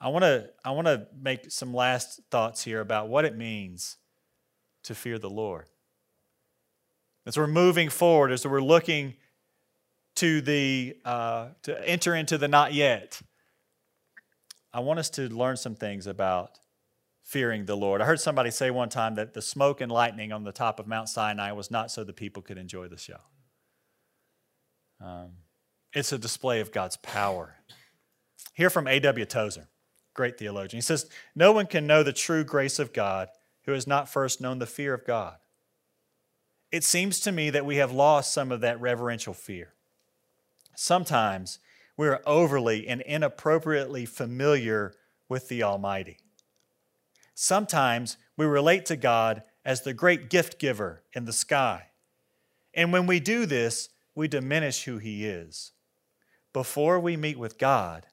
I 0.00 0.08
want 0.08 0.24
to 0.24 0.50
I 0.64 0.70
want 0.70 0.86
to 0.86 1.06
make 1.20 1.50
some 1.50 1.74
last 1.74 2.20
thoughts 2.30 2.64
here 2.64 2.80
about 2.80 3.08
what 3.08 3.24
it 3.24 3.36
means 3.36 3.98
to 4.84 4.94
fear 4.94 5.18
the 5.18 5.30
Lord. 5.30 5.66
As 7.26 7.36
we're 7.36 7.46
moving 7.46 7.90
forward, 7.90 8.32
as 8.32 8.46
we're 8.46 8.62
looking 8.62 9.14
to 10.16 10.40
the 10.40 10.96
uh, 11.04 11.48
to 11.62 11.88
enter 11.88 12.14
into 12.14 12.38
the 12.38 12.48
not 12.48 12.72
yet, 12.72 13.20
I 14.72 14.80
want 14.80 14.98
us 14.98 15.10
to 15.10 15.28
learn 15.28 15.56
some 15.56 15.74
things 15.74 16.06
about 16.06 16.58
fearing 17.22 17.66
the 17.66 17.76
Lord. 17.76 18.00
I 18.00 18.06
heard 18.06 18.20
somebody 18.20 18.50
say 18.50 18.70
one 18.70 18.88
time 18.88 19.14
that 19.16 19.34
the 19.34 19.42
smoke 19.42 19.80
and 19.80 19.92
lightning 19.92 20.32
on 20.32 20.44
the 20.44 20.52
top 20.52 20.80
of 20.80 20.86
Mount 20.86 21.08
Sinai 21.08 21.52
was 21.52 21.70
not 21.70 21.90
so 21.90 22.04
the 22.04 22.12
people 22.12 22.42
could 22.42 22.58
enjoy 22.58 22.88
the 22.88 22.96
show. 22.96 23.20
Um, 25.00 25.30
it's 25.92 26.12
a 26.12 26.18
display 26.18 26.60
of 26.60 26.72
God's 26.72 26.96
power. 26.98 27.56
Hear 28.54 28.70
from 28.70 28.86
A.W. 28.86 29.24
Tozer, 29.24 29.68
great 30.14 30.38
theologian. 30.38 30.78
He 30.78 30.82
says, 30.82 31.08
No 31.34 31.52
one 31.52 31.66
can 31.66 31.86
know 31.86 32.02
the 32.02 32.12
true 32.12 32.44
grace 32.44 32.78
of 32.78 32.92
God 32.92 33.28
who 33.64 33.72
has 33.72 33.86
not 33.86 34.08
first 34.08 34.40
known 34.40 34.58
the 34.58 34.66
fear 34.66 34.94
of 34.94 35.06
God. 35.06 35.36
It 36.70 36.84
seems 36.84 37.20
to 37.20 37.32
me 37.32 37.50
that 37.50 37.66
we 37.66 37.76
have 37.76 37.92
lost 37.92 38.32
some 38.32 38.52
of 38.52 38.60
that 38.60 38.80
reverential 38.80 39.34
fear. 39.34 39.74
Sometimes 40.76 41.58
we 41.96 42.08
are 42.08 42.22
overly 42.24 42.86
and 42.86 43.00
inappropriately 43.00 44.06
familiar 44.06 44.94
with 45.28 45.48
the 45.48 45.62
Almighty. 45.62 46.18
Sometimes 47.34 48.16
we 48.36 48.46
relate 48.46 48.86
to 48.86 48.96
God 48.96 49.42
as 49.64 49.82
the 49.82 49.94
great 49.94 50.30
gift 50.30 50.58
giver 50.58 51.02
in 51.12 51.24
the 51.24 51.32
sky. 51.32 51.88
And 52.72 52.92
when 52.92 53.06
we 53.06 53.20
do 53.20 53.46
this, 53.46 53.88
we 54.20 54.28
diminish 54.28 54.84
who 54.84 54.98
He 54.98 55.24
is. 55.24 55.72
Before 56.52 57.00
we 57.00 57.16
meet 57.16 57.38
with 57.38 57.56
God, 57.56 58.04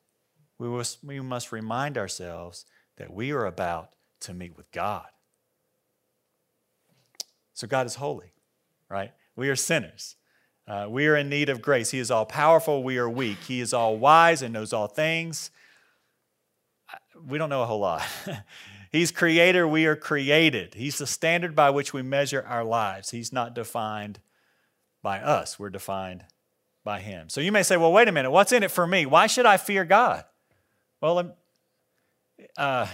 we 0.57 0.69
must, 0.69 1.03
we 1.03 1.19
must 1.19 1.51
remind 1.51 1.97
ourselves 1.97 2.63
that 2.95 3.13
we 3.13 3.33
are 3.33 3.45
about 3.45 3.89
to 4.21 4.33
meet 4.33 4.55
with 4.55 4.71
God. 4.71 5.07
So, 7.53 7.67
God 7.67 7.85
is 7.87 7.95
holy, 7.95 8.31
right? 8.89 9.11
We 9.35 9.49
are 9.49 9.55
sinners. 9.57 10.15
Uh, 10.65 10.87
we 10.89 11.07
are 11.07 11.17
in 11.17 11.27
need 11.27 11.49
of 11.49 11.61
grace. 11.61 11.91
He 11.91 11.99
is 11.99 12.09
all 12.09 12.25
powerful, 12.25 12.83
we 12.83 12.97
are 12.97 13.09
weak. 13.09 13.39
He 13.45 13.59
is 13.59 13.73
all 13.73 13.97
wise 13.97 14.41
and 14.41 14.53
knows 14.53 14.71
all 14.71 14.87
things. 14.87 15.51
We 17.27 17.37
don't 17.37 17.49
know 17.49 17.63
a 17.63 17.65
whole 17.65 17.81
lot. 17.81 18.03
He's 18.93 19.11
creator, 19.11 19.67
we 19.67 19.85
are 19.85 19.97
created. 19.97 20.75
He's 20.75 20.99
the 20.99 21.05
standard 21.05 21.53
by 21.53 21.69
which 21.69 21.91
we 21.91 22.01
measure 22.01 22.45
our 22.47 22.63
lives. 22.63 23.09
He's 23.09 23.33
not 23.33 23.53
defined 23.53 24.21
by 25.07 25.21
us, 25.21 25.57
we're 25.57 25.69
defined 25.69 26.25
by 26.83 26.99
Him. 26.99 27.29
So 27.29 27.39
you 27.39 27.53
may 27.53 27.63
say, 27.63 27.77
well, 27.77 27.93
wait 27.93 28.09
a 28.09 28.11
minute, 28.11 28.29
what's 28.29 28.51
in 28.51 28.61
it 28.61 28.69
for 28.69 28.85
me? 28.85 29.05
Why 29.05 29.27
should 29.27 29.45
I 29.45 29.55
fear 29.55 29.85
God? 29.85 30.25
Well, 30.99 31.33
uh, 32.57 32.87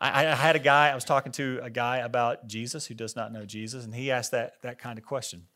I, 0.00 0.26
I 0.28 0.36
had 0.36 0.54
a 0.54 0.60
guy, 0.60 0.90
I 0.90 0.94
was 0.94 1.02
talking 1.04 1.32
to 1.32 1.58
a 1.60 1.68
guy 1.68 1.96
about 1.96 2.46
Jesus 2.46 2.86
who 2.86 2.94
does 2.94 3.16
not 3.16 3.32
know 3.32 3.44
Jesus, 3.44 3.84
and 3.84 3.92
he 3.92 4.12
asked 4.12 4.30
that, 4.30 4.62
that 4.62 4.78
kind 4.78 5.00
of 5.00 5.04
question. 5.04 5.48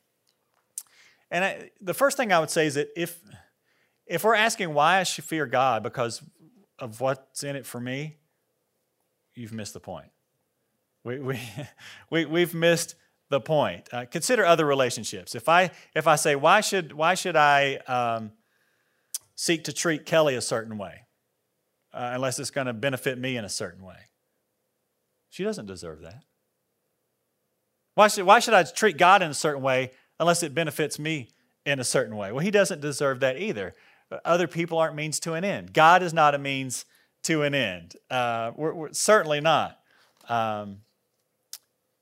And 1.31 1.45
I, 1.45 1.71
the 1.81 1.95
first 1.95 2.17
thing 2.17 2.33
I 2.33 2.41
would 2.41 2.51
say 2.51 2.67
is 2.67 2.75
that 2.75 2.89
if 2.97 3.21
if 4.09 4.25
we're 4.25 4.35
asking 4.35 4.75
why 4.75 4.99
I 4.99 5.05
should 5.05 5.23
fear 5.23 5.47
God 5.47 5.85
because 5.85 6.21
of 6.81 7.01
what's 7.01 7.45
in 7.45 7.55
it 7.55 7.65
for 7.65 7.81
me, 7.81 8.17
you've 9.37 9.53
missed 9.53 9.75
the 9.75 9.81
point. 9.81 10.11
We, 11.05 11.21
we, 11.21 11.41
we, 12.11 12.25
we've 12.25 12.55
missed 12.55 12.97
the 13.29 13.41
point. 13.41 13.89
Uh, 13.93 14.05
consider 14.11 14.45
other 14.45 14.65
relationships. 14.65 15.35
If 15.35 15.49
I, 15.49 15.71
if 15.95 16.07
I 16.07 16.17
say, 16.17 16.37
why 16.37 16.61
should, 16.61 16.93
why 16.93 17.15
should 17.15 17.37
I 17.37 17.77
um, 17.89 18.33
seek 19.35 19.65
to 19.65 19.73
treat 19.73 20.07
Kelly 20.07 20.35
a 20.35 20.41
certain 20.41 20.79
way, 20.79 21.03
uh, 21.93 22.11
unless 22.13 22.39
it's 22.39 22.51
going 22.51 22.67
to 22.67 22.73
benefit 22.73 23.19
me 23.19 23.37
in 23.37 23.45
a 23.45 23.49
certain 23.49 23.85
way? 23.85 23.99
She 25.31 25.45
doesn't 25.45 25.67
deserve 25.67 26.03
that. 26.03 26.23
Why 27.95 28.09
should, 28.09 28.27
why 28.27 28.39
should 28.39 28.55
I 28.55 28.63
treat 28.63 28.97
God 28.97 29.23
in 29.23 29.31
a 29.31 29.35
certain 29.35 29.63
way 29.63 29.91
unless 30.19 30.43
it 30.43 30.55
benefits 30.55 30.99
me 30.99 31.29
in 31.65 31.81
a 31.81 31.85
certain 31.85 32.17
way. 32.17 32.33
Well, 32.33 32.45
he 32.45 32.51
doesn't 32.51 32.81
deserve 32.81 33.21
that 33.21 33.39
either. 33.39 33.75
Other 34.25 34.47
people 34.47 34.79
aren't 34.79 34.95
means 34.95 35.19
to 35.21 35.35
an 35.35 35.45
end. 35.45 35.73
God 35.73 36.03
is 36.03 36.15
not 36.15 36.35
a 36.35 36.39
means 36.39 36.85
to 37.25 37.43
an 37.43 37.55
end. 37.55 37.97
Uh, 38.09 38.53
we're, 38.55 38.73
we're, 38.73 38.93
certainly 38.93 39.41
not. 39.41 39.79
Um, 40.29 40.79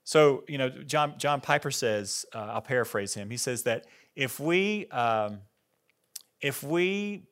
so, 0.05 0.43
you 0.47 0.59
know, 0.59 0.69
John, 0.69 1.15
John 1.17 1.41
Piper 1.41 1.71
says, 1.71 2.25
uh, 2.33 2.37
I'll 2.37 2.61
paraphrase 2.61 3.15
him, 3.15 3.31
he 3.31 3.37
says 3.37 3.63
that 3.63 3.87
if 4.15 4.39
we, 4.39 4.87
um, 4.89 5.39
if 6.39 6.61
we 6.61 7.23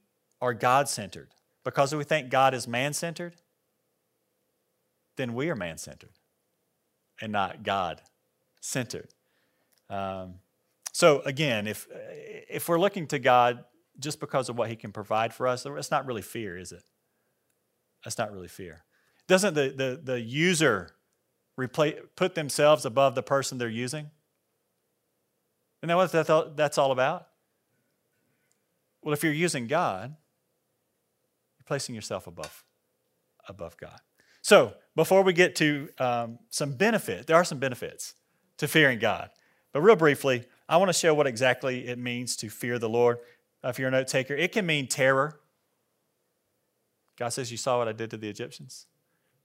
are 0.42 0.56
God 0.56 0.90
centered 0.90 1.30
because 1.64 1.94
we 1.94 2.04
think 2.04 2.30
God 2.30 2.56
is 2.56 2.68
man 2.68 2.94
centered, 2.94 3.36
then 5.18 5.36
we 5.36 5.52
are 5.52 5.56
man 5.56 5.78
centered 5.78 6.14
and 7.22 7.32
not 7.32 7.62
God 7.62 8.02
centered. 8.60 9.14
Um, 9.90 10.40
so 10.92 11.22
again, 11.22 11.68
if 11.68 11.88
if 12.50 12.68
we're 12.68 12.80
looking 12.80 13.06
to 13.08 13.20
God 13.20 13.66
just 14.00 14.20
because 14.20 14.50
of 14.50 14.58
what 14.58 14.70
He 14.70 14.76
can 14.76 14.92
provide 14.92 15.32
for 15.32 15.48
us, 15.48 15.66
it's 15.66 15.92
not 15.92 16.08
really 16.08 16.24
fear, 16.24 16.58
is 16.58 16.72
it? 16.72 16.84
That's 18.04 18.18
not 18.18 18.34
really 18.34 18.48
fear. 18.48 18.84
Doesn't 19.28 19.54
the 19.54 19.74
the, 19.76 20.02
the 20.04 20.20
user 20.20 20.90
replace, 21.58 21.96
put 22.16 22.36
themselves 22.36 22.86
above 22.86 23.16
the 23.16 23.24
person 23.24 23.58
they're 23.58 23.70
using? 23.70 24.10
Isn't 25.82 25.90
that 25.90 26.30
what 26.30 26.56
that's 26.56 26.78
all 26.78 26.92
about? 26.92 27.28
Well, 29.02 29.14
if 29.14 29.24
you're 29.24 29.34
using 29.34 29.68
God, 29.68 30.16
you're 31.58 31.66
placing 31.66 31.94
yourself 31.96 32.28
above 32.28 32.64
above 33.48 33.76
God. 33.78 34.00
So 34.42 34.74
before 34.96 35.24
we 35.24 35.34
get 35.34 35.56
to 35.58 35.90
um, 36.00 36.40
some 36.50 36.74
benefit, 36.74 37.28
there 37.28 37.36
are 37.36 37.44
some 37.44 37.60
benefits 37.60 38.14
to 38.58 38.68
fearing 38.68 39.00
God. 39.00 39.30
But 39.72 39.82
real 39.82 39.96
briefly, 39.96 40.46
I 40.70 40.78
want 40.78 40.90
to 40.90 40.94
show 40.94 41.14
what 41.14 41.28
exactly 41.28 41.88
it 41.88 41.98
means 41.98 42.36
to 42.38 42.50
fear 42.50 42.80
the 42.80 42.90
Lord. 42.90 43.18
Uh, 43.64 43.70
if 43.70 43.80
you're 43.80 43.88
a 43.88 43.92
note 43.92 44.08
taker, 44.08 44.36
it 44.36 44.52
can 44.52 44.66
mean 44.66 44.88
terror. 44.88 45.40
God 47.18 47.30
says, 47.30 47.52
You 47.52 47.58
saw 47.58 47.80
what 47.80 47.88
I 47.88 47.92
did 47.92 48.10
to 48.12 48.18
the 48.18 48.30
Egyptians. 48.30 48.86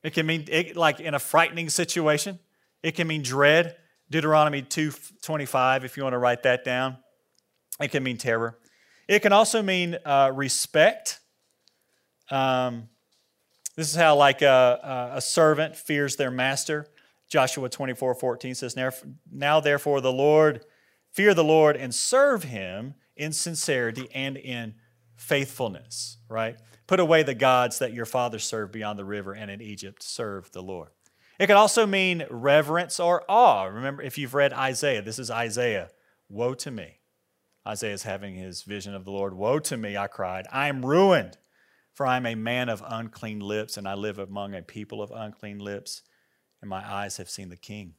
It 0.03 0.14
can 0.14 0.26
mean, 0.26 0.44
it, 0.49 0.76
like 0.76 1.01
in 1.01 1.14
a 1.14 1.18
frightening 1.18 1.68
situation, 1.68 2.38
it 2.82 2.92
can 2.92 3.07
mean 3.07 3.22
dread. 3.22 3.76
Deuteronomy 4.11 4.62
2:25, 4.62 5.84
if 5.84 5.96
you 5.96 6.03
want 6.03 6.14
to 6.14 6.18
write 6.18 6.44
that 6.44 6.64
down. 6.64 6.99
It 7.80 7.88
can 7.88 8.03
mean 8.03 8.16
terror. 8.16 8.59
It 9.07 9.20
can 9.20 9.32
also 9.32 9.62
mean 9.62 9.96
uh, 10.05 10.30
respect. 10.34 11.20
Um, 12.30 12.88
this 13.76 13.88
is 13.88 13.94
how, 13.94 14.16
like 14.16 14.42
a, 14.42 15.12
a 15.14 15.20
servant 15.20 15.76
fears 15.76 16.16
their 16.16 16.30
master. 16.30 16.86
Joshua 17.28 17.68
24 17.68 18.14
14 18.14 18.55
says, 18.55 18.76
Now 19.30 19.61
therefore, 19.61 20.01
the 20.01 20.12
Lord, 20.12 20.64
fear 21.12 21.34
the 21.34 21.44
Lord 21.44 21.76
and 21.76 21.94
serve 21.94 22.44
him 22.44 22.94
in 23.16 23.32
sincerity 23.32 24.09
and 24.14 24.36
in 24.36 24.74
faithfulness, 25.19 26.16
right? 26.29 26.57
Put 26.87 27.01
away 27.01 27.23
the 27.23 27.35
gods 27.35 27.81
that 27.81 27.93
your 27.93 28.07
fathers 28.07 28.45
served 28.45 28.73
beyond 28.73 28.99
the 28.99 29.05
river 29.05 29.35
and 29.35 29.51
in 29.51 29.61
Egypt. 29.61 30.03
Serve 30.03 30.51
the 30.53 30.62
Lord. 30.62 30.89
It 31.39 31.47
could 31.47 31.57
also 31.57 31.87
mean 31.87 32.27
reverence 32.31 32.99
or 32.99 33.25
awe. 33.29 33.64
Remember, 33.64 34.03
if 34.03 34.16
you've 34.16 34.35
read 34.35 34.53
Isaiah, 34.53 35.03
this 35.03 35.19
is 35.19 35.31
Isaiah. 35.31 35.91
Woe 36.29 36.55
to 36.55 36.71
me. 36.71 37.01
Isaiah 37.66 37.93
is 37.93 38.05
having 38.05 38.35
his 38.35 38.62
vision 38.62 38.95
of 38.95 39.05
the 39.05 39.11
Lord. 39.11 39.35
Woe 39.35 39.59
to 39.59 39.77
me, 39.77 39.97
I 39.97 40.07
cried. 40.07 40.47
I 40.51 40.69
am 40.69 40.87
ruined, 40.87 41.37
for 41.93 42.07
I 42.07 42.16
am 42.16 42.27
a 42.27 42.35
man 42.35 42.69
of 42.69 42.83
unclean 42.87 43.41
lips, 43.41 43.77
and 43.77 43.87
I 43.87 43.95
live 43.95 44.19
among 44.19 44.55
a 44.55 44.62
people 44.62 45.03
of 45.03 45.11
unclean 45.11 45.59
lips, 45.59 46.03
and 46.61 46.71
my 46.71 46.89
eyes 46.91 47.19
have 47.19 47.29
seen 47.29 47.51
the 47.51 47.57
King, 47.57 47.95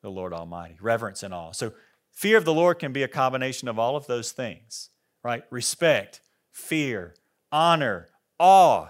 the 0.00 0.10
Lord 0.10 0.32
Almighty. 0.32 0.78
Reverence 0.80 1.22
and 1.22 1.34
awe. 1.34 1.52
So, 1.52 1.74
fear 2.10 2.36
of 2.36 2.44
the 2.44 2.54
Lord 2.54 2.78
can 2.78 2.92
be 2.92 3.02
a 3.02 3.08
combination 3.08 3.68
of 3.68 3.78
all 3.78 3.96
of 3.96 4.06
those 4.06 4.32
things, 4.32 4.90
right? 5.24 5.42
Respect, 5.50 6.20
fear, 6.52 7.14
honor, 7.50 8.10
awe. 8.38 8.88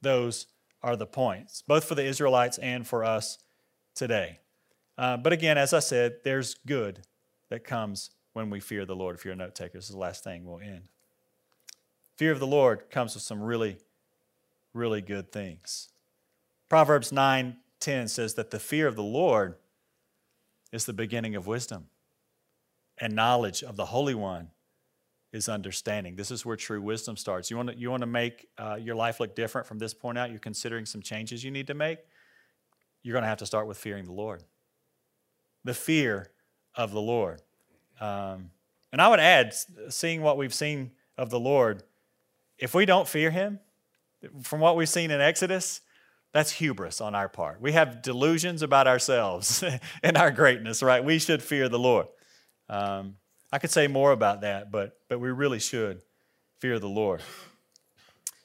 Those 0.00 0.46
are 0.82 0.96
the 0.96 1.06
points, 1.06 1.62
both 1.66 1.84
for 1.84 1.94
the 1.94 2.04
Israelites 2.04 2.56
and 2.58 2.86
for 2.86 3.04
us 3.04 3.38
today. 3.94 4.38
Uh, 4.96 5.16
but 5.16 5.32
again, 5.32 5.58
as 5.58 5.74
I 5.74 5.80
said, 5.80 6.16
there's 6.24 6.54
good 6.66 7.00
that 7.50 7.64
comes 7.64 8.10
when 8.32 8.48
we 8.48 8.60
fear 8.60 8.86
the 8.86 8.96
Lord. 8.96 9.16
If 9.16 9.24
you're 9.24 9.34
a 9.34 9.36
note 9.36 9.54
taker, 9.54 9.78
this 9.78 9.86
is 9.86 9.94
the 9.94 9.98
last 9.98 10.24
thing 10.24 10.46
we'll 10.46 10.60
end. 10.60 10.84
Fear 12.16 12.32
of 12.32 12.40
the 12.40 12.46
Lord 12.46 12.88
comes 12.90 13.14
with 13.14 13.22
some 13.22 13.42
really, 13.42 13.78
really 14.72 15.02
good 15.02 15.32
things. 15.32 15.88
Proverbs 16.68 17.12
9 17.12 17.56
10 17.80 18.06
says 18.06 18.34
that 18.34 18.52
the 18.52 18.60
fear 18.60 18.86
of 18.86 18.94
the 18.94 19.02
Lord 19.02 19.56
is 20.70 20.84
the 20.84 20.92
beginning 20.92 21.34
of 21.34 21.48
wisdom, 21.48 21.88
and 22.96 23.12
knowledge 23.12 23.64
of 23.64 23.76
the 23.76 23.86
Holy 23.86 24.14
One 24.14 24.51
is 25.32 25.48
understanding. 25.48 26.14
This 26.14 26.30
is 26.30 26.44
where 26.44 26.56
true 26.56 26.82
wisdom 26.82 27.16
starts. 27.16 27.50
You 27.50 27.56
want 27.56 27.70
to, 27.70 27.76
you 27.76 27.90
want 27.90 28.02
to 28.02 28.06
make 28.06 28.48
uh, 28.58 28.76
your 28.80 28.94
life 28.94 29.18
look 29.18 29.34
different 29.34 29.66
from 29.66 29.78
this 29.78 29.94
point 29.94 30.18
out? 30.18 30.30
You're 30.30 30.38
considering 30.38 30.84
some 30.84 31.00
changes 31.00 31.42
you 31.42 31.50
need 31.50 31.68
to 31.68 31.74
make? 31.74 31.98
You're 33.02 33.14
going 33.14 33.22
to 33.22 33.28
have 33.28 33.38
to 33.38 33.46
start 33.46 33.66
with 33.66 33.78
fearing 33.78 34.04
the 34.04 34.12
Lord. 34.12 34.42
The 35.64 35.74
fear 35.74 36.30
of 36.74 36.92
the 36.92 37.00
Lord. 37.00 37.40
Um, 38.00 38.50
and 38.92 39.00
I 39.00 39.08
would 39.08 39.20
add, 39.20 39.54
seeing 39.88 40.22
what 40.22 40.36
we've 40.36 40.52
seen 40.52 40.92
of 41.16 41.30
the 41.30 41.40
Lord, 41.40 41.82
if 42.58 42.74
we 42.74 42.84
don't 42.84 43.08
fear 43.08 43.30
Him, 43.30 43.58
from 44.42 44.60
what 44.60 44.76
we've 44.76 44.88
seen 44.88 45.10
in 45.10 45.20
Exodus, 45.20 45.80
that's 46.32 46.52
hubris 46.52 47.00
on 47.00 47.14
our 47.14 47.28
part. 47.28 47.60
We 47.60 47.72
have 47.72 48.02
delusions 48.02 48.62
about 48.62 48.86
ourselves 48.86 49.64
and 50.02 50.16
our 50.16 50.30
greatness, 50.30 50.82
right? 50.82 51.02
We 51.02 51.18
should 51.18 51.42
fear 51.42 51.68
the 51.68 51.78
Lord. 51.78 52.06
Um, 52.68 53.16
I 53.52 53.58
could 53.58 53.70
say 53.70 53.86
more 53.86 54.12
about 54.12 54.40
that, 54.40 54.72
but, 54.72 54.98
but 55.08 55.20
we 55.20 55.30
really 55.30 55.60
should 55.60 56.00
fear 56.58 56.78
the 56.78 56.88
Lord. 56.88 57.20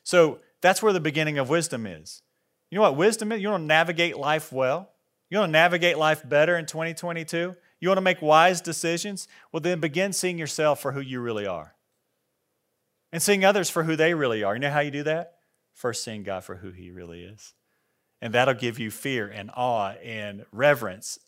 So 0.03 0.39
that's 0.61 0.83
where 0.83 0.93
the 0.93 0.99
beginning 0.99 1.37
of 1.37 1.49
wisdom 1.49 1.87
is. 1.87 2.21
You 2.69 2.75
know 2.75 2.81
what 2.81 2.97
wisdom 2.97 3.31
is? 3.31 3.41
You 3.41 3.49
want 3.49 3.61
to 3.61 3.67
navigate 3.67 4.17
life 4.17 4.51
well? 4.51 4.89
You 5.29 5.39
want 5.39 5.49
to 5.49 5.53
navigate 5.53 5.97
life 5.97 6.27
better 6.27 6.57
in 6.57 6.65
2022? 6.65 7.55
You 7.79 7.87
want 7.87 7.97
to 7.97 8.01
make 8.01 8.21
wise 8.21 8.59
decisions? 8.59 9.27
Well, 9.51 9.61
then 9.61 9.79
begin 9.79 10.13
seeing 10.13 10.37
yourself 10.37 10.81
for 10.81 10.91
who 10.91 10.99
you 10.99 11.21
really 11.21 11.45
are 11.45 11.75
and 13.11 13.21
seeing 13.21 13.45
others 13.45 13.69
for 13.69 13.83
who 13.83 13.95
they 13.95 14.13
really 14.13 14.43
are. 14.43 14.53
You 14.55 14.59
know 14.59 14.71
how 14.71 14.79
you 14.79 14.91
do 14.91 15.03
that? 15.03 15.35
First, 15.73 16.03
seeing 16.03 16.23
God 16.23 16.43
for 16.43 16.55
who 16.55 16.71
He 16.71 16.91
really 16.91 17.23
is. 17.23 17.53
And 18.21 18.33
that'll 18.33 18.55
give 18.55 18.79
you 18.79 18.89
fear 18.89 19.27
and 19.27 19.51
awe 19.55 19.93
and 20.03 20.45
reverence 20.51 21.19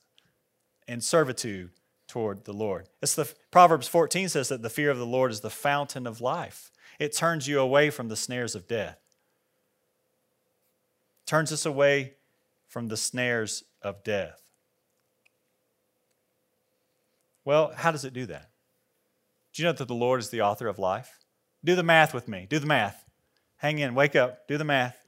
and 0.88 1.03
servitude 1.03 1.69
toward 2.10 2.43
the 2.43 2.53
Lord. 2.53 2.89
It's 3.01 3.16
the 3.16 3.32
Proverbs 3.51 3.88
14 3.88 4.28
says 4.28 4.49
that 4.49 4.62
the 4.62 4.70
fear 4.70 4.89
of 4.89 4.97
the 4.97 5.05
Lord 5.05 5.32
is 5.32 5.39
the 5.39 5.49
fountain 5.49 6.05
of 6.05 6.20
life. 6.20 6.72
It 6.99 7.16
turns 7.16 7.47
you 7.47 7.60
away 7.60 7.91
from 7.91 8.10
the 8.10 8.18
snares 8.18 8.55
of 8.55 8.68
death. 8.68 8.99
Turns 11.26 11.53
us 11.53 11.66
away 11.66 12.16
from 12.68 12.88
the 12.88 12.97
snares 12.97 13.64
of 13.82 14.03
death. 14.03 14.41
Well, 17.45 17.72
how 17.76 17.91
does 17.91 18.03
it 18.03 18.14
do 18.14 18.26
that? 18.26 18.49
Do 19.53 19.62
you 19.62 19.68
know 19.68 19.74
that 19.74 19.88
the 19.88 19.93
Lord 19.93 20.20
is 20.20 20.30
the 20.30 20.41
author 20.41 20.68
of 20.68 20.80
life? 20.80 21.20
Do 21.64 21.76
the 21.76 21.84
math 21.84 22.14
with 22.14 22.28
me. 22.28 22.47
Do 22.49 22.60
the 22.60 22.68
math. 22.68 23.05
Hang 23.57 23.80
in, 23.80 23.93
wake 23.93 24.16
up, 24.16 24.47
do 24.47 24.57
the 24.57 24.64
math. 24.64 25.05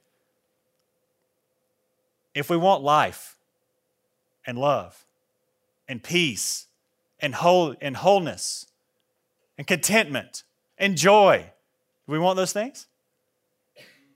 If 2.36 2.50
we 2.50 2.58
want 2.58 2.84
life 2.84 3.38
and 4.46 4.58
love 4.58 5.06
and 5.88 6.04
peace 6.04 6.68
and, 7.22 7.36
whole, 7.36 7.76
and 7.80 7.96
wholeness 7.96 8.66
and 9.58 9.68
contentment 9.68 10.44
and 10.78 10.98
joy. 10.98 11.46
Do 12.08 12.12
we 12.12 12.20
want 12.20 12.38
those 12.38 12.52
things? 12.52 12.88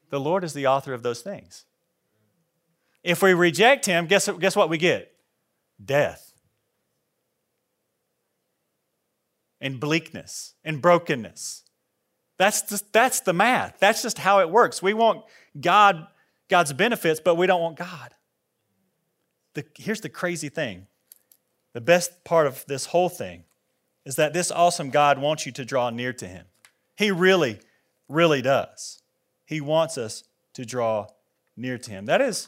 The 0.09 0.19
Lord 0.19 0.43
is 0.43 0.53
the 0.53 0.67
author 0.67 0.93
of 0.93 1.03
those 1.03 1.21
things. 1.21 1.65
If 3.03 3.21
we 3.21 3.33
reject 3.33 3.85
Him, 3.85 4.07
guess, 4.07 4.27
guess 4.39 4.55
what 4.55 4.69
we 4.69 4.77
get? 4.77 5.13
Death. 5.83 6.33
And 9.61 9.79
bleakness 9.79 10.55
and 10.63 10.81
brokenness. 10.81 11.63
That's 12.37 12.63
just, 12.63 12.91
that's 12.91 13.21
the 13.21 13.33
math. 13.33 13.77
That's 13.79 14.01
just 14.01 14.17
how 14.17 14.39
it 14.39 14.49
works. 14.49 14.81
We 14.81 14.93
want 14.93 15.23
God, 15.59 16.07
God's 16.49 16.73
benefits, 16.73 17.19
but 17.19 17.35
we 17.35 17.47
don't 17.47 17.61
want 17.61 17.77
God. 17.77 18.13
The, 19.53 19.65
here's 19.77 20.01
the 20.01 20.09
crazy 20.09 20.49
thing 20.49 20.87
the 21.75 21.81
best 21.81 22.23
part 22.23 22.47
of 22.47 22.63
this 22.67 22.85
whole 22.85 23.09
thing 23.09 23.43
is 24.05 24.15
that 24.15 24.31
this 24.31 24.49
awesome 24.49 24.91
God 24.91 25.19
wants 25.19 25.45
you 25.45 25.51
to 25.51 25.65
draw 25.65 25.89
near 25.89 26.13
to 26.13 26.25
Him. 26.25 26.45
He 26.95 27.11
really, 27.11 27.59
really 28.07 28.41
does. 28.41 29.01
He 29.45 29.59
wants 29.59 29.97
us 29.97 30.23
to 30.53 30.65
draw 30.65 31.07
near 31.57 31.77
to 31.77 31.91
Him. 31.91 32.05
That 32.05 32.21
is 32.21 32.47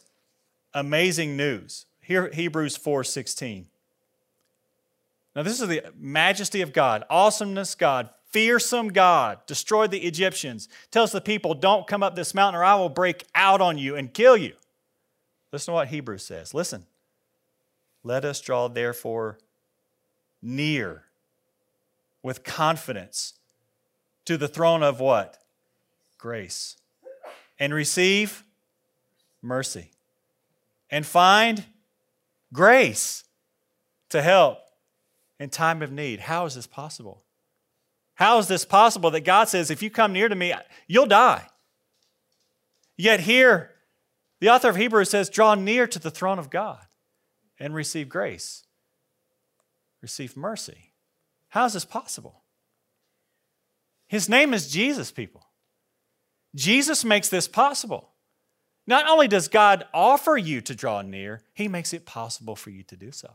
amazing 0.73 1.35
news. 1.35 1.87
Here, 1.99 2.31
Hebrews 2.33 2.77
4 2.77 3.03
16. 3.03 3.67
Now, 5.35 5.43
this 5.43 5.59
is 5.59 5.67
the 5.67 5.83
majesty 5.99 6.61
of 6.61 6.71
God, 6.71 7.03
awesomeness 7.09 7.75
God, 7.75 8.09
fearsome 8.31 8.87
God, 8.87 9.45
destroyed 9.45 9.91
the 9.91 10.05
Egyptians, 10.05 10.69
tells 10.89 11.11
the 11.11 11.19
people, 11.19 11.53
Don't 11.53 11.85
come 11.85 12.01
up 12.01 12.15
this 12.15 12.33
mountain 12.33 12.61
or 12.61 12.63
I 12.63 12.75
will 12.75 12.87
break 12.87 13.25
out 13.35 13.59
on 13.59 13.77
you 13.77 13.97
and 13.97 14.13
kill 14.13 14.37
you. 14.37 14.53
Listen 15.51 15.73
to 15.73 15.75
what 15.75 15.89
Hebrews 15.89 16.23
says. 16.23 16.53
Listen. 16.53 16.85
Let 18.03 18.25
us 18.25 18.39
draw, 18.41 18.67
therefore, 18.67 19.37
near 20.41 21.03
with 22.23 22.43
confidence 22.43 23.33
to 24.25 24.37
the 24.37 24.47
throne 24.47 24.83
of 24.83 24.99
what? 24.99 25.37
Grace. 26.17 26.77
And 27.59 27.73
receive 27.73 28.43
mercy. 29.41 29.91
And 30.89 31.05
find 31.05 31.65
grace 32.53 33.23
to 34.09 34.21
help 34.21 34.59
in 35.39 35.49
time 35.49 35.81
of 35.81 35.91
need. 35.91 36.21
How 36.21 36.45
is 36.45 36.55
this 36.55 36.67
possible? 36.67 37.23
How 38.15 38.39
is 38.39 38.47
this 38.47 38.65
possible 38.65 39.11
that 39.11 39.21
God 39.21 39.47
says, 39.47 39.69
if 39.69 39.83
you 39.83 39.89
come 39.89 40.13
near 40.13 40.27
to 40.27 40.35
me, 40.35 40.53
you'll 40.87 41.05
die? 41.05 41.47
Yet 42.95 43.19
here, 43.19 43.71
the 44.39 44.49
author 44.49 44.69
of 44.69 44.75
Hebrews 44.75 45.09
says, 45.09 45.29
draw 45.29 45.55
near 45.55 45.85
to 45.87 45.99
the 45.99 46.09
throne 46.09 46.39
of 46.39 46.49
God 46.49 46.86
and 47.59 47.73
receive 47.73 48.09
grace, 48.09 48.63
receive 50.01 50.37
mercy. 50.37 50.93
How 51.49 51.65
is 51.65 51.73
this 51.73 51.85
possible? 51.85 52.43
His 54.07 54.29
name 54.29 54.53
is 54.53 54.69
Jesus, 54.69 55.11
people. 55.11 55.47
Jesus 56.55 57.03
makes 57.03 57.29
this 57.29 57.47
possible. 57.47 58.09
Not 58.85 59.07
only 59.09 59.27
does 59.27 59.49
God 59.49 59.85
offer 59.93 60.37
you 60.37 60.61
to 60.61 60.75
draw 60.75 61.01
near, 61.01 61.41
He 61.53 61.67
makes 61.67 61.93
it 61.93 62.05
possible 62.05 62.55
for 62.55 62.69
you 62.69 62.83
to 62.83 62.95
do 62.95 63.11
so. 63.11 63.31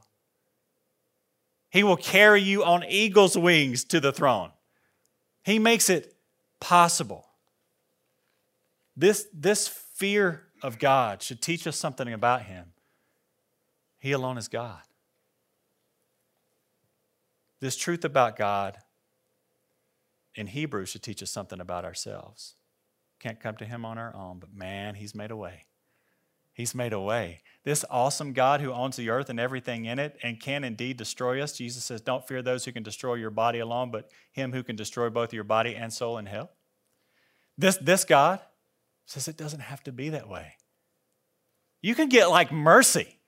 He 1.71 1.83
will 1.83 1.97
carry 1.97 2.43
you 2.43 2.65
on 2.65 2.85
eagle's 2.85 3.37
wings 3.37 3.85
to 3.85 4.01
the 4.01 4.13
throne. 4.13 4.51
He 5.43 5.59
makes 5.59 5.91
it 5.91 6.15
possible. 6.61 7.27
This, 8.97 9.27
this 9.33 9.69
fear 9.69 10.45
of 10.63 10.79
God 10.79 11.23
should 11.23 11.41
teach 11.41 11.67
us 11.67 11.77
something 11.77 12.13
about 12.13 12.43
Him. 12.43 12.67
He 14.03 14.11
alone 14.11 14.37
is 14.37 14.49
God. 14.49 14.81
This 17.61 17.77
truth 17.77 18.05
about 18.05 18.37
God 18.37 18.79
in 20.35 20.49
Hebrew 20.49 20.87
should 20.87 21.05
teach 21.05 21.23
us 21.23 21.31
something 21.31 21.61
about 21.61 21.85
ourselves. 21.85 22.57
Can't 23.21 23.39
come 23.39 23.55
to 23.59 23.65
Him 23.65 23.85
on 23.85 23.99
our 23.99 24.13
own, 24.17 24.41
but 24.41 24.53
man, 24.53 24.97
He's 24.97 25.15
made 25.15 25.31
a 25.31 25.37
way. 25.37 25.67
He's 26.53 26.75
made 26.75 26.93
a 26.93 26.99
way. 26.99 27.43
This 27.63 27.85
awesome 27.89 28.33
God 28.33 28.61
who 28.61 28.73
owns 28.73 28.97
the 28.97 29.09
earth 29.09 29.31
and 29.31 29.39
everything 29.39 29.85
in 29.85 30.01
it 30.01 30.19
and 30.21 30.41
can 30.41 30.65
indeed 30.65 30.97
destroy 30.97 31.41
us. 31.41 31.57
Jesus 31.57 31.85
says, 31.85 32.01
Don't 32.01 32.27
fear 32.27 32.43
those 32.43 32.65
who 32.65 32.73
can 32.73 32.83
destroy 32.83 33.15
your 33.15 33.31
body 33.31 33.61
alone, 33.61 33.93
but 33.93 34.11
him 34.33 34.53
who 34.53 34.65
can 34.65 34.75
destroy 34.75 35.11
both 35.11 35.33
your 35.33 35.45
body 35.45 35.77
and 35.77 35.93
soul 35.93 36.19
in 36.19 36.27
hell. 36.27 36.51
This, 37.57 37.77
this 37.77 38.05
God 38.05 38.41
says 39.07 39.29
it 39.29 39.37
doesn't 39.37 39.61
have 39.61 39.85
to 39.85 39.93
be 39.93 40.09
that 40.09 40.29
way. 40.29 40.57
You 41.81 41.95
can 41.95 42.09
get 42.09 42.31
like 42.31 42.51
mercy. 42.51 43.21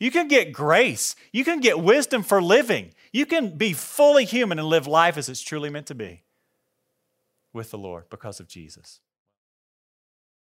You 0.00 0.10
can 0.10 0.26
get 0.26 0.52
grace. 0.52 1.14
You 1.30 1.44
can 1.44 1.60
get 1.60 1.78
wisdom 1.78 2.22
for 2.22 2.42
living. 2.42 2.94
You 3.12 3.26
can 3.26 3.56
be 3.56 3.74
fully 3.74 4.24
human 4.24 4.58
and 4.58 4.66
live 4.66 4.86
life 4.86 5.16
as 5.16 5.28
it's 5.28 5.42
truly 5.42 5.70
meant 5.70 5.86
to 5.86 5.94
be 5.94 6.24
with 7.52 7.70
the 7.70 7.78
Lord 7.78 8.08
because 8.10 8.40
of 8.40 8.48
Jesus. 8.48 9.00